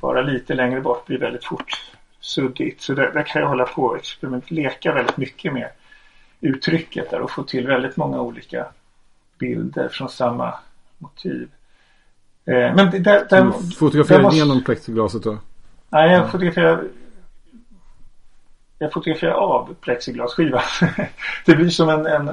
bara 0.00 0.22
lite 0.22 0.54
längre 0.54 0.80
bort 0.80 1.06
blir 1.06 1.18
väldigt 1.18 1.44
fort 1.44 1.90
suddigt. 2.20 2.80
Så 2.80 2.94
där, 2.94 3.12
där 3.12 3.22
kan 3.22 3.42
jag 3.42 3.48
hålla 3.48 3.64
på 3.64 3.82
och 3.82 3.96
experiment, 3.96 4.50
leka 4.50 4.92
väldigt 4.92 5.16
mycket 5.16 5.52
med 5.52 5.70
uttrycket 6.40 7.10
där 7.10 7.20
och 7.20 7.30
få 7.30 7.42
till 7.42 7.66
väldigt 7.66 7.96
många 7.96 8.20
olika 8.20 8.66
bilder 9.38 9.88
från 9.88 10.08
samma 10.08 10.54
motiv. 10.98 11.48
Eh, 12.44 12.74
men 12.74 12.90
det, 12.90 12.98
där, 12.98 13.26
där, 13.30 13.44
du 13.44 13.70
fotograferar 13.70 14.22
måste... 14.22 14.36
igenom 14.36 14.64
plexiglaset 14.64 15.22
då? 15.22 15.38
Nej, 15.88 16.12
jag 16.12 16.30
fotograferar 16.30 16.84
jag 18.78 18.92
fotograferar 18.92 19.32
av 19.32 19.74
plexiglasskivan. 19.80 20.62
det 21.46 21.54
blir 21.54 21.70
som 21.70 21.88
en, 21.88 22.06
en 22.06 22.30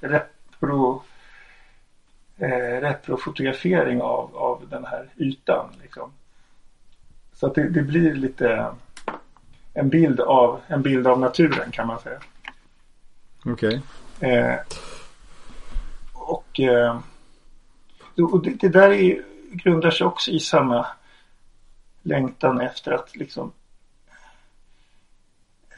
repro 0.00 1.02
eh, 2.38 2.80
reprofotografering 2.80 4.02
av, 4.02 4.36
av 4.36 4.62
den 4.70 4.84
här 4.84 5.08
ytan. 5.16 5.66
Liksom. 5.82 6.12
Så 7.32 7.46
att 7.46 7.54
det, 7.54 7.68
det, 7.68 7.82
blir 7.82 8.14
lite 8.14 8.66
en 9.78 9.88
bild 9.88 10.20
av 10.20 10.60
en 10.66 10.82
bild 10.82 11.06
av 11.06 11.20
naturen 11.20 11.70
kan 11.70 11.86
man 11.86 12.00
säga. 12.00 12.20
Okej. 13.44 13.80
Okay. 14.18 14.30
Eh, 14.30 14.58
och 16.12 16.60
eh, 16.60 16.98
och 18.22 18.42
det, 18.42 18.50
det, 18.50 18.68
där 18.68 18.90
är, 18.90 19.22
grundar 19.52 19.90
sig 19.90 20.06
också 20.06 20.30
i 20.30 20.40
samma 20.40 20.86
längtan 22.02 22.60
efter 22.60 22.92
att 22.92 23.16
liksom 23.16 23.52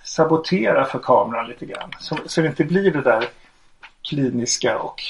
sabotera 0.03 0.85
för 0.85 0.99
kameran 0.99 1.49
lite 1.49 1.67
grann. 1.67 1.91
Så, 1.99 2.19
så 2.27 2.41
det 2.41 2.47
inte 2.47 2.65
blir 2.65 2.91
det 2.91 3.03
där 3.03 3.29
kliniska 4.03 4.79
och 4.79 5.03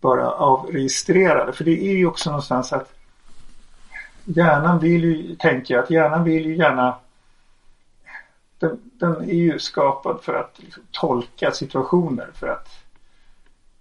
bara 0.00 0.30
avregistrerade. 0.30 1.52
För 1.52 1.64
det 1.64 1.82
är 1.82 1.92
ju 1.92 2.06
också 2.06 2.30
någonstans 2.30 2.72
att 2.72 2.92
hjärnan 4.24 4.78
vill 4.78 5.04
ju, 5.04 5.36
tänker 5.36 5.74
jag, 5.74 5.84
att 5.84 5.90
hjärnan 5.90 6.24
vill 6.24 6.46
ju 6.46 6.56
gärna 6.56 6.96
den, 8.62 8.90
den 8.92 9.30
är 9.30 9.34
ju 9.34 9.58
skapad 9.58 10.20
för 10.22 10.34
att 10.34 10.58
liksom, 10.58 10.82
tolka 10.90 11.50
situationer 11.50 12.30
för 12.34 12.46
att 12.46 12.68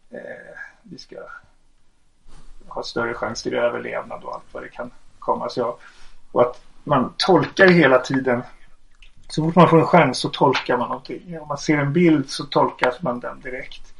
eh, 0.09 0.19
vi 0.83 0.97
ska 0.97 1.15
ha 2.67 2.83
större 2.83 3.13
chans 3.13 3.43
till 3.43 3.53
överlevnad 3.53 4.23
och 4.23 4.33
allt 4.33 4.43
vad 4.51 4.63
det 4.63 4.69
kan 4.69 4.91
komma 5.19 5.49
sig 5.49 5.63
av. 5.63 5.79
Och 6.31 6.41
att 6.41 6.61
man 6.83 7.13
tolkar 7.17 7.67
hela 7.67 7.99
tiden. 7.99 8.41
Så 9.27 9.43
fort 9.43 9.55
man 9.55 9.69
får 9.69 9.79
en 9.79 9.85
chans 9.85 10.17
så 10.17 10.29
tolkar 10.29 10.77
man 10.77 10.87
någonting. 10.87 11.39
Om 11.39 11.47
man 11.47 11.57
ser 11.57 11.77
en 11.77 11.93
bild 11.93 12.29
så 12.29 12.45
tolkar 12.45 12.93
man 12.99 13.19
den 13.19 13.39
direkt. 13.39 13.93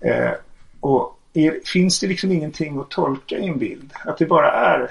Eh, 0.00 0.32
och 0.80 1.18
är, 1.32 1.60
finns 1.64 2.00
det 2.00 2.06
liksom 2.06 2.32
ingenting 2.32 2.78
att 2.78 2.90
tolka 2.90 3.38
i 3.38 3.46
en 3.46 3.58
bild? 3.58 3.92
Att 4.04 4.18
det 4.18 4.26
bara 4.26 4.52
är 4.52 4.90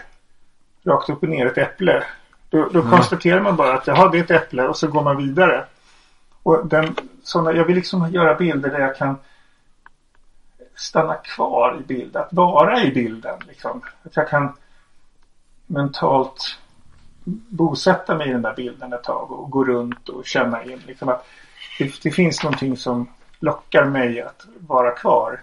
rakt 0.83 1.09
upp 1.09 1.23
och 1.23 1.29
ner 1.29 1.45
ett 1.45 1.57
äpple. 1.57 2.03
Då, 2.49 2.69
då 2.73 2.79
mm. 2.79 2.91
konstaterar 2.91 3.41
man 3.41 3.55
bara 3.55 3.73
att 3.73 3.87
jaha, 3.87 4.09
det 4.09 4.17
är 4.17 4.23
ett 4.23 4.31
äpple 4.31 4.67
och 4.67 4.77
så 4.77 4.87
går 4.87 5.03
man 5.03 5.17
vidare. 5.17 5.65
Och 6.43 6.67
den, 6.67 6.95
såna, 7.23 7.51
jag 7.51 7.65
vill 7.65 7.75
liksom 7.75 8.11
göra 8.11 8.35
bilder 8.35 8.69
där 8.69 8.79
jag 8.79 8.95
kan 8.95 9.17
stanna 10.75 11.13
kvar 11.13 11.77
i 11.79 11.83
bilden, 11.83 12.21
att 12.21 12.33
vara 12.33 12.83
i 12.83 12.91
bilden. 12.91 13.39
Liksom. 13.47 13.81
Att 14.03 14.15
jag 14.15 14.29
kan 14.29 14.53
mentalt 15.67 16.59
bosätta 17.49 18.15
mig 18.15 18.29
i 18.29 18.31
den 18.31 18.41
där 18.41 18.53
bilden 18.55 18.93
ett 18.93 19.03
tag 19.03 19.31
och 19.31 19.51
gå 19.51 19.65
runt 19.65 20.09
och 20.09 20.25
känna 20.25 20.63
in 20.63 20.81
liksom 20.87 21.09
att 21.09 21.25
det, 21.79 22.03
det 22.03 22.11
finns 22.11 22.43
någonting 22.43 22.77
som 22.77 23.07
lockar 23.39 23.85
mig 23.85 24.21
att 24.21 24.45
vara 24.59 24.91
kvar. 24.91 25.41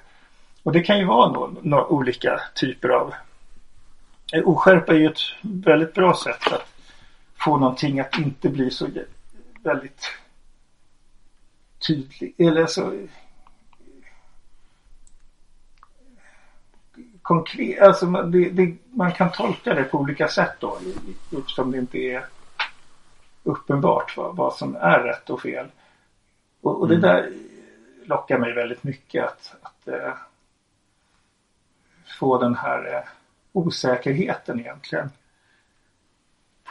Och 0.62 0.72
det 0.72 0.80
kan 0.80 0.98
ju 0.98 1.04
vara 1.04 1.32
några 1.32 1.52
no, 1.62 1.86
olika 1.88 2.40
typer 2.54 2.88
av 2.88 3.14
Oskärpa 4.44 4.92
är 4.92 4.98
ju 4.98 5.06
ett 5.06 5.20
väldigt 5.42 5.94
bra 5.94 6.14
sätt 6.14 6.52
att 6.52 6.71
få 7.44 7.56
någonting 7.56 8.00
att 8.00 8.18
inte 8.18 8.48
bli 8.48 8.70
så 8.70 8.88
väldigt 9.62 10.06
tydligt. 11.86 12.40
Eller 12.40 12.66
så 12.66 13.06
konkret, 17.22 17.80
alltså 17.80 18.06
det, 18.06 18.50
det, 18.50 18.76
man 18.90 19.12
kan 19.12 19.32
tolka 19.32 19.74
det 19.74 19.84
på 19.84 19.98
olika 19.98 20.28
sätt 20.28 20.52
då 20.60 20.78
eftersom 21.38 21.70
det 21.70 21.78
inte 21.78 21.98
är 21.98 22.26
uppenbart 23.42 24.16
vad, 24.16 24.36
vad 24.36 24.54
som 24.54 24.76
är 24.76 25.00
rätt 25.00 25.30
och 25.30 25.42
fel. 25.42 25.66
Och, 26.60 26.80
och 26.80 26.88
det 26.88 26.94
mm. 26.94 27.08
där 27.08 27.32
lockar 28.04 28.38
mig 28.38 28.52
väldigt 28.52 28.84
mycket 28.84 29.24
att, 29.24 29.54
att 29.62 29.88
äh, 29.88 30.14
få 32.18 32.38
den 32.38 32.54
här 32.54 32.94
äh, 32.94 33.02
osäkerheten 33.52 34.60
egentligen. 34.60 35.10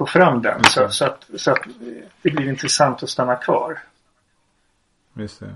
Få 0.02 0.06
fram 0.06 0.42
den 0.42 0.64
så, 0.64 0.90
så, 0.90 1.06
att, 1.06 1.30
så 1.36 1.52
att 1.52 1.60
det 2.22 2.32
blir 2.32 2.50
intressant 2.50 3.04
att 3.04 3.10
stanna 3.10 3.36
kvar. 3.36 3.80
Just 5.14 5.40
det. 5.40 5.56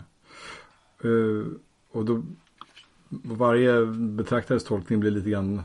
Uh, 1.07 1.47
och 1.91 2.05
då 2.05 2.23
varje 3.09 3.85
betraktares 3.85 4.63
tolkning 4.63 4.99
blir 4.99 5.11
lite 5.11 5.29
grann 5.29 5.63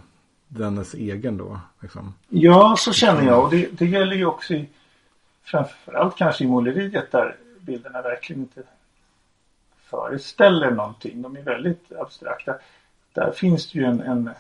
dennes 0.49 0.95
egen 0.95 1.37
då. 1.37 1.61
Liksom. 1.81 2.14
Ja, 2.28 2.74
så 2.78 2.93
känner 2.93 3.22
jag. 3.22 3.45
Och 3.45 3.51
det, 3.51 3.68
det 3.78 3.87
gäller 3.87 4.16
ju 4.16 4.26
också 4.26 4.55
i, 4.55 4.68
framförallt 5.43 6.16
kanske 6.16 6.45
i 6.45 6.47
måleriet 6.47 7.12
där 7.12 7.37
bilderna 7.61 8.03
verkligen 8.03 8.43
inte 8.43 8.62
föreställer 9.85 10.70
någonting. 10.70 11.22
De 11.22 11.37
är 11.37 11.43
väldigt 11.43 11.93
abstrakta. 11.93 12.55
Där 13.12 13.33
finns 13.33 13.72
det 13.72 13.78
ju 13.78 13.85
en, 13.85 14.01
en 14.01 14.31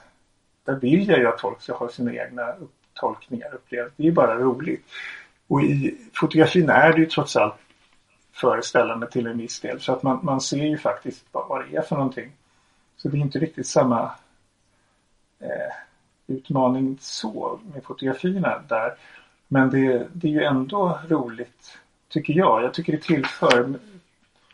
där 0.64 0.74
vill 0.74 1.08
jag 1.08 1.18
ju 1.18 1.26
att 1.26 1.40
folk 1.40 1.62
ska 1.62 1.74
ha 1.74 1.88
sina 1.88 2.14
egna 2.14 2.54
tolkningar 3.00 3.54
upplevt. 3.54 3.92
Det 3.96 4.08
är 4.08 4.12
bara 4.12 4.38
roligt. 4.38 4.84
Och 5.46 5.62
i 5.62 5.98
fotografin 6.14 6.70
är 6.70 6.92
det 6.92 6.98
ju 6.98 7.06
trots 7.06 7.36
allt 7.36 7.54
föreställande 8.32 9.10
till 9.10 9.26
en 9.26 9.38
viss 9.38 9.60
del. 9.60 9.80
Så 9.80 9.92
att 9.92 10.02
man, 10.02 10.20
man 10.22 10.40
ser 10.40 10.64
ju 10.64 10.78
faktiskt 10.78 11.24
vad 11.32 11.64
det 11.64 11.76
är 11.76 11.82
för 11.82 11.96
någonting. 11.96 12.32
Så 12.96 13.08
det 13.08 13.16
är 13.16 13.20
inte 13.20 13.38
riktigt 13.38 13.66
samma 13.66 14.10
eh, 15.40 15.72
utmaning 16.26 16.98
så 17.00 17.60
med 17.74 17.84
fotografierna 17.84 18.62
där. 18.68 18.94
Men 19.48 19.70
det, 19.70 20.08
det 20.12 20.26
är 20.26 20.32
ju 20.32 20.42
ändå 20.42 20.98
roligt 21.08 21.78
tycker 22.08 22.32
jag. 22.32 22.62
Jag 22.62 22.74
tycker 22.74 22.92
det 22.92 23.02
tillför 23.02 23.74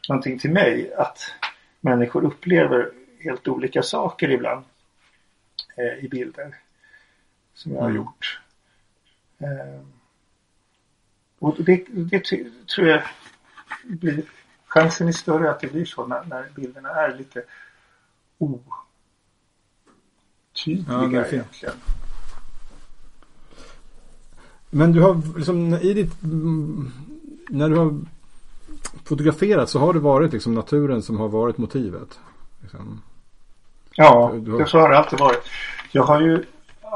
någonting 0.08 0.38
till 0.38 0.50
mig 0.50 0.94
att 0.94 1.18
människor 1.80 2.24
upplever 2.24 2.90
helt 3.20 3.48
olika 3.48 3.82
saker 3.82 4.30
ibland 4.30 4.64
eh, 5.76 6.04
i 6.04 6.08
bilder 6.08 6.54
som 7.56 7.72
jag 7.72 7.80
har 7.80 7.90
mm. 7.90 7.96
gjort. 7.96 8.40
Eh, 9.38 9.80
och 11.38 11.56
det, 11.58 11.84
det 11.88 12.24
tror 12.66 12.86
jag 12.86 13.02
blir 13.84 14.22
chansen 14.66 15.08
är 15.08 15.12
större 15.12 15.50
att 15.50 15.60
det 15.60 15.72
blir 15.72 15.84
så 15.84 16.06
när, 16.06 16.24
när 16.24 16.48
bilderna 16.54 16.88
är 16.88 17.16
lite 17.18 17.42
otydliga 18.38 18.80
ja, 20.88 21.26
egentligen. 21.26 21.74
Men 24.70 24.92
du 24.92 25.00
har 25.00 25.36
liksom 25.36 25.74
i 25.74 25.94
ditt 25.94 26.12
när 27.48 27.68
du 27.68 27.76
har 27.76 28.00
fotograferat 29.04 29.70
så 29.70 29.78
har 29.78 29.92
det 29.92 30.00
varit 30.00 30.32
liksom 30.32 30.54
naturen 30.54 31.02
som 31.02 31.18
har 31.18 31.28
varit 31.28 31.58
motivet? 31.58 32.18
Liksom. 32.62 33.02
Ja, 33.90 34.28
har... 34.28 34.58
det 34.58 34.66
så 34.66 34.78
har 34.78 34.90
det 34.90 34.98
alltid 34.98 35.18
varit. 35.18 35.42
Jag 35.92 36.02
har 36.02 36.20
ju 36.20 36.44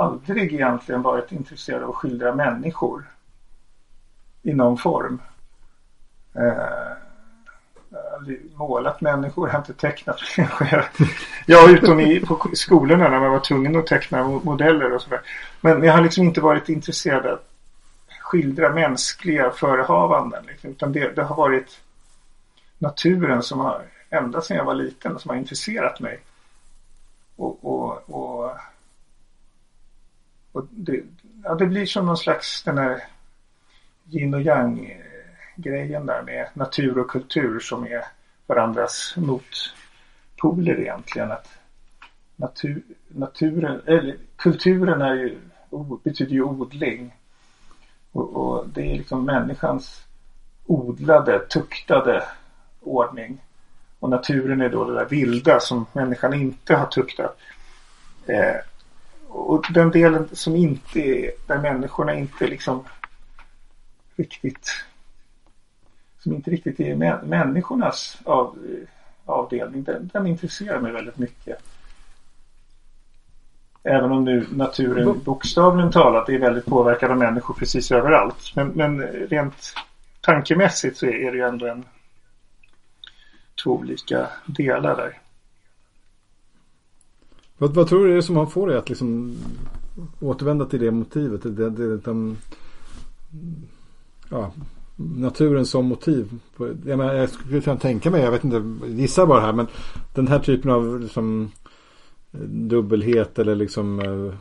aldrig 0.00 0.54
egentligen 0.54 1.02
varit 1.02 1.32
intresserad 1.32 1.82
av 1.82 1.90
att 1.90 1.96
skildra 1.96 2.34
människor 2.34 3.04
i 4.42 4.54
någon 4.54 4.78
form. 4.78 5.22
Eh, 6.34 6.92
målat 8.54 9.00
människor, 9.00 9.48
jag 9.48 9.52
har 9.52 9.58
inte 9.58 9.74
tecknat 9.74 10.20
människor. 10.36 10.84
ja, 11.46 11.70
utom 11.70 12.00
i, 12.00 12.20
på 12.20 12.50
skolorna 12.54 13.08
när 13.08 13.20
man 13.20 13.30
var 13.30 13.40
tvungen 13.40 13.76
att 13.76 13.86
teckna 13.86 14.28
modeller 14.28 14.92
och 14.92 15.02
sådär. 15.02 15.20
Men 15.60 15.82
jag 15.82 15.92
har 15.92 16.02
liksom 16.02 16.24
inte 16.24 16.40
varit 16.40 16.68
intresserad 16.68 17.26
av 17.26 17.32
att 17.32 17.46
skildra 18.20 18.70
mänskliga 18.74 19.50
förehavanden. 19.50 20.44
Liksom, 20.46 20.70
utan 20.70 20.92
det, 20.92 21.08
det, 21.16 21.22
har 21.22 21.36
varit 21.36 21.80
naturen 22.78 23.42
som 23.42 23.60
har, 23.60 23.82
ända 24.10 24.40
sedan 24.40 24.56
jag 24.56 24.64
var 24.64 24.74
liten, 24.74 25.18
som 25.18 25.28
har 25.28 25.36
intresserat 25.36 26.00
mig. 26.00 26.20
Och, 27.36 27.64
och, 27.64 28.10
och, 28.10 28.50
och 30.52 30.66
det, 30.70 31.02
ja, 31.44 31.54
det 31.54 31.66
blir 31.66 31.86
som 31.86 32.06
någon 32.06 32.16
slags 32.16 32.62
den 32.62 32.78
här 32.78 33.02
yin 34.10 34.34
och 34.34 34.42
yang 34.42 35.02
grejen 35.56 36.06
där 36.06 36.22
med 36.22 36.48
natur 36.54 36.98
och 36.98 37.10
kultur 37.10 37.60
som 37.60 37.84
är 37.84 38.04
varandras 38.46 39.14
motpoler 39.16 40.80
egentligen. 40.80 41.30
Att 41.30 41.48
natur, 42.36 42.82
naturen, 43.08 43.82
eller 43.86 44.16
kulturen 44.36 45.02
är 45.02 45.14
ju, 45.14 45.38
betyder 46.04 46.32
ju 46.32 46.42
odling. 46.42 47.14
Och, 48.12 48.36
och 48.36 48.68
det 48.68 48.92
är 48.92 48.98
liksom 48.98 49.24
människans 49.24 50.04
odlade, 50.66 51.38
tuktade 51.38 52.24
ordning. 52.80 53.40
Och 53.98 54.10
naturen 54.10 54.60
är 54.60 54.68
då 54.68 54.84
det 54.84 54.94
där 54.94 55.08
vilda 55.08 55.60
som 55.60 55.86
människan 55.92 56.34
inte 56.34 56.74
har 56.74 56.86
tuktat. 56.86 57.36
Eh, 58.26 58.56
och 59.30 59.64
den 59.74 59.90
delen 59.90 60.28
som 60.32 60.56
inte 60.56 61.00
är, 61.00 61.30
där 61.46 61.58
människorna 61.58 62.14
inte 62.14 62.46
liksom 62.46 62.84
riktigt 64.16 64.84
som 66.18 66.32
inte 66.32 66.50
riktigt 66.50 66.80
är 66.80 66.96
människornas 67.24 68.18
av, 68.24 68.58
avdelning. 69.24 69.82
Den, 69.82 70.10
den 70.12 70.26
intresserar 70.26 70.80
mig 70.80 70.92
väldigt 70.92 71.18
mycket. 71.18 71.58
Även 73.82 74.12
om 74.12 74.24
nu 74.24 74.46
naturen 74.50 75.20
bokstavligen 75.24 75.92
talat 75.92 76.28
är 76.28 76.38
väldigt 76.38 76.66
påverkad 76.66 77.10
av 77.10 77.18
människor 77.18 77.54
precis 77.54 77.92
överallt. 77.92 78.52
Men, 78.54 78.68
men 78.68 79.02
rent 79.02 79.74
tankemässigt 80.20 80.96
så 80.96 81.06
är 81.06 81.30
det 81.30 81.36
ju 81.36 81.48
ändå 81.48 81.66
en 81.66 81.84
två 83.64 83.70
olika 83.70 84.28
delar 84.46 84.96
där. 84.96 85.18
Vad, 87.60 87.74
vad 87.74 87.86
tror 87.88 88.04
du 88.04 88.10
är 88.10 88.16
det 88.16 88.22
som 88.22 88.34
man 88.34 88.50
får 88.50 88.66
dig 88.66 88.76
att 88.76 88.88
liksom 88.88 89.36
återvända 90.20 90.64
till 90.64 90.80
det 90.80 90.90
motivet? 90.90 91.42
Det, 91.42 91.50
det, 91.50 91.70
det, 91.70 91.96
de, 91.96 92.36
ja, 94.30 94.52
naturen 94.96 95.66
som 95.66 95.86
motiv. 95.86 96.28
Jag, 96.58 96.98
menar, 96.98 97.14
jag 97.14 97.30
skulle 97.30 97.60
kunna 97.60 97.76
tänka 97.76 98.10
mig, 98.10 98.22
jag 98.22 98.30
vet 98.30 98.44
inte, 98.44 98.62
gissar 98.86 99.26
bara 99.26 99.40
här, 99.40 99.52
men 99.52 99.66
den 100.14 100.28
här 100.28 100.38
typen 100.38 100.70
av 100.70 101.00
liksom, 101.00 101.50
dubbelhet 102.48 103.38
eller 103.38 103.54
liksom 103.54 104.00
uh, 104.00 104.34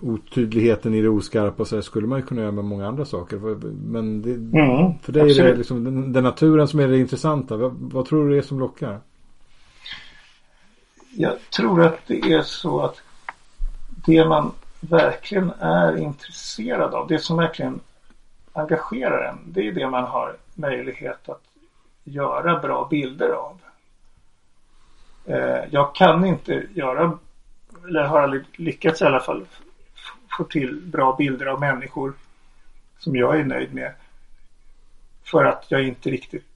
otydligheten 0.00 0.94
i 0.94 1.02
det 1.02 1.08
oskarpa 1.08 1.64
så 1.64 1.82
skulle 1.82 2.06
man 2.06 2.18
ju 2.18 2.26
kunna 2.26 2.40
göra 2.40 2.52
med 2.52 2.64
många 2.64 2.88
andra 2.88 3.04
saker. 3.04 3.38
Men 3.90 4.22
det, 4.22 4.34
mm, 4.34 4.98
för 5.02 5.12
dig 5.12 5.38
är 5.38 5.44
det 5.44 5.56
liksom 5.56 5.84
den, 5.84 6.12
den, 6.12 6.24
naturen 6.24 6.68
som 6.68 6.80
är 6.80 6.88
det 6.88 6.98
intressanta. 6.98 7.56
Vad, 7.56 7.72
vad, 7.72 8.06
tror 8.06 8.24
du 8.24 8.30
det 8.30 8.38
är 8.38 8.42
som 8.42 8.58
lockar? 8.58 9.00
Jag 11.12 11.50
tror 11.50 11.82
att 11.82 12.06
det 12.06 12.32
är 12.32 12.42
så 12.42 12.80
att 12.80 13.00
det 13.86 14.24
man 14.24 14.52
verkligen 14.80 15.50
är 15.60 15.96
intresserad 15.96 16.94
av, 16.94 17.08
det 17.08 17.18
som 17.18 17.36
verkligen 17.36 17.80
engagerar 18.52 19.28
en, 19.28 19.38
det 19.46 19.68
är 19.68 19.72
det 19.72 19.88
man 19.88 20.04
har 20.04 20.36
möjlighet 20.54 21.28
att 21.28 21.42
göra 22.04 22.60
bra 22.60 22.88
bilder 22.90 23.28
av. 23.28 23.58
Eh, 25.24 25.64
jag 25.70 25.94
kan 25.94 26.24
inte 26.24 26.66
göra, 26.74 27.18
eller 27.88 28.04
har 28.04 28.20
aldrig 28.20 28.44
lyckats 28.52 29.02
i 29.02 29.04
alla 29.04 29.20
fall, 29.20 29.46
få 30.36 30.44
till 30.44 30.80
bra 30.80 31.16
bilder 31.16 31.46
av 31.46 31.60
människor 31.60 32.12
som 32.98 33.16
jag 33.16 33.40
är 33.40 33.44
nöjd 33.44 33.74
med. 33.74 33.92
För 35.24 35.44
att 35.44 35.64
jag 35.68 35.84
inte 35.84 36.10
riktigt 36.10 36.49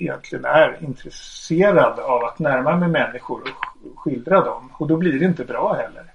egentligen 0.00 0.44
är 0.44 0.78
intresserad 0.84 1.98
av 1.98 2.24
att 2.24 2.38
närma 2.38 2.76
mig 2.76 2.88
människor 2.88 3.42
och 3.42 3.98
skildra 3.98 4.44
dem. 4.44 4.72
Och 4.78 4.88
då 4.88 4.96
blir 4.96 5.18
det 5.18 5.24
inte 5.24 5.44
bra 5.44 5.74
heller. 5.74 6.12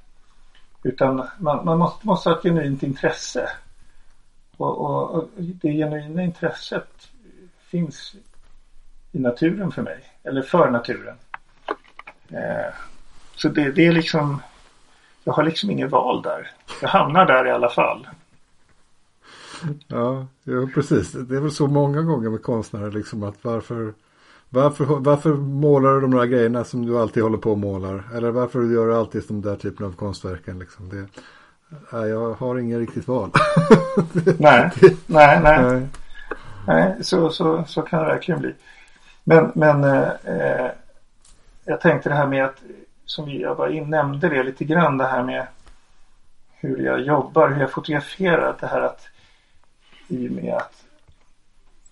Utan 0.84 1.28
man, 1.40 1.66
man 1.66 1.78
måste, 1.78 2.08
måste 2.08 2.30
ha 2.30 2.38
ett 2.38 2.44
genuint 2.44 2.84
intresse. 2.84 3.50
Och, 4.58 4.78
och, 4.78 5.16
och, 5.16 5.30
det 5.38 5.74
genuina 5.74 6.24
intresset 6.24 7.08
finns 7.60 8.16
i 9.12 9.20
naturen 9.20 9.72
för 9.72 9.82
mig. 9.82 10.00
Eller 10.24 10.42
för 10.42 10.70
naturen. 10.70 11.16
Eh, 12.30 12.74
så 13.36 13.50
det, 13.50 13.72
det, 13.72 13.86
är 13.88 13.92
liksom 13.92 14.42
Jag 15.24 15.34
har 15.34 15.44
liksom 15.44 15.72
inget 15.72 15.92
val 15.92 16.22
där. 16.22 16.52
Jag 16.82 16.90
hamnar 16.90 17.26
där 17.26 17.48
i 17.48 17.52
alla 17.52 17.70
fall. 17.70 18.08
Ja, 19.88 20.28
ja 20.44 20.68
precis. 20.74 21.12
Det 21.12 21.36
är 21.36 21.42
väl 21.42 21.52
så 21.52 21.68
många 21.68 22.02
gånger 22.02 22.30
med 22.30 22.42
konstnärer 22.42 22.92
liksom 22.92 23.24
att 23.24 23.36
varför 23.42 23.94
varför, 24.50 24.86
varför 24.86 25.34
målar 25.34 25.94
du 25.94 26.02
de 26.02 26.12
där 26.12 26.26
grejerna 26.26 26.64
som 26.64 26.86
du 26.86 27.00
alltid 27.00 27.24
håller 27.24 27.38
på 27.38 27.52
och 27.52 27.58
målar? 27.58 28.04
Eller 28.16 28.32
varför 28.32 28.64
gör 28.64 28.88
du 28.88 28.96
alltid 28.96 29.24
de 29.28 29.42
där 29.42 29.56
typen 29.56 29.86
av 29.86 29.92
konstverken? 29.92 30.60
Liksom? 30.60 30.90
Det, 30.90 31.08
Nej, 31.92 32.10
jag 32.10 32.34
har 32.34 32.58
ingen 32.58 32.80
riktigt 32.80 33.08
val. 33.08 33.30
nej, 34.40 34.72
nej, 35.06 35.40
nej. 35.44 35.88
Nej, 36.68 36.96
så, 37.02 37.30
så, 37.30 37.64
så 37.68 37.82
kan 37.82 38.00
det 38.00 38.06
verkligen 38.06 38.42
bli. 38.42 38.54
Men, 39.24 39.52
men 39.56 39.84
eh, 39.84 40.68
jag 41.66 41.82
tänkte 41.82 42.10
det 42.10 42.16
här 42.16 42.28
med 42.28 42.46
att, 42.46 42.58
som 43.06 43.30
jag 43.30 43.56
var 43.56 43.68
in, 43.68 43.90
nämnde 43.90 44.30
det 44.30 44.44
lite 44.44 44.66
grann, 44.66 44.98
det 44.98 45.06
här 45.06 45.24
med 45.24 45.48
hur 46.60 46.86
jag 46.86 47.02
jobbar, 47.02 47.50
hur 47.50 47.62
jag 47.62 47.72
fotograferar. 47.72 48.56
Det 48.60 48.68
här 48.68 48.82
att 48.82 49.08
i 50.08 50.28
och 50.28 50.32
med 50.32 50.54
att 50.54 50.84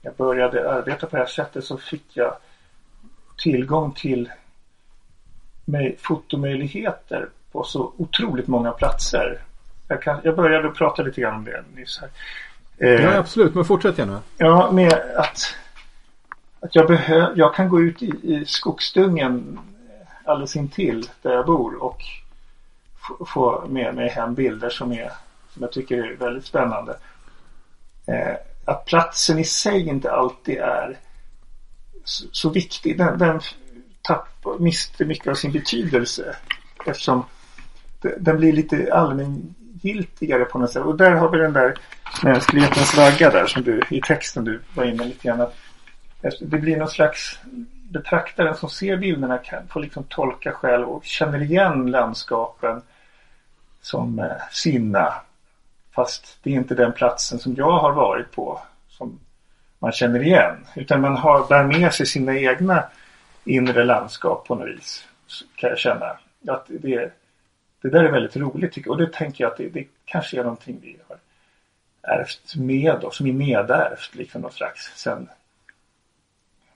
jag 0.02 0.16
började 0.16 0.72
arbeta 0.72 1.08
på 1.08 1.16
det 1.16 1.22
här 1.22 1.30
sättet 1.30 1.64
så 1.64 1.78
fick 1.78 2.06
jag 2.14 2.36
tillgång 3.38 3.92
till 3.92 4.32
fotomöjligheter 5.98 7.30
på 7.52 7.64
så 7.64 7.94
otroligt 7.98 8.48
många 8.48 8.72
platser 8.72 9.42
jag, 9.88 10.02
kan, 10.02 10.20
jag 10.24 10.36
började 10.36 10.70
prata 10.70 11.04
lite 11.04 11.22
grann 11.22 11.36
om 11.36 11.44
det 11.44 11.64
nyss 11.76 12.02
här. 12.02 12.10
Eh, 12.78 13.04
ja 13.04 13.18
absolut, 13.18 13.56
men 13.56 13.66
fortsätt 13.66 13.98
gärna. 13.98 14.22
Ja, 14.38 14.72
med 14.72 14.94
att, 14.94 15.56
att 16.60 16.76
jag, 16.76 16.88
behö, 16.88 17.34
jag 17.36 17.56
kan 17.56 17.70
gå 17.70 17.82
ut 17.82 18.04
i, 18.04 18.12
i 18.24 18.46
skogsdungen 18.46 19.60
alldeles 20.26 20.56
intill 20.56 21.10
där 21.22 21.34
jag 21.34 21.46
bor 21.46 21.84
och 21.84 22.02
få 23.28 23.66
med 23.70 23.96
mig 23.96 24.10
hem 24.10 24.34
bilder 24.34 24.70
som, 24.70 24.92
är, 24.92 25.12
som 25.50 25.62
jag 25.62 25.72
tycker 25.72 25.98
är 25.98 26.16
väldigt 26.16 26.46
spännande. 26.46 26.98
Eh, 28.06 28.36
att 28.66 28.86
platsen 28.86 29.40
i 29.40 29.44
sig 29.44 29.90
inte 29.90 30.12
alltid 30.12 30.58
är 30.58 30.98
så, 32.04 32.26
så 32.32 32.50
viktig. 32.50 32.98
Den, 32.98 33.18
den 33.18 33.42
tappar, 34.02 34.60
mister 34.60 35.06
mycket 35.06 35.28
av 35.28 35.36
sin 35.36 35.52
betydelse 35.52 36.36
eftersom 36.86 37.26
den 38.18 38.38
blir 38.38 38.54
lite 38.54 38.94
allmängiltigare 38.94 40.46
på 40.46 40.60
något 40.60 40.72
sätt. 40.72 40.84
Och 40.84 40.98
där 40.98 41.12
har 41.12 41.30
vi 41.30 41.38
den 41.38 41.54
där 41.54 41.76
mänsklighetens 42.24 42.98
vagga 42.98 43.30
där 43.30 43.46
som 43.46 43.64
du 43.64 43.82
i 43.90 44.02
texten 44.02 44.44
du 44.44 44.62
var 44.74 44.86
inne 44.86 45.06
lite 45.06 45.28
grann. 45.28 45.48
Det 46.42 46.58
blir 46.58 46.78
någon 46.78 46.88
slags 46.88 47.40
betraktaren 47.94 48.56
som 48.56 48.70
ser 48.70 48.98
bilderna 48.98 49.38
kan 49.38 49.68
få 49.68 49.80
liksom 49.80 50.04
tolka 50.04 50.52
själv 50.52 50.90
och 50.90 51.06
känner 51.06 51.42
igen 51.42 51.92
landskapen 51.92 52.82
som 53.82 54.20
eh, 54.20 54.26
sina. 54.52 55.14
Fast 55.96 56.38
det 56.44 56.50
är 56.50 56.54
inte 56.54 56.76
den 56.76 56.94
platsen 56.94 57.40
som 57.40 57.56
jag 57.56 57.72
har 57.72 57.94
varit 57.94 58.32
på 58.32 58.62
som 58.90 59.20
man 59.80 59.92
känner 59.92 60.24
igen. 60.24 60.56
Utan 60.76 61.02
man 61.02 61.16
har, 61.16 61.48
bär 61.48 61.64
med 61.64 61.94
sig 61.94 62.06
sina 62.06 62.38
egna 62.38 62.84
inre 63.46 63.84
landskap 63.84 64.48
på 64.48 64.56
något 64.56 64.70
vis. 64.70 65.08
Kan 65.56 65.70
jag 65.70 65.80
känna. 65.80 66.06
Att 66.48 66.66
det, 66.68 67.14
det 67.82 67.90
där 67.90 68.04
är 68.04 68.12
väldigt 68.12 68.36
roligt 68.36 68.74
tycker 68.74 68.88
jag. 68.90 68.92
Och 68.92 69.02
det 69.02 69.14
tänker 69.14 69.44
jag 69.44 69.52
att 69.52 69.58
det, 69.58 69.70
det 69.70 69.88
kanske 70.06 70.40
är 70.40 70.44
någonting 70.44 70.80
vi 70.82 70.98
har 71.08 71.18
ärvt 72.18 72.56
med 72.56 73.04
oss. 73.04 73.18
Som 73.18 73.28
är 73.28 73.34
medärvt 73.34 74.16
liksom 74.16 74.42
något 74.42 74.54
slags 74.54 74.92
sen. 74.96 75.30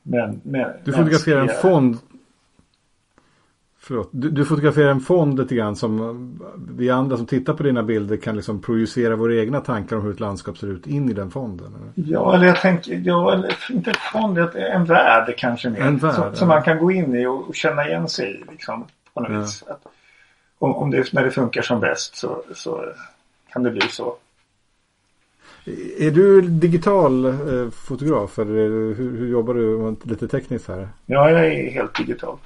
Men, 0.03 0.41
men, 0.43 0.71
du 0.83 0.93
fotograferar 0.93 1.41
en 1.41 1.61
fond 1.61 1.97
Förlåt. 3.87 4.09
Du, 4.11 4.29
du 4.29 4.45
fotograferar 4.45 4.91
en 4.91 4.99
fond 4.99 5.39
lite 5.39 5.55
grann 5.55 5.75
som 5.75 6.39
vi 6.77 6.89
andra 6.89 7.17
som 7.17 7.25
tittar 7.25 7.53
på 7.53 7.63
dina 7.63 7.83
bilder 7.83 8.17
kan 8.17 8.35
liksom 8.35 8.61
projicera 8.61 9.15
våra 9.15 9.35
egna 9.35 9.61
tankar 9.61 9.95
om 9.95 10.01
hur 10.01 10.11
ett 10.11 10.19
landskap 10.19 10.57
ser 10.57 10.67
ut 10.67 10.87
in 10.87 11.09
i 11.09 11.13
den 11.13 11.31
fonden. 11.31 11.67
Eller? 11.67 12.09
Ja, 12.11 12.35
eller 12.35 12.45
jag 12.47 12.61
tänker, 12.61 13.01
ja, 13.05 13.33
eller, 13.33 13.55
inte 13.69 13.89
en 13.89 13.95
fond, 14.11 14.37
en 14.55 14.85
värld 14.85 15.33
kanske 15.37 15.69
mer. 15.69 15.81
En 15.81 15.97
värld, 15.97 16.13
som, 16.13 16.23
ja. 16.23 16.35
som, 16.35 16.47
man 16.47 16.63
kan 16.63 16.77
gå 16.77 16.91
in 16.91 17.15
i 17.15 17.25
och, 17.25 17.47
och 17.47 17.55
känna 17.55 17.87
igen 17.87 18.07
sig 18.07 18.31
i. 18.31 18.51
Liksom, 18.51 18.85
på 19.13 19.21
något 19.21 19.31
ja. 19.31 19.39
vis. 19.39 19.63
Att, 19.67 19.81
om, 20.59 20.75
om 20.75 20.91
det, 20.91 21.13
när 21.13 21.23
det 21.23 21.31
funkar 21.31 21.61
som 21.61 21.79
bäst 21.79 22.15
så, 22.15 22.43
så 22.55 22.85
kan 23.53 23.63
det 23.63 23.71
bli 23.71 23.81
så. 23.81 24.15
Är 25.99 26.11
du 26.11 26.41
digital 26.41 27.25
eh, 27.25 27.69
fotograf 27.71 28.39
eller 28.39 28.53
hur, 28.53 28.95
hur, 28.95 29.27
jobbar 29.27 29.53
du 29.53 29.95
lite 30.03 30.27
tekniskt 30.27 30.67
här? 30.67 30.89
Ja, 31.05 31.31
jag 31.31 31.47
är 31.47 31.71
helt 31.71 31.95
digital. 31.95 32.37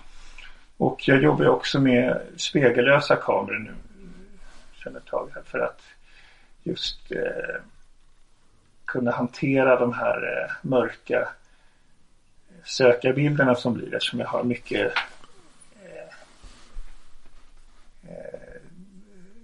Och 0.81 1.07
jag 1.07 1.23
jobbar 1.23 1.47
också 1.47 1.79
med 1.79 2.21
spegellösa 2.37 3.15
kameror 3.15 3.59
nu 3.59 3.73
sedan 4.83 4.95
ett 4.95 5.05
tag 5.05 5.31
här 5.35 5.41
för 5.41 5.59
att 5.59 5.81
just 6.63 7.11
eh, 7.11 7.61
kunna 8.85 9.11
hantera 9.11 9.79
de 9.79 9.93
här 9.93 10.15
eh, 10.15 10.51
mörka 10.61 11.19
eh, 11.19 11.27
sökarbilderna 12.63 13.55
som 13.55 13.73
blir 13.73 13.95
eftersom 13.95 14.19
jag 14.19 14.27
har 14.27 14.43
mycket 14.43 14.93
eh, 15.83 16.15
eh 18.09 18.61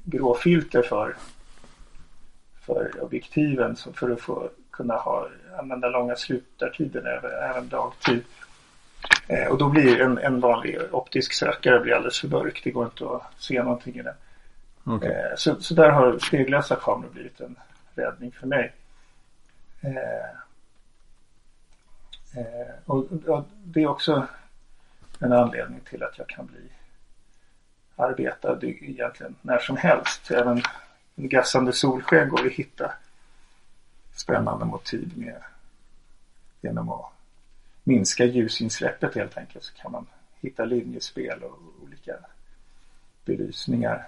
gråfilter 0.03 0.81
för, 0.81 1.15
för 2.65 3.03
objektiven 3.03 3.75
så 3.75 3.93
för 3.93 4.09
att 4.09 4.21
få 4.21 4.49
kunna 4.71 4.95
ha, 4.95 5.27
använda 5.59 5.89
långa 5.89 6.15
slutartider 6.15 7.31
även 7.49 7.69
dagtid. 7.69 8.23
Eh, 9.27 9.47
och 9.47 9.57
då 9.57 9.69
blir 9.69 10.01
en, 10.01 10.17
en 10.17 10.39
vanlig 10.39 10.79
optisk 10.91 11.33
sökare 11.33 11.79
blir 11.79 11.93
alldeles 11.93 12.19
för 12.19 12.27
mörk. 12.27 12.61
Det 12.63 12.71
går 12.71 12.85
inte 12.85 13.05
att 13.05 13.23
se 13.37 13.63
någonting 13.63 13.95
i 13.95 14.01
den. 14.01 14.15
Okay. 14.95 15.11
Eh, 15.11 15.35
så, 15.37 15.61
så 15.61 15.73
där 15.73 15.89
har 15.89 16.19
speglösa 16.19 16.75
kameror 16.75 17.11
blivit 17.11 17.39
en 17.39 17.55
räddning 17.95 18.31
för 18.31 18.47
mig. 18.47 18.73
Eh, 19.81 20.37
och, 22.85 23.05
det 23.63 23.83
är 23.83 23.87
också 23.87 24.27
en 25.19 25.33
anledning 25.33 25.79
till 25.79 26.03
att 26.03 26.17
jag 26.17 26.27
kan 26.27 26.45
bli 26.45 26.69
arbetad 27.95 28.59
egentligen 28.63 29.35
när 29.41 29.59
som 29.59 29.77
helst. 29.77 30.31
Även 30.31 30.61
gassande 31.15 31.73
solsken 31.73 32.29
går 32.29 32.45
att 32.45 32.51
hitta 32.51 32.93
spännande 34.15 34.65
motiv 34.65 35.11
med 35.15 35.41
genom 36.61 36.89
att 36.89 37.16
minska 37.87 38.25
ljusinsläppet 38.25 39.15
helt 39.15 39.37
enkelt 39.37 39.63
så 39.63 39.73
kan 39.73 39.91
man 39.91 40.05
hitta 40.41 40.65
linjespel 40.65 41.43
och 41.43 41.59
olika 41.83 42.13
belysningar. 43.25 44.07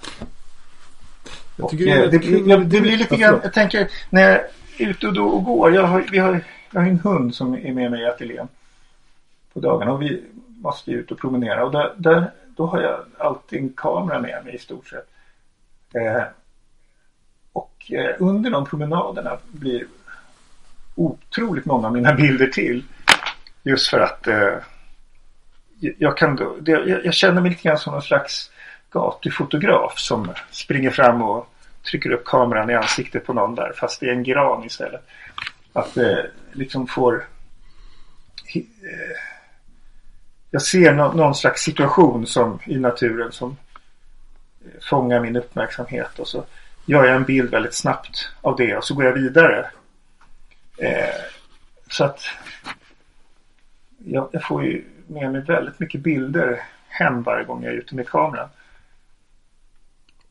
Och, 1.62 1.76
det, 1.76 1.90
eh, 1.90 2.10
det, 2.10 2.18
det, 2.18 2.64
det, 2.64 2.82
blir 2.82 2.98
lite 2.98 3.18
grann, 3.18 3.40
jag 3.44 3.54
tänker 3.54 3.92
när 4.10 4.22
jag 4.22 4.32
är 4.32 4.50
ute 4.78 5.08
och, 5.08 5.14
då 5.14 5.28
och 5.28 5.44
går. 5.44 5.74
Jag 5.74 5.84
har, 5.84 6.06
vi 6.12 6.18
har, 6.18 6.42
jag 6.72 6.82
har 6.82 6.88
en 6.88 7.00
hund 7.00 7.36
som 7.36 7.54
är 7.54 7.74
med 7.74 7.92
mig 7.92 8.02
i 8.02 8.06
ateljén 8.06 8.48
på 9.54 9.60
dagarna 9.60 9.92
och 9.94 10.02
vi 10.02 10.24
måste 10.48 10.92
ut 10.92 11.12
och 11.12 11.20
promenera 11.20 11.66
och 11.66 11.72
där, 11.72 11.94
där, 11.98 12.32
då 12.56 12.66
har 12.66 12.82
jag 12.82 13.00
alltid 13.18 13.60
en 13.60 13.70
kamera 13.70 14.20
med 14.20 14.46
mig 14.46 14.56
i 14.56 14.58
stort 14.58 14.88
sett. 14.88 15.10
Eh, 15.94 16.24
och 17.54 17.92
eh, 17.92 18.16
under 18.20 18.52
de 18.52 18.66
promenaderna 18.66 19.38
blir 19.52 19.88
otroligt 20.96 21.66
många 21.66 21.88
av 21.88 21.94
mina 21.94 22.14
bilder 22.14 22.48
till. 22.48 22.84
Just 23.64 23.88
för 23.88 24.00
att 24.00 24.28
eh, 24.28 24.56
jag, 25.80 26.18
kan 26.18 26.36
då, 26.36 26.58
det, 26.62 26.72
jag, 26.72 27.06
jag, 27.06 27.14
känner 27.14 27.42
mig 27.42 27.52
lite 27.52 27.64
grann 27.64 27.78
som 27.78 27.94
någon 27.94 28.02
slags 28.02 28.52
gatufotograf 28.90 30.00
som 30.00 30.34
springer 30.52 30.90
fram 30.90 31.22
och 31.22 31.54
trycker 31.90 32.12
upp 32.12 32.26
kameran 32.26 32.70
i 32.70 32.76
ansiktet 32.76 33.26
på 33.26 33.34
någon 33.34 33.56
där 33.56 33.74
fast 33.76 34.00
det 34.00 34.06
är 34.06 34.14
en 34.14 34.24
gran 34.24 34.66
istället. 34.66 35.08
Att 35.74 35.98
eh, 35.98 36.18
liksom 36.52 36.88
får 36.88 37.28
eh, 38.56 38.62
jag 40.52 40.62
ser 40.62 40.94
no, 40.94 41.14
någon 41.16 41.36
slags 41.36 41.62
situation 41.62 42.28
som 42.28 42.60
i 42.66 42.80
naturen 42.80 43.32
som 43.32 43.58
eh, 44.66 44.82
fångar 44.90 45.20
min 45.20 45.36
uppmärksamhet 45.36 46.20
och 46.20 46.28
så 46.28 46.46
gör 46.86 47.06
jag 47.06 47.16
en 47.16 47.24
bild 47.24 47.52
väldigt 47.52 47.74
snabbt 47.74 48.30
av 48.42 48.56
det 48.56 48.78
och 48.78 48.84
så 48.84 48.94
går 48.94 49.06
jag 49.06 49.14
vidare. 49.14 49.72
Eh, 50.78 51.22
så 51.90 52.04
att 52.04 52.22
jag, 54.06 54.30
jag, 54.32 54.44
får 54.44 54.64
ju 54.64 54.84
med 55.08 55.32
mig 55.32 55.42
väldigt 55.42 55.80
mycket 55.80 56.02
bilder 56.02 56.62
hem 56.88 57.24
varje 57.24 57.46
gång 57.46 57.64
jag 57.64 57.74
är 57.74 57.78
ute 57.78 57.96
med 57.96 58.08
kameran. 58.08 58.50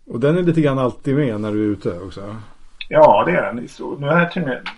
Och 0.06 0.20
den 0.20 0.38
är 0.38 0.42
lite 0.42 0.60
grann 0.60 0.78
alltid 0.78 1.16
med 1.16 1.40
när 1.40 1.52
du 1.52 1.64
är 1.64 1.68
ute 1.68 2.00
också? 2.00 2.36
Ja, 2.88 3.24
det 3.26 3.32
är 3.32 3.42
den. 3.42 3.68
Nu 4.00 4.06
har 4.06 4.20
jag 4.20 4.32
till 4.32 4.42
och 4.42 4.48
med 4.48 4.68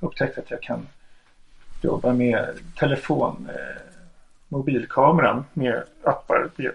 upptäckt 0.00 0.38
att 0.38 0.50
jag 0.50 0.62
kan 0.62 0.86
jobba 1.80 2.12
med 2.12 2.58
telefon, 2.78 3.48
eh, 3.50 3.82
mobilkameran 4.48 5.44
med 5.52 5.82
appar 6.04 6.50
där 6.56 6.74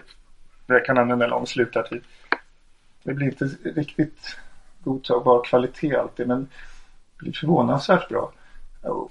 jag 0.74 0.84
kan 0.84 0.98
använda 0.98 1.26
lång 1.26 1.46
slutartid. 1.46 2.02
Det 3.02 3.14
blir 3.14 3.26
inte 3.26 3.44
riktigt 3.62 4.36
godtagbar 4.84 5.44
kvalitet 5.44 5.96
alltid 5.96 6.28
men 6.28 6.40
det 6.40 7.22
blir 7.22 7.32
förvånansvärt 7.32 8.08
bra. 8.08 8.32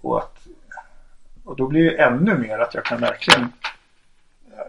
Och 0.02 0.18
att 0.18 0.48
och 1.50 1.56
då 1.56 1.68
blir 1.68 1.84
det 1.84 2.04
ännu 2.04 2.38
mer 2.38 2.60
att 2.60 2.74
jag 2.74 2.86
kan 2.86 3.02
verkligen 3.02 3.42
eh, 3.42 4.66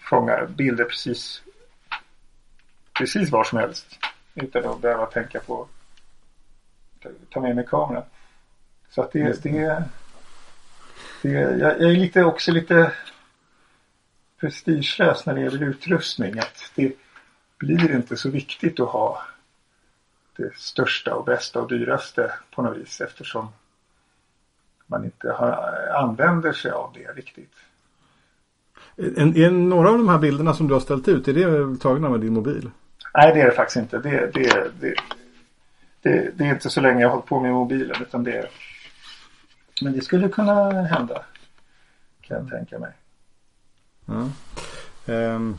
fånga 0.00 0.46
bilder 0.46 0.84
precis 0.84 1.42
precis 2.98 3.30
var 3.30 3.44
som 3.44 3.58
helst. 3.58 3.98
Utan 4.34 4.64
att 4.64 4.80
behöva 4.80 5.06
tänka 5.06 5.40
på 5.40 5.68
att 7.04 7.30
ta 7.30 7.40
med 7.40 7.56
mig 7.56 7.66
kameran. 7.66 8.02
Så 8.90 9.02
att 9.02 9.12
det, 9.12 9.42
det, 9.42 9.84
det 11.22 11.30
jag, 11.30 11.58
jag 11.58 11.80
är 11.80 11.96
lite 11.96 12.24
också 12.24 12.52
lite 12.52 12.92
prestigelös 14.40 15.26
när 15.26 15.34
det 15.34 15.40
gäller 15.40 15.62
utrustning. 15.62 16.38
Att 16.38 16.72
det 16.74 16.92
blir 17.58 17.94
inte 17.94 18.16
så 18.16 18.30
viktigt 18.30 18.80
att 18.80 18.88
ha 18.88 19.22
det 20.36 20.56
största 20.56 21.14
och 21.14 21.24
bästa 21.24 21.60
och 21.60 21.68
dyraste 21.68 22.32
på 22.50 22.62
något 22.62 22.76
vis 22.76 23.00
eftersom 23.00 23.48
man 24.90 25.04
inte 25.04 25.32
har, 25.32 25.88
använder 25.94 26.52
sig 26.52 26.70
av 26.70 26.92
det 26.94 27.12
riktigt. 27.12 27.52
Är, 28.96 29.38
är 29.38 29.50
några 29.50 29.90
av 29.90 29.98
de 29.98 30.08
här 30.08 30.18
bilderna 30.18 30.54
som 30.54 30.68
du 30.68 30.74
har 30.74 30.80
ställt 30.80 31.08
ut, 31.08 31.28
är 31.28 31.32
det 31.32 31.80
tagna 31.80 32.08
med 32.08 32.20
din 32.20 32.32
mobil? 32.32 32.70
Nej, 33.14 33.34
det 33.34 33.40
är 33.40 33.46
det 33.46 33.52
faktiskt 33.52 33.76
inte. 33.76 33.98
Det, 33.98 34.30
det, 34.34 34.70
det, 34.80 34.94
det, 36.02 36.30
det 36.34 36.44
är 36.44 36.50
inte 36.50 36.70
så 36.70 36.80
länge 36.80 37.00
jag 37.00 37.08
har 37.08 37.14
hållit 37.14 37.28
på 37.28 37.40
med 37.40 37.52
mobilen 37.52 37.96
utan 38.02 38.24
det 38.24 38.48
Men 39.82 39.92
det 39.92 40.00
skulle 40.00 40.28
kunna 40.28 40.82
hända. 40.82 41.24
Kan 42.20 42.36
jag 42.36 42.50
tänka 42.50 42.78
mig. 42.78 42.92
Ja. 44.06 44.28
Um, 45.14 45.58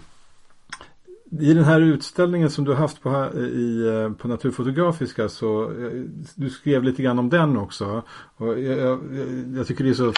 i 1.39 1.53
den 1.53 1.63
här 1.63 1.81
utställningen 1.81 2.49
som 2.49 2.65
du 2.65 2.71
har 2.71 2.77
haft 2.77 3.01
på, 3.01 3.09
eh, 3.09 3.41
i, 3.41 3.87
eh, 3.87 4.13
på 4.13 4.27
Naturfotografiska 4.27 5.29
så 5.29 5.63
eh, 5.63 6.03
du 6.35 6.49
skrev 6.49 6.83
lite 6.83 7.03
grann 7.03 7.19
om 7.19 7.29
den 7.29 7.57
också. 7.57 8.03
Och 8.35 8.59
jag, 8.59 8.77
jag, 8.77 8.99
jag 9.55 9.67
tycker 9.67 9.83
det 9.83 9.89
är 9.89 9.93
så 9.93 10.13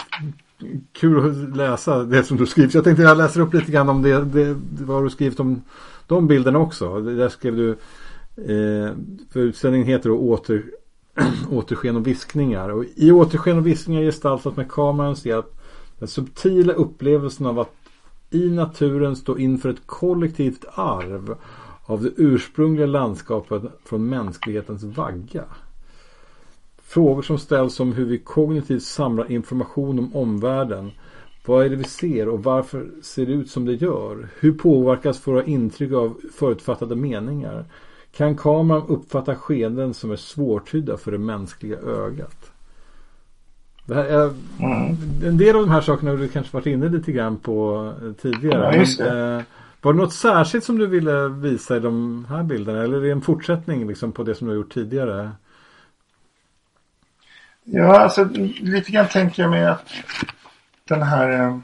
kul 0.92 1.30
att 1.30 1.56
läsa 1.56 2.04
det 2.04 2.24
som 2.24 2.36
du 2.36 2.46
skriver. 2.46 2.70
Jag 2.74 2.84
tänkte 2.84 3.02
jag 3.02 3.18
läser 3.18 3.40
upp 3.40 3.54
lite 3.54 3.72
grann 3.72 3.88
om 3.88 4.02
det, 4.02 4.24
det 4.24 4.56
vad 4.84 5.04
du 5.04 5.10
skrivit 5.10 5.40
om 5.40 5.62
de 6.06 6.26
bilderna 6.26 6.58
också. 6.58 7.00
Där 7.00 7.28
skrev 7.28 7.56
du 7.56 7.70
eh, 8.36 8.92
för 9.32 9.40
utställningen 9.40 9.86
heter 9.86 10.08
då 10.08 10.18
åter, 10.18 10.64
återsken 11.50 11.96
och 11.96 12.06
viskningar. 12.06 12.68
Och 12.68 12.84
I 12.96 13.12
återsken 13.12 13.58
och 13.58 13.66
viskningar 13.66 14.02
gestaltas 14.02 14.56
med 14.56 14.70
kamerans 14.70 15.26
hjälp 15.26 15.60
den 15.98 16.08
subtila 16.08 16.72
upplevelsen 16.72 17.46
av 17.46 17.58
att 17.58 17.74
i 18.34 18.50
naturen 18.50 19.16
stå 19.16 19.38
inför 19.38 19.68
ett 19.68 19.86
kollektivt 19.86 20.64
arv 20.74 21.36
av 21.84 22.02
det 22.02 22.10
ursprungliga 22.16 22.86
landskapet 22.86 23.62
från 23.84 24.08
mänsklighetens 24.08 24.82
vagga. 24.82 25.44
Frågor 26.82 27.22
som 27.22 27.38
ställs 27.38 27.80
om 27.80 27.92
hur 27.92 28.04
vi 28.04 28.18
kognitivt 28.18 28.82
samlar 28.82 29.30
information 29.30 29.98
om 29.98 30.16
omvärlden. 30.16 30.90
Vad 31.46 31.64
är 31.64 31.70
det 31.70 31.76
vi 31.76 31.84
ser 31.84 32.28
och 32.28 32.44
varför 32.44 32.90
ser 33.02 33.26
det 33.26 33.32
ut 33.32 33.50
som 33.50 33.64
det 33.64 33.72
gör? 33.74 34.28
Hur 34.40 34.52
påverkas 34.52 35.26
våra 35.26 35.44
intryck 35.44 35.92
av 35.92 36.20
förutfattade 36.32 36.96
meningar? 36.96 37.64
Kan 38.16 38.36
kameran 38.36 38.86
uppfatta 38.88 39.36
skeenden 39.36 39.94
som 39.94 40.10
är 40.10 40.16
svårtydda 40.16 40.96
för 40.96 41.12
det 41.12 41.18
mänskliga 41.18 41.78
ögat? 41.78 42.43
Det 43.86 43.94
här 43.94 44.04
är, 44.04 44.34
mm. 44.60 44.96
En 45.24 45.38
del 45.38 45.56
av 45.56 45.62
de 45.62 45.70
här 45.70 45.80
sakerna 45.80 46.10
har 46.10 46.18
du 46.18 46.28
kanske 46.28 46.56
varit 46.56 46.66
inne 46.66 46.88
lite 46.88 47.12
grann 47.12 47.36
på 47.36 47.92
tidigare. 48.22 48.84
Ja, 48.98 49.04
men, 49.04 49.38
eh, 49.38 49.44
var 49.80 49.92
det 49.92 49.98
något 49.98 50.12
särskilt 50.12 50.64
som 50.64 50.78
du 50.78 50.86
ville 50.86 51.28
visa 51.28 51.76
i 51.76 51.80
de 51.80 52.26
här 52.28 52.42
bilderna? 52.42 52.82
Eller 52.82 52.96
är 52.96 53.00
det 53.00 53.10
en 53.10 53.20
fortsättning 53.20 53.88
liksom 53.88 54.12
på 54.12 54.22
det 54.22 54.34
som 54.34 54.46
du 54.46 54.52
har 54.52 54.56
gjort 54.56 54.74
tidigare? 54.74 55.30
Ja, 57.64 57.98
alltså 57.98 58.24
lite 58.60 58.92
grann 58.92 59.08
tänker 59.08 59.42
jag 59.42 59.50
mig 59.50 59.64
att 59.64 59.92
den 60.84 61.02
här 61.02 61.30
eh, 61.30 61.58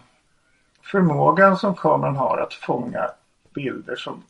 förmågan 0.82 1.56
som 1.56 1.74
kameran 1.74 2.16
har 2.16 2.38
att 2.38 2.54
fånga 2.54 3.10
bilder 3.54 3.96
som 3.96 4.22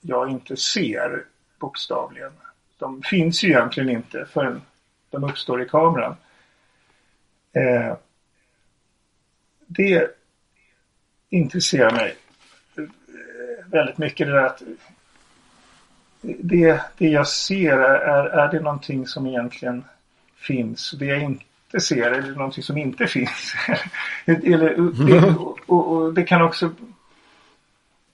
jag 0.00 0.30
inte 0.30 0.56
ser 0.56 1.24
bokstavligen. 1.58 2.32
De 2.78 3.02
finns 3.02 3.44
ju 3.44 3.48
egentligen 3.48 3.90
inte 3.90 4.26
förrän 4.32 4.60
de 5.10 5.24
uppstår 5.24 5.62
i 5.62 5.68
kameran. 5.68 6.16
Eh, 7.56 7.96
det 9.66 10.10
intresserar 11.30 11.90
mig 11.90 12.16
väldigt 13.66 13.98
mycket 13.98 14.26
det 14.26 14.32
där 14.32 14.42
att 14.42 14.62
det, 16.20 16.80
det 16.98 17.08
jag 17.08 17.28
ser 17.28 17.78
är, 17.78 18.24
är 18.24 18.52
det 18.52 18.60
någonting 18.60 19.06
som 19.06 19.26
egentligen 19.26 19.84
finns. 20.36 20.90
Det 20.90 21.06
jag 21.06 21.22
inte 21.22 21.80
ser 21.80 22.10
är 22.10 22.22
det 22.22 22.30
någonting 22.30 22.62
som 22.62 22.76
inte 22.76 23.06
finns. 23.06 23.54
Eller, 24.26 24.76
det, 25.06 25.34
och, 25.66 25.92
och, 25.92 26.14
det 26.14 26.22
kan 26.22 26.42
också 26.42 26.70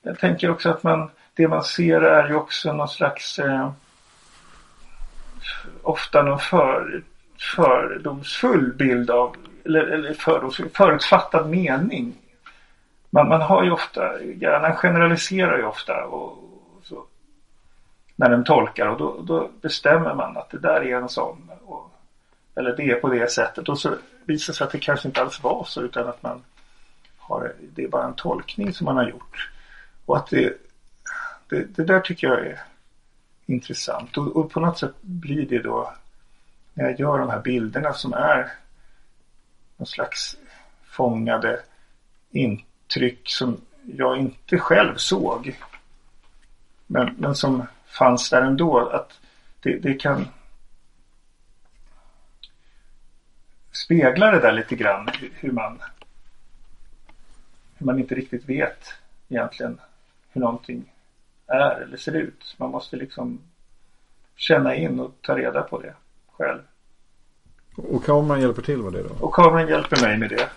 jag 0.02 0.18
tänker 0.18 0.50
också 0.50 0.70
att 0.70 0.82
man 0.82 1.10
det 1.34 1.48
man 1.48 1.64
ser 1.64 2.00
är 2.00 2.28
ju 2.28 2.34
också 2.34 2.72
någon 2.72 2.88
slags 2.88 3.38
eh, 3.38 3.72
ofta 5.82 6.22
någon 6.22 6.38
för, 6.38 7.02
fördomsfull 7.42 8.72
bild 8.72 9.10
av 9.10 9.36
eller, 9.64 9.80
eller 9.80 10.14
fördomsfull, 10.14 10.68
förutfattad 10.74 11.50
mening. 11.50 12.14
Man, 13.10 13.28
man 13.28 13.40
har 13.40 13.64
ju 13.64 13.70
ofta, 13.70 14.22
hjärnan 14.22 14.76
generaliserar 14.76 15.58
ju 15.58 15.64
ofta 15.64 16.04
och, 16.04 16.38
så, 16.82 17.04
när 18.16 18.30
den 18.30 18.44
tolkar 18.44 18.86
och 18.86 18.98
då, 18.98 19.22
då, 19.22 19.50
bestämmer 19.60 20.14
man 20.14 20.36
att 20.36 20.50
det 20.50 20.58
där 20.58 20.80
är 20.80 20.96
en 20.96 21.08
sån 21.08 21.50
och, 21.64 21.90
eller 22.54 22.76
det 22.76 22.90
är 22.90 22.94
på 22.94 23.08
det 23.08 23.30
sättet. 23.30 23.68
Och 23.68 23.78
så 23.78 23.94
visar 24.24 24.52
sig 24.52 24.64
att 24.64 24.72
det 24.72 24.78
kanske 24.78 25.08
inte 25.08 25.22
alls 25.22 25.42
var 25.42 25.64
så 25.64 25.82
utan 25.82 26.08
att 26.08 26.22
man 26.22 26.42
har, 27.18 27.52
det 27.74 27.84
är 27.84 27.88
bara 27.88 28.04
en 28.04 28.14
tolkning 28.14 28.72
som 28.72 28.84
man 28.84 28.96
har 28.96 29.08
gjort. 29.08 29.50
Och 30.06 30.16
att 30.16 30.26
det, 30.26 30.58
det, 31.48 31.76
det 31.76 31.84
där 31.84 32.00
tycker 32.00 32.26
jag 32.26 32.46
är 32.46 32.60
intressant. 33.46 34.16
Och, 34.18 34.36
och, 34.36 34.50
på 34.50 34.60
något 34.60 34.78
sätt 34.78 34.94
blir 35.00 35.46
det 35.46 35.58
då 35.58 35.92
när 36.74 36.84
jag 36.84 37.00
gör 37.00 37.18
de 37.18 37.30
här 37.30 37.40
bilderna 37.40 37.92
som 37.92 38.12
är 38.12 38.52
någon 39.76 39.86
slags 39.86 40.36
fångade 40.84 41.60
intryck 42.30 43.28
som 43.28 43.60
jag 43.84 44.18
inte 44.18 44.58
själv 44.58 44.96
såg. 44.96 45.58
Men, 46.86 47.14
men 47.18 47.34
som 47.34 47.66
fanns 47.86 48.30
där 48.30 48.42
ändå. 48.42 48.88
Att 48.88 49.20
det, 49.60 49.78
det 49.78 49.94
kan 49.94 50.28
spegla 53.72 54.30
det 54.30 54.40
där 54.40 54.52
lite 54.52 54.76
grann. 54.76 55.08
Hur 55.34 55.52
man, 55.52 55.82
hur 57.76 57.86
man 57.86 57.98
inte 57.98 58.14
riktigt 58.14 58.48
vet 58.48 58.94
egentligen 59.28 59.80
hur 60.30 60.40
någonting 60.40 60.92
är 61.46 61.80
eller 61.80 61.96
ser 61.96 62.16
ut. 62.16 62.54
Man 62.58 62.70
måste 62.70 62.96
liksom 62.96 63.40
känna 64.36 64.74
in 64.74 65.00
och 65.00 65.12
ta 65.20 65.36
reda 65.36 65.62
på 65.62 65.80
det 65.80 65.94
själv. 66.36 66.60
Och 67.76 68.04
kameran 68.04 68.40
hjälper 68.40 68.62
till 68.62 68.78
med 68.78 68.92
det 68.92 69.02
då? 69.02 69.14
Och 69.20 69.34
kameran 69.34 69.68
hjälper 69.68 70.00
mig 70.00 70.18
med 70.18 70.30
det. 70.30 70.48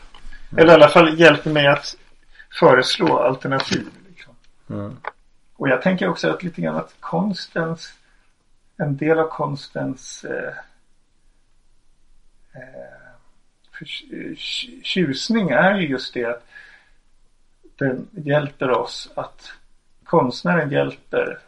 Eller 0.57 0.71
i 0.71 0.75
alla 0.75 0.87
fall 0.87 1.19
hjälper 1.19 1.49
mig 1.49 1.67
att 1.67 1.97
föreslå 2.59 3.19
alternativ. 3.19 3.87
Liksom. 4.07 4.35
Mm. 4.69 4.97
Och 5.55 5.69
jag 5.69 5.81
tänker 5.81 6.07
också 6.07 6.29
att 6.29 6.43
lite 6.43 6.61
grann 6.61 6.75
att 6.75 6.95
konstens, 6.99 7.93
en 8.77 8.97
del 8.97 9.19
av 9.19 9.27
konstens 9.27 10.25
eh, 10.25 10.53
eh, 12.53 13.05
tjusning 14.83 15.49
är 15.49 15.75
ju 15.75 15.87
just 15.87 16.13
det 16.13 16.25
att 16.25 16.43
den 17.75 18.07
hjälper 18.11 18.71
oss 18.71 19.11
att 19.15 19.51
konstnären 20.03 20.71
hjälper 20.71 21.39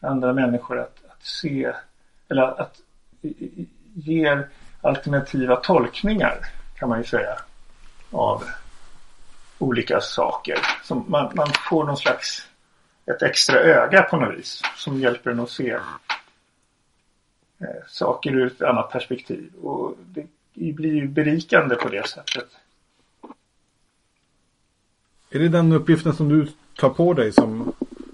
andra 0.00 0.32
människor 0.32 0.78
att, 0.78 0.98
att 1.08 1.24
se 1.24 1.72
eller 2.28 2.60
att 2.60 2.80
ger 3.94 4.48
alternativa 4.80 5.56
tolkningar 5.56 6.38
kan 6.78 6.88
man 6.88 6.98
ju 6.98 7.04
säga 7.04 7.38
av 8.10 8.44
olika 9.58 10.00
saker. 10.00 10.58
Som 10.82 11.04
man, 11.08 11.32
man 11.34 11.48
får 11.70 11.84
någon 11.84 11.96
slags 11.96 12.48
ett 13.06 13.22
extra 13.22 13.58
öga 13.58 14.02
på 14.02 14.16
något 14.16 14.38
vis 14.38 14.62
som 14.76 15.00
hjälper 15.00 15.30
en 15.30 15.40
att 15.40 15.50
se 15.50 15.70
eh, 15.70 15.80
saker 17.88 18.30
ur 18.30 18.46
ett 18.46 18.62
annat 18.62 18.90
perspektiv. 18.90 19.50
Och 19.62 19.96
det 20.04 20.26
blir 20.72 20.94
ju 20.94 21.08
berikande 21.08 21.74
på 21.74 21.88
det 21.88 22.08
sättet. 22.08 22.48
Är 25.30 25.38
det 25.38 25.48
den 25.48 25.72
uppgiften 25.72 26.14
som 26.14 26.28
du 26.28 26.48
tar 26.76 26.90
på 26.90 27.14
dig 27.14 27.32
som, 27.32 27.72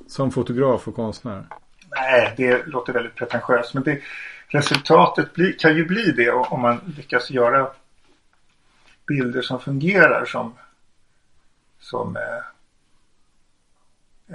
som 0.09 0.31
fotograf 0.31 0.89
och 0.89 0.95
konstnär? 0.95 1.45
Nej, 1.91 2.35
det 2.37 2.67
låter 2.67 2.93
väldigt 2.93 3.15
pretentiöst. 3.15 3.75
Men 3.75 3.83
det, 3.83 4.01
resultatet 4.53 5.35
bli, 5.35 5.53
kan 5.53 5.77
ju 5.77 5.85
bli 5.85 6.13
det 6.13 6.31
om 6.31 6.61
man 6.61 6.95
lyckas 6.97 7.31
göra 7.31 7.71
bilder 9.07 9.43
som 9.43 9.61
fungerar 9.61 10.25
som 10.25 10.55
som 11.79 12.17
eh, 12.17 12.45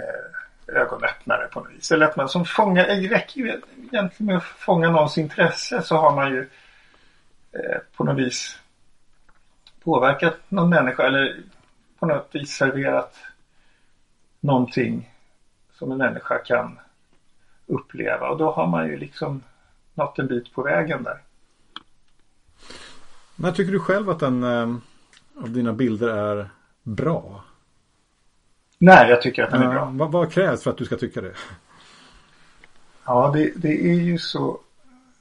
eh, 0.01 0.75
ögonöppnare 0.81 1.47
på 1.47 1.59
något 1.59 1.71
vis. 1.71 1.91
Eller 1.91 2.05
att 2.05 2.15
man 2.15 2.29
som 2.29 2.45
fångar, 2.45 2.87
det 2.87 3.07
räcker 3.07 3.41
ju 3.41 3.47
egentligen 3.47 4.11
med 4.17 4.37
att 4.37 4.43
fånga 4.43 4.89
någons 4.89 5.17
intresse 5.17 5.81
så 5.81 5.97
har 5.97 6.15
man 6.15 6.31
ju 6.31 6.49
eh, 7.51 7.77
på 7.95 8.03
något 8.03 8.17
vis 8.17 8.59
påverkat 9.83 10.37
någon 10.49 10.69
människa 10.69 11.07
eller 11.07 11.43
på 11.99 12.05
något 12.05 12.29
vis 12.31 12.51
serverat 12.51 13.17
någonting 14.39 15.13
som 15.73 15.91
en 15.91 15.97
människa 15.97 16.37
kan 16.37 16.79
uppleva 17.65 18.29
och 18.29 18.37
då 18.37 18.51
har 18.51 18.67
man 18.67 18.87
ju 18.87 18.97
liksom 18.97 19.43
nått 19.97 20.19
en 20.19 20.27
bit 20.27 20.53
på 20.53 20.63
vägen 20.63 21.03
där. 21.03 21.21
När 23.35 23.51
tycker 23.51 23.71
du 23.71 23.79
själv 23.79 24.09
att 24.09 24.21
en 24.21 24.43
eh, 24.43 24.75
av 25.35 25.49
dina 25.49 25.73
bilder 25.73 26.07
är 26.07 26.49
bra? 26.83 27.43
Nej, 28.77 29.09
jag 29.09 29.21
tycker 29.21 29.43
att 29.43 29.51
den 29.51 29.61
är 29.61 29.69
bra. 29.69 29.91
Vad, 29.93 30.11
vad, 30.11 30.31
krävs 30.31 30.63
för 30.63 30.71
att 30.71 30.77
du 30.77 30.85
ska 30.85 30.97
tycka 30.97 31.21
det? 31.21 31.33
Ja, 33.05 33.31
det, 33.33 33.51
det 33.55 33.91
är 33.91 33.99
ju 34.01 34.17
så 34.17 34.59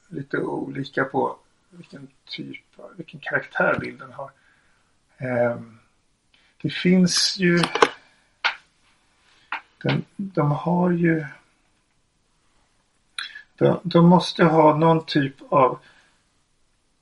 lite 0.08 0.38
olika 0.38 1.04
på 1.04 1.36
vilken 1.70 2.08
typ, 2.24 2.64
vilken 2.96 3.20
karaktär 3.20 3.78
bilden 3.80 4.12
har. 4.12 4.30
Um, 5.52 5.78
det 6.62 6.70
finns 6.70 7.36
ju 7.38 7.58
den, 9.82 10.04
de 10.16 10.50
har 10.50 10.90
ju 10.90 11.26
de, 13.56 13.80
de 13.82 14.08
måste 14.08 14.44
ha 14.44 14.76
någon 14.76 15.06
typ 15.06 15.34
av 15.48 15.78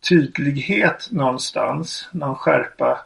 tydlighet 0.09 1.09
någonstans, 1.11 2.09
någon 2.13 2.37
skärpa 2.37 3.05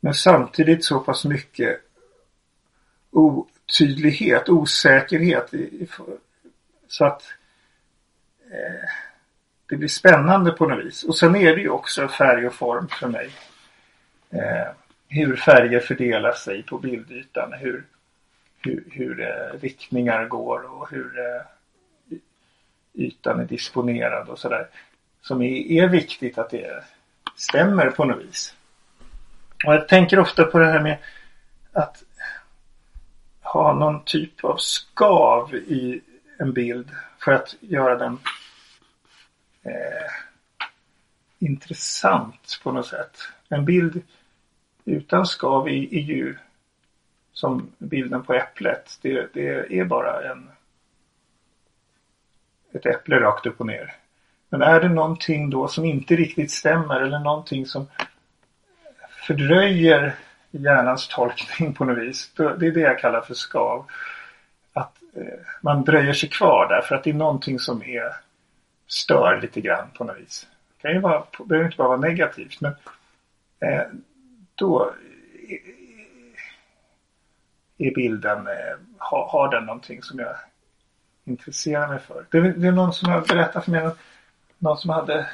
men 0.00 0.14
samtidigt 0.14 0.84
så 0.84 1.00
pass 1.00 1.24
mycket 1.24 1.80
otydlighet, 3.10 4.48
osäkerhet. 4.48 5.52
Så 6.88 7.04
att 7.04 7.22
eh, 8.50 8.88
det 9.68 9.76
blir 9.76 9.88
spännande 9.88 10.52
på 10.52 10.66
något 10.66 10.84
vis. 10.84 11.04
Och 11.04 11.16
sen 11.16 11.36
är 11.36 11.56
det 11.56 11.60
ju 11.60 11.68
också 11.68 12.08
färg 12.08 12.46
och 12.46 12.54
form 12.54 12.88
för 12.88 13.08
mig. 13.08 13.30
eh, 14.30 14.68
hur 15.08 15.36
färger 15.36 15.80
fördelar 15.80 16.32
sig 16.32 16.62
på 16.62 16.78
bildytan. 16.78 17.52
Hur, 17.52 17.86
hur, 18.58 18.84
hur 18.90 19.20
eh, 19.20 19.60
riktningar 19.60 20.24
går 20.24 20.62
och 20.62 20.90
hur 20.90 21.18
eh, 21.18 21.42
ytan 22.98 23.40
är 23.40 23.44
disponerad 23.44 24.28
och 24.28 24.38
sådär. 24.38 24.68
Som 25.22 25.42
är, 25.42 25.72
är 25.72 25.88
viktigt 25.88 26.38
att 26.38 26.50
det 26.50 26.84
stämmer 27.36 27.90
på 27.90 28.04
något 28.04 28.24
vis. 28.24 28.54
Och 29.66 29.74
jag 29.74 29.88
tänker 29.88 30.18
ofta 30.18 30.44
på 30.44 30.58
det 30.58 30.66
här 30.66 30.80
med 30.80 30.98
att 31.72 32.02
ha 33.40 33.74
någon 33.74 34.04
typ 34.04 34.44
av 34.44 34.56
skav 34.56 35.54
i 35.54 36.00
en 36.38 36.52
bild 36.52 36.90
för 37.18 37.32
att 37.32 37.54
göra 37.60 37.96
den 37.96 38.18
eh, 39.62 40.10
intressant 41.38 42.60
på 42.62 42.72
något 42.72 42.86
sätt. 42.86 43.18
En 43.48 43.64
bild 43.64 44.02
utan 44.84 45.26
skav 45.26 45.68
är, 45.68 45.94
är 45.94 46.02
ju 46.02 46.36
som 47.32 47.72
bilden 47.78 48.22
på 48.22 48.34
äpplet. 48.34 48.98
Det, 49.02 49.34
det 49.34 49.78
är 49.78 49.84
bara 49.84 50.30
en 50.30 50.50
ett 52.72 52.86
äpple 52.86 53.20
rakt 53.20 53.46
upp 53.46 53.60
och 53.60 53.66
ner. 53.66 53.94
Men 54.48 54.62
är 54.62 54.80
det 54.80 54.88
någonting 54.88 55.50
då 55.50 55.68
som 55.68 55.84
inte 55.84 56.16
riktigt 56.16 56.50
stämmer 56.50 57.00
eller 57.00 57.18
någonting 57.18 57.66
som 57.66 57.86
fördröjer 59.26 60.14
hjärnans 60.50 61.08
tolkning 61.08 61.74
på 61.74 61.84
något 61.84 61.98
vis. 61.98 62.32
Det 62.36 62.66
är 62.66 62.72
det 62.72 62.80
jag 62.80 62.98
kallar 62.98 63.20
för 63.20 63.34
skav. 63.34 63.86
Att 64.72 64.96
eh, 65.16 65.38
man 65.60 65.84
dröjer 65.84 66.12
sig 66.12 66.28
kvar 66.28 66.68
där 66.68 66.80
för 66.80 66.94
att 66.94 67.04
det 67.04 67.10
är 67.10 67.14
någonting 67.14 67.58
som 67.58 67.82
är 67.82 68.12
stör 68.86 69.40
lite 69.42 69.60
grann 69.60 69.88
på 69.94 70.04
något 70.04 70.18
vis. 70.18 70.46
Det 70.76 70.82
kan 70.82 70.92
ju 70.92 71.00
vara, 71.00 71.24
behöver 71.44 71.66
inte 71.66 71.76
bara 71.76 71.88
vara 71.88 72.00
negativt 72.00 72.60
men 72.60 72.72
eh, 73.60 73.86
då 74.54 74.92
eh, 75.48 75.58
är 77.86 77.94
bilden, 77.94 78.46
eh, 78.46 78.76
har, 78.98 79.28
har 79.28 79.50
den 79.50 79.64
någonting 79.64 80.02
som 80.02 80.18
jag 80.18 80.36
intressera 81.28 81.88
mig 81.88 81.98
för. 81.98 82.26
Det, 82.30 82.52
det 82.52 82.68
är 82.68 82.72
någon 82.72 82.92
som 82.92 83.12
har 83.12 83.20
berättat 83.20 83.64
för 83.64 83.70
mig, 83.70 83.90
någon 84.58 84.78
som 84.78 84.90
hade 84.90 85.26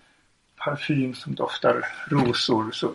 parfym 0.56 1.14
som 1.14 1.34
doftar 1.34 1.86
rosor 2.08 2.70
så 2.70 2.94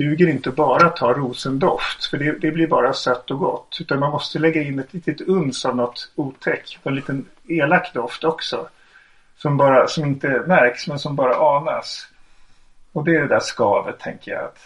duger 0.00 0.28
inte 0.28 0.50
bara 0.50 0.86
att 0.86 0.96
ta 0.96 1.12
rosendoft 1.12 2.04
för 2.04 2.18
det, 2.18 2.32
det, 2.32 2.50
blir 2.50 2.66
bara 2.66 2.92
sött 2.92 3.30
och 3.30 3.38
gott. 3.38 3.78
Utan 3.80 4.00
man 4.00 4.10
måste 4.10 4.38
lägga 4.38 4.62
in 4.62 4.78
ett 4.78 4.94
litet 4.94 5.20
uns 5.20 5.64
av 5.64 5.76
något 5.76 6.12
otäck. 6.14 6.78
En 6.82 6.94
liten 6.94 7.26
elak 7.48 7.94
doft 7.94 8.24
också. 8.24 8.68
Som, 9.36 9.56
bara, 9.56 9.86
som 9.86 10.04
inte 10.04 10.44
märks 10.46 10.88
men 10.88 10.98
som 10.98 11.16
bara 11.16 11.56
anas. 11.58 12.08
Och 12.92 13.04
det 13.04 13.16
är 13.16 13.20
det 13.20 13.28
där 13.28 13.40
skavet 13.40 13.98
tänker 13.98 14.32
jag. 14.32 14.44
att 14.44 14.58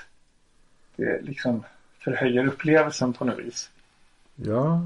det 0.97 1.21
liksom 1.23 1.65
förhöjer 2.05 2.47
upplevelsen 2.47 3.13
på 3.13 3.25
något 3.25 3.39
vis. 3.39 3.71
Ja. 4.35 4.81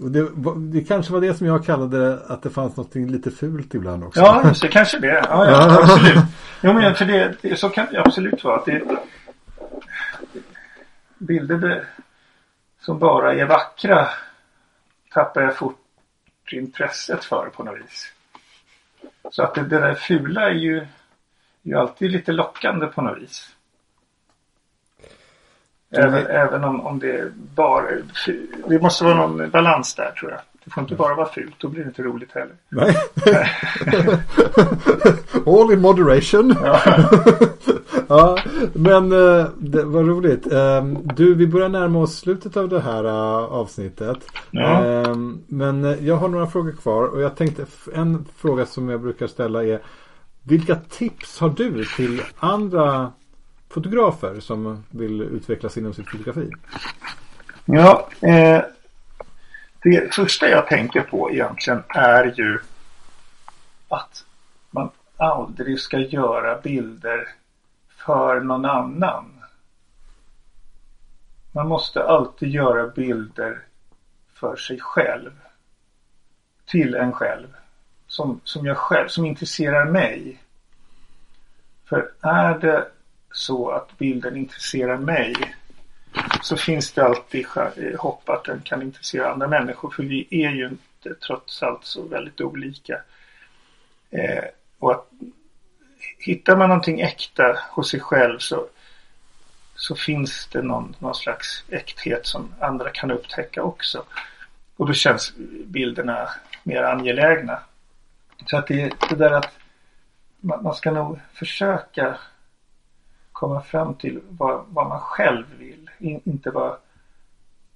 Det, 0.00 0.28
det, 0.56 0.84
kanske 0.84 1.12
var 1.12 1.20
det 1.20 1.34
som 1.34 1.46
jag 1.46 1.66
kallade 1.66 2.20
att 2.26 2.42
det 2.42 2.50
fanns 2.50 2.76
något 2.76 2.94
lite 2.94 3.30
fult 3.30 3.74
ibland 3.74 4.04
också. 4.04 4.20
Ja, 4.20 4.48
just 4.48 4.62
det. 4.62 4.68
Kanske 4.68 4.98
det. 4.98 5.24
Ja, 5.28 5.50
ja 5.50 5.78
absolut. 5.82 6.24
Jo, 6.66 6.72
men 6.72 6.94
för 6.94 7.04
det, 7.04 7.36
det, 7.42 7.56
så 7.56 7.68
kan 7.68 7.86
det 7.90 8.00
absolut 8.00 8.44
vara. 8.44 8.56
Att 8.56 8.64
det, 8.64 8.82
bilder 11.18 11.88
som 12.80 12.98
bara 12.98 13.34
är 13.34 13.44
vackra 13.44 14.08
tappar 15.10 15.42
jag 15.42 15.56
fort 15.56 15.78
intresset 16.50 17.24
för 17.24 17.48
på 17.48 17.64
något 17.64 17.78
vis. 17.78 18.12
Så 19.30 19.42
att 19.42 19.54
det, 19.54 19.62
det 19.62 19.78
där 19.78 19.94
fula 19.94 20.50
är 20.50 20.54
ju, 20.54 20.86
ju 21.62 21.74
alltid 21.74 22.10
lite 22.10 22.32
lockande 22.32 22.86
på 22.86 23.02
något 23.02 23.18
vis. 23.18 23.56
Även, 25.90 26.26
även 26.26 26.64
om, 26.64 26.80
om 26.80 26.98
det 26.98 27.32
bara... 27.34 27.90
Det 28.68 28.82
måste 28.82 29.04
vara 29.04 29.14
någon 29.14 29.50
balans 29.50 29.94
där 29.94 30.10
tror 30.10 30.30
jag. 30.30 30.40
Det 30.64 30.70
får 30.70 30.82
inte 30.82 30.94
bara 30.94 31.14
vara 31.14 31.28
fult, 31.28 31.54
då 31.58 31.68
blir 31.68 31.82
det 31.82 31.88
inte 31.88 32.02
roligt 32.02 32.32
heller. 32.32 32.56
Nej. 32.68 32.96
All 35.46 35.72
in 35.72 35.80
moderation. 35.80 36.56
Ja. 36.62 36.80
ja 38.08 38.38
men 38.72 39.12
eh, 39.12 39.46
det 39.58 39.84
var 39.84 40.02
roligt. 40.02 40.52
Ehm, 40.52 40.98
du, 41.16 41.34
vi 41.34 41.46
börjar 41.46 41.68
närma 41.68 41.98
oss 41.98 42.18
slutet 42.18 42.56
av 42.56 42.68
det 42.68 42.80
här 42.80 43.04
eh, 43.04 43.44
avsnittet. 43.44 44.18
Ja. 44.50 44.84
Ehm, 44.84 45.38
men 45.46 45.84
eh, 45.84 46.06
jag 46.06 46.16
har 46.16 46.28
några 46.28 46.46
frågor 46.46 46.72
kvar 46.72 47.04
och 47.04 47.20
jag 47.20 47.36
tänkte 47.36 47.66
en 47.94 48.24
fråga 48.36 48.66
som 48.66 48.88
jag 48.88 49.00
brukar 49.00 49.26
ställa 49.26 49.64
är 49.64 49.80
Vilka 50.42 50.76
tips 50.76 51.40
har 51.40 51.50
du 51.50 51.84
till 51.84 52.22
andra 52.36 53.12
fotografer 53.68 54.40
som 54.40 54.84
vill 54.90 55.22
utvecklas 55.22 55.76
inom 55.76 55.94
sitt 55.94 56.10
fotografi? 56.10 56.50
Ja, 57.64 58.08
eh, 58.20 58.62
det 59.90 60.14
första 60.14 60.48
jag 60.48 60.66
tänker 60.66 61.00
på 61.00 61.30
egentligen 61.30 61.82
är 61.88 62.24
ju 62.24 62.58
att 63.88 64.24
man 64.70 64.90
aldrig 65.16 65.80
ska 65.80 65.98
göra 65.98 66.60
bilder 66.60 67.28
för 67.88 68.40
någon 68.40 68.64
annan. 68.64 69.42
Man 71.52 71.68
måste 71.68 72.04
alltid 72.04 72.48
göra 72.48 72.88
bilder 72.88 73.62
för 74.34 74.56
sig 74.56 74.80
själv. 74.80 75.30
Till 76.66 76.94
en 76.94 77.12
själv. 77.12 77.48
Som, 78.06 78.40
som 78.44 78.66
jag 78.66 78.76
själv, 78.76 79.08
som 79.08 79.24
intresserar 79.24 79.84
mig. 79.84 80.42
För 81.84 82.12
är 82.20 82.58
det 82.58 82.88
så 83.32 83.70
att 83.70 83.98
bilden 83.98 84.36
intresserar 84.36 84.96
mig 84.96 85.54
så 86.42 86.56
finns 86.56 86.92
det 86.92 87.04
alltid 87.04 87.46
eh, 87.56 87.98
hopp 87.98 88.28
att 88.28 88.44
den 88.44 88.60
kan 88.60 88.82
intressera 88.82 89.32
andra 89.32 89.48
människor. 89.48 89.90
För 89.90 90.02
vi 90.02 90.26
är 90.30 90.50
ju 90.50 90.68
inte 90.68 91.20
trots 91.26 91.62
allt 91.62 91.84
så 91.84 92.02
väldigt 92.02 92.40
olika. 92.40 93.00
Eh, 94.10 94.44
och 94.78 94.90
att 94.90 95.10
hittar 96.18 96.56
man 96.56 96.68
någonting 96.68 97.00
äkta 97.00 97.58
hos 97.70 97.90
sig 97.90 98.00
själv 98.00 98.38
så, 98.38 98.66
så 99.74 99.94
finns 99.94 100.48
det 100.52 100.62
någon, 100.62 100.96
någon 100.98 101.14
slags 101.14 101.64
äkthet 101.68 102.26
som 102.26 102.54
andra 102.60 102.90
kan 102.90 103.10
upptäcka 103.10 103.62
också. 103.62 104.04
Och 104.76 104.86
då 104.86 104.92
känns 104.92 105.32
bilderna 105.64 106.28
mer 106.62 106.82
angelägna. 106.82 107.58
Så 108.46 108.56
att 108.56 108.66
det, 108.66 108.92
det 109.08 109.16
där 109.16 109.30
att 109.30 109.52
man, 110.40 110.62
man 110.62 110.74
ska 110.74 110.90
nog 110.90 111.20
försöka 111.32 112.18
komma 113.32 113.62
fram 113.62 113.94
till 113.94 114.20
vad, 114.28 114.64
vad 114.68 114.88
man 114.88 115.00
själv 115.00 115.46
vill. 115.58 115.83
In, 115.98 116.20
inte 116.24 116.50
vad, 116.50 116.76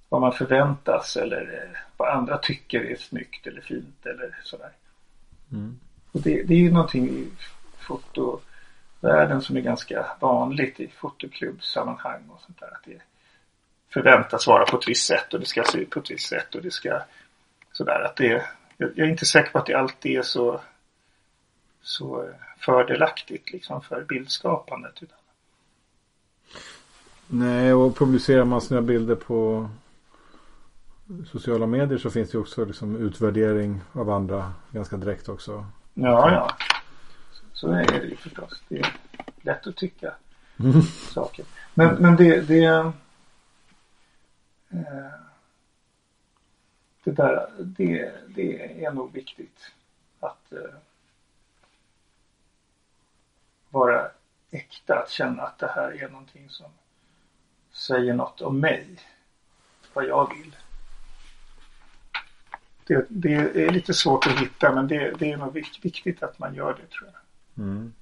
vad 0.09 0.21
man 0.21 0.33
förväntas 0.33 1.17
eller 1.17 1.41
eh, 1.53 1.79
vad 1.97 2.09
andra 2.09 2.37
tycker 2.37 2.79
är 2.79 2.95
snyggt 2.95 3.47
eller 3.47 3.61
fint 3.61 4.05
eller 4.05 4.37
sådär. 4.43 4.71
Mm. 5.51 5.79
Och 6.11 6.21
det, 6.21 6.43
det 6.43 6.53
är 6.53 6.59
ju 6.59 6.71
någonting 6.71 7.09
i 7.09 7.27
fotovärlden 7.79 9.41
som 9.41 9.57
är 9.57 9.61
ganska 9.61 10.05
vanligt 10.19 10.79
i 10.79 10.87
fotoklubbsammanhang 10.87 12.29
och 12.29 12.41
sånt 12.41 12.59
där. 12.59 12.67
Att 12.67 12.83
det 12.85 13.01
förväntas 13.89 14.47
vara 14.47 14.65
på 14.65 14.77
ett 14.77 14.87
visst 14.87 15.07
sätt 15.07 15.33
och 15.33 15.39
det 15.39 15.45
ska 15.45 15.63
se 15.63 15.77
ut 15.77 15.89
på 15.89 15.99
ett 15.99 16.11
visst 16.11 16.29
sätt 16.29 16.55
och 16.55 16.61
det 16.61 16.71
ska 16.71 17.01
sådär. 17.71 18.01
Att 18.05 18.15
det, 18.15 18.45
jag 18.77 18.99
är 18.99 19.05
inte 19.05 19.25
säker 19.25 19.51
på 19.51 19.57
att 19.57 19.65
det 19.65 19.73
alltid 19.73 20.17
är 20.17 20.21
så, 20.21 20.61
så 21.81 22.29
fördelaktigt 22.59 23.51
liksom 23.51 23.81
för 23.81 24.03
bildskapandet. 24.03 25.03
Utan 25.03 25.17
Nej, 27.31 27.73
och 27.73 27.95
publicerar 27.95 28.45
man 28.45 28.61
sina 28.61 28.81
bilder 28.81 29.15
på 29.15 29.69
sociala 31.25 31.67
medier 31.67 31.97
så 31.97 32.09
finns 32.09 32.31
det 32.31 32.37
också 32.37 32.65
liksom 32.65 32.95
utvärdering 32.95 33.81
av 33.93 34.09
andra 34.09 34.53
ganska 34.71 34.97
direkt 34.97 35.29
också. 35.29 35.65
Ja, 35.93 36.31
ja. 36.31 36.51
Så 37.53 37.71
är 37.71 37.85
det 37.85 38.05
ju 38.05 38.15
förstås. 38.15 38.63
Det 38.69 38.79
är 38.79 38.95
lätt 39.41 39.67
att 39.67 39.75
tycka 39.75 40.13
mm. 40.59 40.81
saker. 41.13 41.45
Men, 41.73 41.95
men 41.95 42.15
det, 42.15 42.41
det, 42.41 42.63
eh, 42.63 42.91
det 47.03 47.11
där, 47.11 47.49
det, 47.59 48.11
det 48.35 48.83
är 48.85 48.91
nog 48.91 49.13
viktigt 49.13 49.71
att 50.19 50.51
eh, 50.51 50.75
vara 53.69 54.11
äkta, 54.51 54.99
att 54.99 55.09
känna 55.09 55.43
att 55.43 55.59
det 55.59 55.67
här 55.67 56.03
är 56.03 56.09
någonting 56.09 56.49
som 56.49 56.71
säger 57.79 58.13
något 58.13 58.41
om 58.41 58.59
mig. 58.59 58.87
Vad 59.93 60.05
jag 60.05 60.33
vill. 60.35 60.55
Det, 62.87 63.05
det 63.09 63.33
är 63.33 63.71
lite 63.71 63.93
svårt 63.93 64.27
att 64.27 64.39
hitta 64.39 64.71
men 64.71 64.87
det, 64.87 65.13
det 65.19 65.31
är 65.31 65.37
nog 65.37 65.53
viktigt 65.81 66.23
att 66.23 66.39
man 66.39 66.55
gör 66.55 66.69
det 66.73 66.95
tror 66.97 67.09
jag. 67.13 67.65
Mm. 67.65 67.93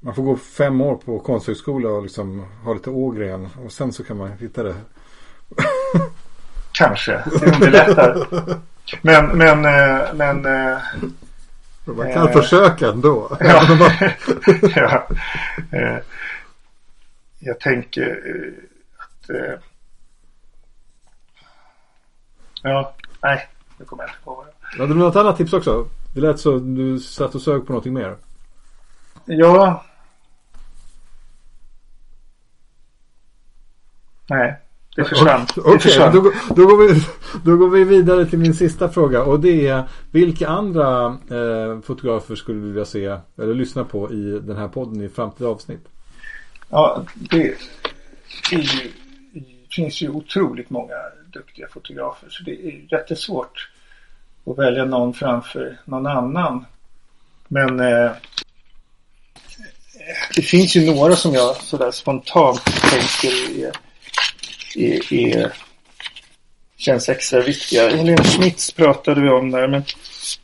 Man 0.00 0.14
får 0.14 0.22
gå 0.22 0.36
fem 0.36 0.80
år 0.80 0.96
på 0.96 1.18
konsthögskola 1.18 1.88
och 1.88 2.02
liksom 2.02 2.46
ha 2.64 2.74
lite 2.74 2.90
ågren. 2.90 3.48
Och 3.64 3.72
sen 3.72 3.92
så 3.92 4.04
kan 4.04 4.16
man 4.16 4.32
hitta 4.32 4.62
det. 4.62 4.74
Kanske. 6.72 7.12
Det 7.12 7.54
underlättar. 7.54 8.26
men, 9.02 9.26
men, 9.38 9.64
eh, 9.64 10.14
men. 10.14 10.46
Eh, 10.46 10.78
man 11.84 12.12
kan 12.12 12.28
eh, 12.28 12.32
försöka 12.32 12.88
ändå. 12.88 13.36
Ja, 13.40 13.62
ja. 15.70 16.00
Eh, 17.46 17.48
jag 17.48 17.60
tänker 17.60 18.54
att. 18.96 19.30
Eh, 19.30 19.60
ja, 22.62 22.94
nej. 23.22 23.48
Nu 23.78 23.84
kommer 23.84 24.02
jag 24.02 24.10
inte 24.10 24.24
på 24.24 24.34
vad 24.34 24.46
jag... 24.46 24.78
Hade 24.78 24.94
du 24.94 24.98
något 24.98 25.16
annat 25.16 25.36
tips 25.36 25.52
också? 25.52 25.88
Det 26.14 26.20
lät 26.20 26.38
så 26.38 26.58
du 26.58 26.98
satt 26.98 27.34
och 27.34 27.42
sög 27.42 27.66
på 27.66 27.72
någonting 27.72 27.94
mer. 27.94 28.16
Ja. 29.24 29.84
Nej. 34.28 34.60
Det 34.96 35.04
försvann. 35.04 35.42
Okej, 35.42 35.62
okay, 35.62 35.78
försvann. 35.78 36.14
Då, 36.14 36.32
då, 36.54 36.66
går 36.66 36.88
vi, 36.88 37.06
då 37.44 37.56
går 37.56 37.70
vi 37.70 37.84
vidare 37.84 38.26
till 38.26 38.38
min 38.38 38.54
sista 38.54 38.88
fråga. 38.88 39.22
Och 39.22 39.40
det 39.40 39.66
är 39.66 39.88
vilka 40.10 40.48
andra 40.48 41.06
eh, 41.06 41.80
fotografer 41.80 42.34
skulle 42.34 42.60
du 42.60 42.66
vilja 42.66 42.84
se 42.84 43.18
eller 43.38 43.54
lyssna 43.54 43.84
på 43.84 44.12
i 44.12 44.40
den 44.40 44.56
här 44.56 44.68
podden 44.68 45.02
i 45.02 45.08
framtida 45.08 45.48
avsnitt? 45.50 45.88
Ja, 46.68 47.04
det, 47.14 47.54
det 48.50 48.90
finns 49.70 50.02
ju 50.02 50.08
otroligt 50.08 50.70
många 50.70 50.94
duktiga 51.32 51.68
fotografer. 51.68 52.28
Så 52.30 52.42
det 52.42 52.52
är 52.52 52.92
jättesvårt 52.92 53.70
att 54.46 54.58
välja 54.58 54.84
någon 54.84 55.14
framför 55.14 55.78
någon 55.84 56.06
annan. 56.06 56.66
Men 57.48 57.80
eh, 57.80 58.10
det 60.36 60.42
finns 60.42 60.76
ju 60.76 60.94
några 60.94 61.16
som 61.16 61.34
jag 61.34 61.56
sådär 61.56 61.90
spontant 61.90 62.64
tänker 62.64 63.60
är, 63.64 63.72
är, 64.74 65.12
är 65.12 65.52
känns 66.76 67.08
extra 67.08 67.40
viktiga. 67.40 67.88
Helene 67.88 68.24
Schmitz 68.24 68.72
pratade 68.72 69.20
vi 69.20 69.28
om 69.28 69.50
där 69.50 69.68
men, 69.68 69.84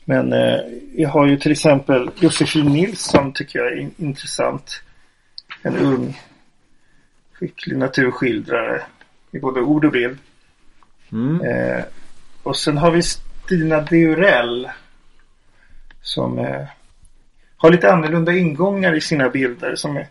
men 0.05 0.33
eh, 0.33 0.61
jag 0.97 1.09
har 1.09 1.27
ju 1.27 1.37
till 1.37 1.53
exempel 1.53 2.11
Josefin 2.20 2.66
Nilsson 2.66 3.33
tycker 3.33 3.59
jag 3.59 3.73
är 3.73 3.91
intressant. 3.97 4.83
En 5.62 5.76
ung 5.76 6.20
skicklig 7.32 7.76
naturskildrare 7.76 8.82
i 9.30 9.38
både 9.38 9.60
ord 9.60 9.84
och 9.84 9.92
bild. 9.92 10.18
Mm. 11.12 11.40
Eh, 11.40 11.84
och 12.42 12.56
sen 12.56 12.78
har 12.78 12.90
vi 12.90 13.02
Stina 13.02 13.80
Deurell. 13.80 14.70
Som 16.02 16.38
eh, 16.38 16.66
har 17.56 17.70
lite 17.70 17.92
annorlunda 17.92 18.32
ingångar 18.32 18.94
i 18.94 19.00
sina 19.00 19.28
bilder. 19.28 19.76
Som 19.76 19.96
är, 19.96 20.06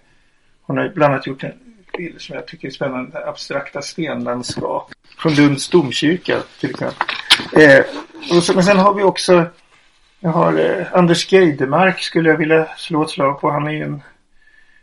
hon 0.61 0.77
har 0.77 0.89
bland 0.89 1.13
annat 1.13 1.27
gjort 1.27 1.43
en 1.43 1.53
bild 1.97 2.21
som 2.21 2.35
jag 2.35 2.47
tycker 2.47 2.67
är 2.67 2.71
spännande. 2.71 3.27
Abstrakta 3.27 3.81
stenlandskap. 3.81 4.91
Från 5.17 5.33
Lunds 5.33 5.69
domkyrka 5.69 6.43
till 6.59 6.69
exempel. 6.69 7.07
Eh, 7.57 7.85
och 8.37 8.43
så, 8.43 8.53
men 8.53 8.63
sen 8.63 8.77
har 8.77 8.93
vi 8.93 9.03
också 9.03 9.45
jag 10.23 10.31
har 10.31 10.59
eh, 10.59 10.85
Anders 10.93 11.31
Geidemark 11.31 11.99
skulle 11.99 12.29
jag 12.29 12.37
vilja 12.37 12.67
slå 12.77 13.03
ett 13.03 13.09
slag 13.09 13.41
på. 13.41 13.51
Han 13.51 13.67
är 13.67 13.83
en, 13.83 14.01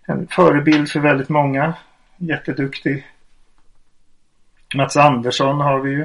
en 0.08 0.26
förebild 0.26 0.88
för 0.88 1.00
väldigt 1.00 1.28
många. 1.28 1.74
Jätteduktig. 2.16 3.06
Mats 4.74 4.96
Andersson 4.96 5.60
har 5.60 5.80
vi 5.80 5.90
ju. 5.90 6.02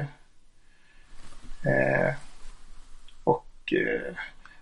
Eh, 1.70 2.14
och 3.24 3.72
eh, 3.72 4.14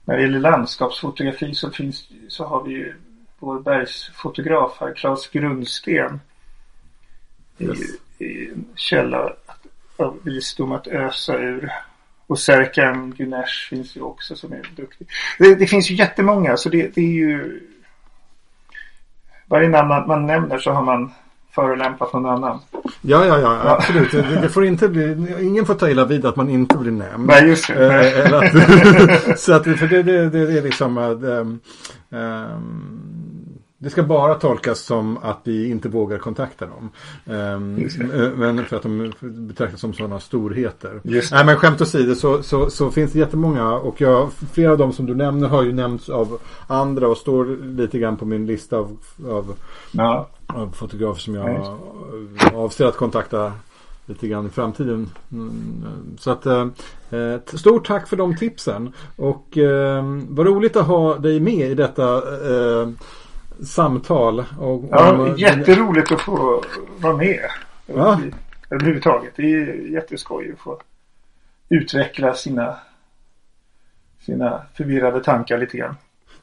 när 0.04 0.16
det 0.16 0.22
gäller 0.22 0.40
landskapsfotografi 0.40 1.54
så, 1.54 1.70
finns, 1.70 2.08
så 2.28 2.44
har 2.44 2.62
vi 2.62 2.70
ju 2.70 2.94
vår 3.38 3.60
bergsfotograf 3.60 4.76
här, 4.80 4.94
Claes 4.94 5.28
Grundsten. 5.28 6.20
Yes. 7.58 7.78
I, 8.18 8.48
en 8.48 8.64
källa 8.76 9.32
av 9.96 10.18
visdom 10.22 10.72
att 10.72 10.86
ösa 10.86 11.38
ur. 11.38 11.72
Och 12.26 12.38
Serkan 12.38 13.14
Güneş 13.14 13.68
finns 13.70 13.96
ju 13.96 14.00
också 14.00 14.36
som 14.36 14.52
är 14.52 14.70
duktig. 14.76 15.08
Det, 15.38 15.54
det 15.54 15.66
finns 15.66 15.90
ju 15.90 15.94
jättemånga 15.94 16.56
så 16.56 16.68
det, 16.68 16.94
det 16.94 17.00
är 17.00 17.12
ju 17.12 17.60
varje 19.52 19.68
namn 19.68 20.08
man, 20.08 20.26
nämner 20.26 20.58
så 20.58 20.70
har 20.70 20.82
man 20.82 21.10
förolämpat 21.54 22.12
någon 22.12 22.26
annan. 22.26 22.60
Ja, 23.00 23.26
ja, 23.26 23.38
ja, 23.38 23.76
absolut. 23.76 24.10
Det, 24.10 24.38
det, 24.42 24.48
får 24.48 24.64
inte 24.64 24.88
bli, 24.88 25.26
ingen 25.40 25.66
får 25.66 25.74
ta 25.74 25.90
illa 25.90 26.04
vid 26.04 26.26
att 26.26 26.36
man 26.36 26.50
inte 26.50 26.76
blir 26.76 26.92
nämnd. 26.92 27.26
Nej, 27.26 27.48
just 27.48 27.68
det. 27.68 28.24
Eh, 28.24 28.34
att, 28.34 29.38
så 29.38 29.52
att, 29.52 29.64
för 29.64 29.86
det, 29.86 30.02
det, 30.02 30.30
det, 30.30 30.58
är 30.58 30.62
liksom 30.62 30.98
um, 30.98 31.60
det 33.82 33.90
ska 33.90 34.02
bara 34.02 34.34
tolkas 34.34 34.80
som 34.80 35.18
att 35.22 35.40
vi 35.44 35.70
inte 35.70 35.88
vågar 35.88 36.18
kontakta 36.18 36.66
dem. 36.66 36.90
Um, 37.24 37.74
men 38.36 38.64
för 38.64 38.76
att 38.76 38.82
de 38.82 39.12
betraktas 39.20 39.80
som 39.80 39.94
sådana 39.94 40.20
storheter. 40.20 41.00
Nej 41.04 41.44
men 41.44 41.56
skämt 41.56 41.80
åsido 41.80 42.14
så, 42.14 42.42
så, 42.42 42.70
så 42.70 42.90
finns 42.90 43.12
det 43.12 43.18
jättemånga 43.18 43.72
och 43.72 44.00
jag, 44.00 44.30
flera 44.52 44.72
av 44.72 44.78
dem 44.78 44.92
som 44.92 45.06
du 45.06 45.14
nämner 45.14 45.48
har 45.48 45.62
ju 45.62 45.72
nämnts 45.72 46.08
av 46.08 46.38
andra 46.66 47.08
och 47.08 47.16
står 47.16 47.44
lite 47.64 47.98
grann 47.98 48.16
på 48.16 48.24
min 48.24 48.46
lista 48.46 48.76
av, 48.76 48.98
av, 49.28 49.54
ja. 49.92 50.28
av 50.46 50.70
fotografer 50.70 51.20
som 51.20 51.34
jag 51.34 51.44
Nej. 51.44 52.54
avser 52.54 52.86
att 52.86 52.96
kontakta 52.96 53.52
lite 54.06 54.28
grann 54.28 54.46
i 54.46 54.50
framtiden. 54.50 55.10
Mm, 55.32 55.84
så 56.18 56.30
att 56.30 56.46
eh, 56.46 56.66
stort 57.54 57.86
tack 57.86 58.08
för 58.08 58.16
de 58.16 58.36
tipsen 58.36 58.92
och 59.16 59.58
eh, 59.58 60.04
vad 60.28 60.46
roligt 60.46 60.76
att 60.76 60.86
ha 60.86 61.18
dig 61.18 61.40
med 61.40 61.70
i 61.70 61.74
detta 61.74 62.16
eh, 62.16 62.88
samtal. 63.64 64.44
Och, 64.60 64.84
ja, 64.90 65.12
om, 65.12 65.36
jätteroligt 65.36 66.12
att 66.12 66.20
få 66.20 66.64
vara 66.98 67.16
med. 67.16 67.50
Ja. 67.86 68.20
Överhuvudtaget. 68.70 69.32
Det 69.36 69.42
är 69.42 69.92
jätteskoj 69.92 70.52
att 70.52 70.58
få 70.58 70.80
utveckla 71.68 72.34
sina, 72.34 72.76
sina 74.20 74.62
förvirrade 74.74 75.24
tankar 75.24 75.58
lite 75.58 75.76
grann. 75.76 75.94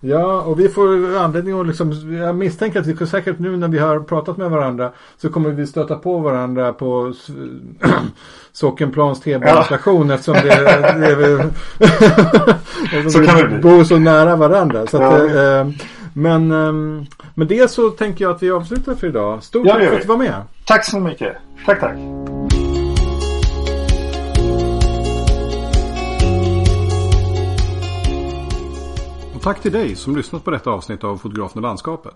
Ja, 0.02 0.42
och 0.42 0.60
vi 0.60 0.70
får 0.70 1.18
anledning 1.18 1.60
att 1.60 1.68
liksom, 1.68 2.16
jag 2.16 2.36
misstänker 2.36 2.80
att 2.80 2.88
vi 2.88 3.08
säkert 3.08 3.40
nu 3.40 3.58
när 3.58 3.68
vi 3.68 3.80
har 3.80 4.00
pratat 4.00 4.38
med 4.38 4.50
varandra 4.50 4.92
så 5.18 5.30
kommer 5.30 5.50
vi 5.50 5.68
stöta 5.68 5.96
på 5.96 6.20
varandra 6.20 6.74
på 6.74 7.14
Sockenplans 8.52 9.22
T-banestation 9.22 10.10
ja. 10.10 10.16
eftersom 10.16 10.34
det, 10.34 10.50
det 11.00 11.06
är 11.06 11.16
vi, 13.04 13.10
så 13.10 13.24
kan 13.24 13.38
vi 13.38 13.58
bor 13.58 13.84
så 13.84 14.00
nära 14.00 14.36
varandra. 14.36 14.88
Så 14.88 15.04
att, 15.04 15.34
ja. 15.34 15.60
eh, 15.60 15.68
men 16.20 16.52
um, 16.52 17.06
med 17.36 17.48
det 17.48 17.72
så 17.72 17.90
tänker 17.90 18.26
jag 18.26 18.36
att 18.36 18.44
vi 18.44 18.52
avslutar 18.52 18.96
för 18.96 19.08
idag. 19.08 19.44
Stort 19.44 19.68
tack 19.68 19.84
för 19.84 19.96
att 19.96 20.02
du 20.02 20.08
var 20.08 20.18
med. 20.18 20.44
Tack 20.66 20.86
så 20.86 21.00
mycket. 21.00 21.38
Tack, 21.66 21.80
tack. 21.80 21.98
Och 29.36 29.42
tack 29.42 29.62
till 29.62 29.72
dig 29.72 29.96
som 29.96 30.16
lyssnat 30.16 30.44
på 30.44 30.52
detta 30.52 30.70
avsnitt 30.70 31.04
av 31.04 31.18
Fotografen 31.18 31.58
och 31.58 31.62
landskapet. 31.62 32.16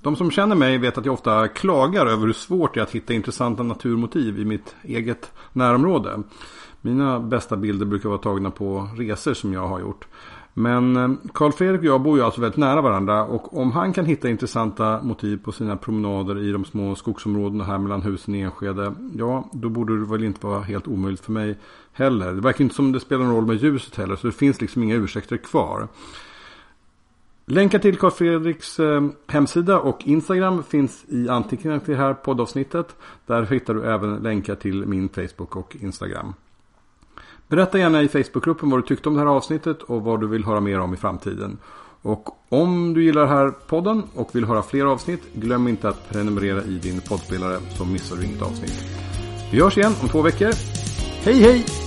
De 0.00 0.16
som 0.16 0.30
känner 0.30 0.56
mig 0.56 0.78
vet 0.78 0.98
att 0.98 1.04
jag 1.04 1.14
ofta 1.14 1.48
klagar 1.48 2.06
över 2.06 2.26
hur 2.26 2.32
svårt 2.32 2.74
det 2.74 2.80
är 2.80 2.84
att 2.84 2.90
hitta 2.90 3.12
intressanta 3.12 3.62
naturmotiv 3.62 4.38
i 4.38 4.44
mitt 4.44 4.76
eget 4.82 5.32
närområde. 5.52 6.22
Mina 6.80 7.20
bästa 7.20 7.56
bilder 7.56 7.86
brukar 7.86 8.08
vara 8.08 8.18
tagna 8.18 8.50
på 8.50 8.88
resor 8.96 9.34
som 9.34 9.52
jag 9.52 9.68
har 9.68 9.80
gjort. 9.80 10.06
Men 10.54 10.96
eh, 10.96 11.10
Karl 11.32 11.52
Fredrik 11.52 11.80
och 11.80 11.86
jag 11.86 12.00
bor 12.00 12.18
ju 12.18 12.24
alltså 12.24 12.40
väldigt 12.40 12.58
nära 12.58 12.80
varandra 12.80 13.24
och 13.24 13.56
om 13.56 13.72
han 13.72 13.92
kan 13.92 14.06
hitta 14.06 14.28
intressanta 14.28 15.02
motiv 15.02 15.36
på 15.44 15.52
sina 15.52 15.76
promenader 15.76 16.38
i 16.38 16.52
de 16.52 16.64
små 16.64 16.94
skogsområdena 16.94 17.64
här 17.64 17.78
mellan 17.78 18.02
husen 18.02 18.34
i 18.34 18.40
Enskede. 18.40 18.94
Ja, 19.18 19.48
då 19.52 19.68
borde 19.68 19.98
det 19.98 20.06
väl 20.06 20.24
inte 20.24 20.46
vara 20.46 20.60
helt 20.60 20.88
omöjligt 20.88 21.24
för 21.24 21.32
mig 21.32 21.58
heller. 21.92 22.32
Det 22.32 22.40
verkar 22.40 22.64
inte 22.64 22.74
som 22.74 22.92
det 22.92 23.00
spelar 23.00 23.24
någon 23.24 23.34
roll 23.34 23.46
med 23.46 23.56
ljuset 23.56 23.96
heller 23.96 24.16
så 24.16 24.26
det 24.26 24.32
finns 24.32 24.60
liksom 24.60 24.82
inga 24.82 24.94
ursäkter 24.94 25.36
kvar. 25.36 25.88
Länkar 27.46 27.78
till 27.78 27.96
Karl 27.96 28.10
Fredriks 28.10 28.80
eh, 28.80 29.08
hemsida 29.26 29.80
och 29.80 30.06
Instagram 30.06 30.62
finns 30.62 31.04
i 31.08 31.28
anteckningarna 31.28 31.80
till 31.80 31.94
det 31.94 32.00
här 32.00 32.14
poddavsnittet. 32.14 32.96
Där 33.26 33.42
hittar 33.42 33.74
du 33.74 33.84
även 33.84 34.16
länkar 34.16 34.54
till 34.54 34.86
min 34.86 35.08
Facebook 35.08 35.56
och 35.56 35.76
Instagram. 35.80 36.34
Berätta 37.54 37.78
gärna 37.78 38.02
i 38.02 38.08
Facebookgruppen 38.08 38.70
vad 38.70 38.82
du 38.82 38.86
tyckte 38.86 39.08
om 39.08 39.14
det 39.14 39.20
här 39.20 39.28
avsnittet 39.28 39.82
och 39.82 40.02
vad 40.02 40.20
du 40.20 40.26
vill 40.26 40.44
höra 40.44 40.60
mer 40.60 40.80
om 40.80 40.94
i 40.94 40.96
framtiden. 40.96 41.58
Och 42.02 42.28
om 42.48 42.94
du 42.94 43.04
gillar 43.04 43.20
den 43.20 43.30
här 43.30 43.50
podden 43.50 44.02
och 44.14 44.34
vill 44.34 44.44
höra 44.44 44.62
fler 44.62 44.84
avsnitt, 44.84 45.20
glöm 45.34 45.68
inte 45.68 45.88
att 45.88 46.08
prenumerera 46.08 46.62
i 46.62 46.78
din 46.78 47.00
poddspelare 47.00 47.58
så 47.76 47.84
missar 47.84 48.16
du 48.16 48.24
inget 48.24 48.42
avsnitt. 48.42 48.84
Vi 49.52 49.60
hörs 49.60 49.78
igen 49.78 49.92
om 50.02 50.08
två 50.08 50.22
veckor. 50.22 50.50
Hej 51.24 51.34
hej! 51.34 51.83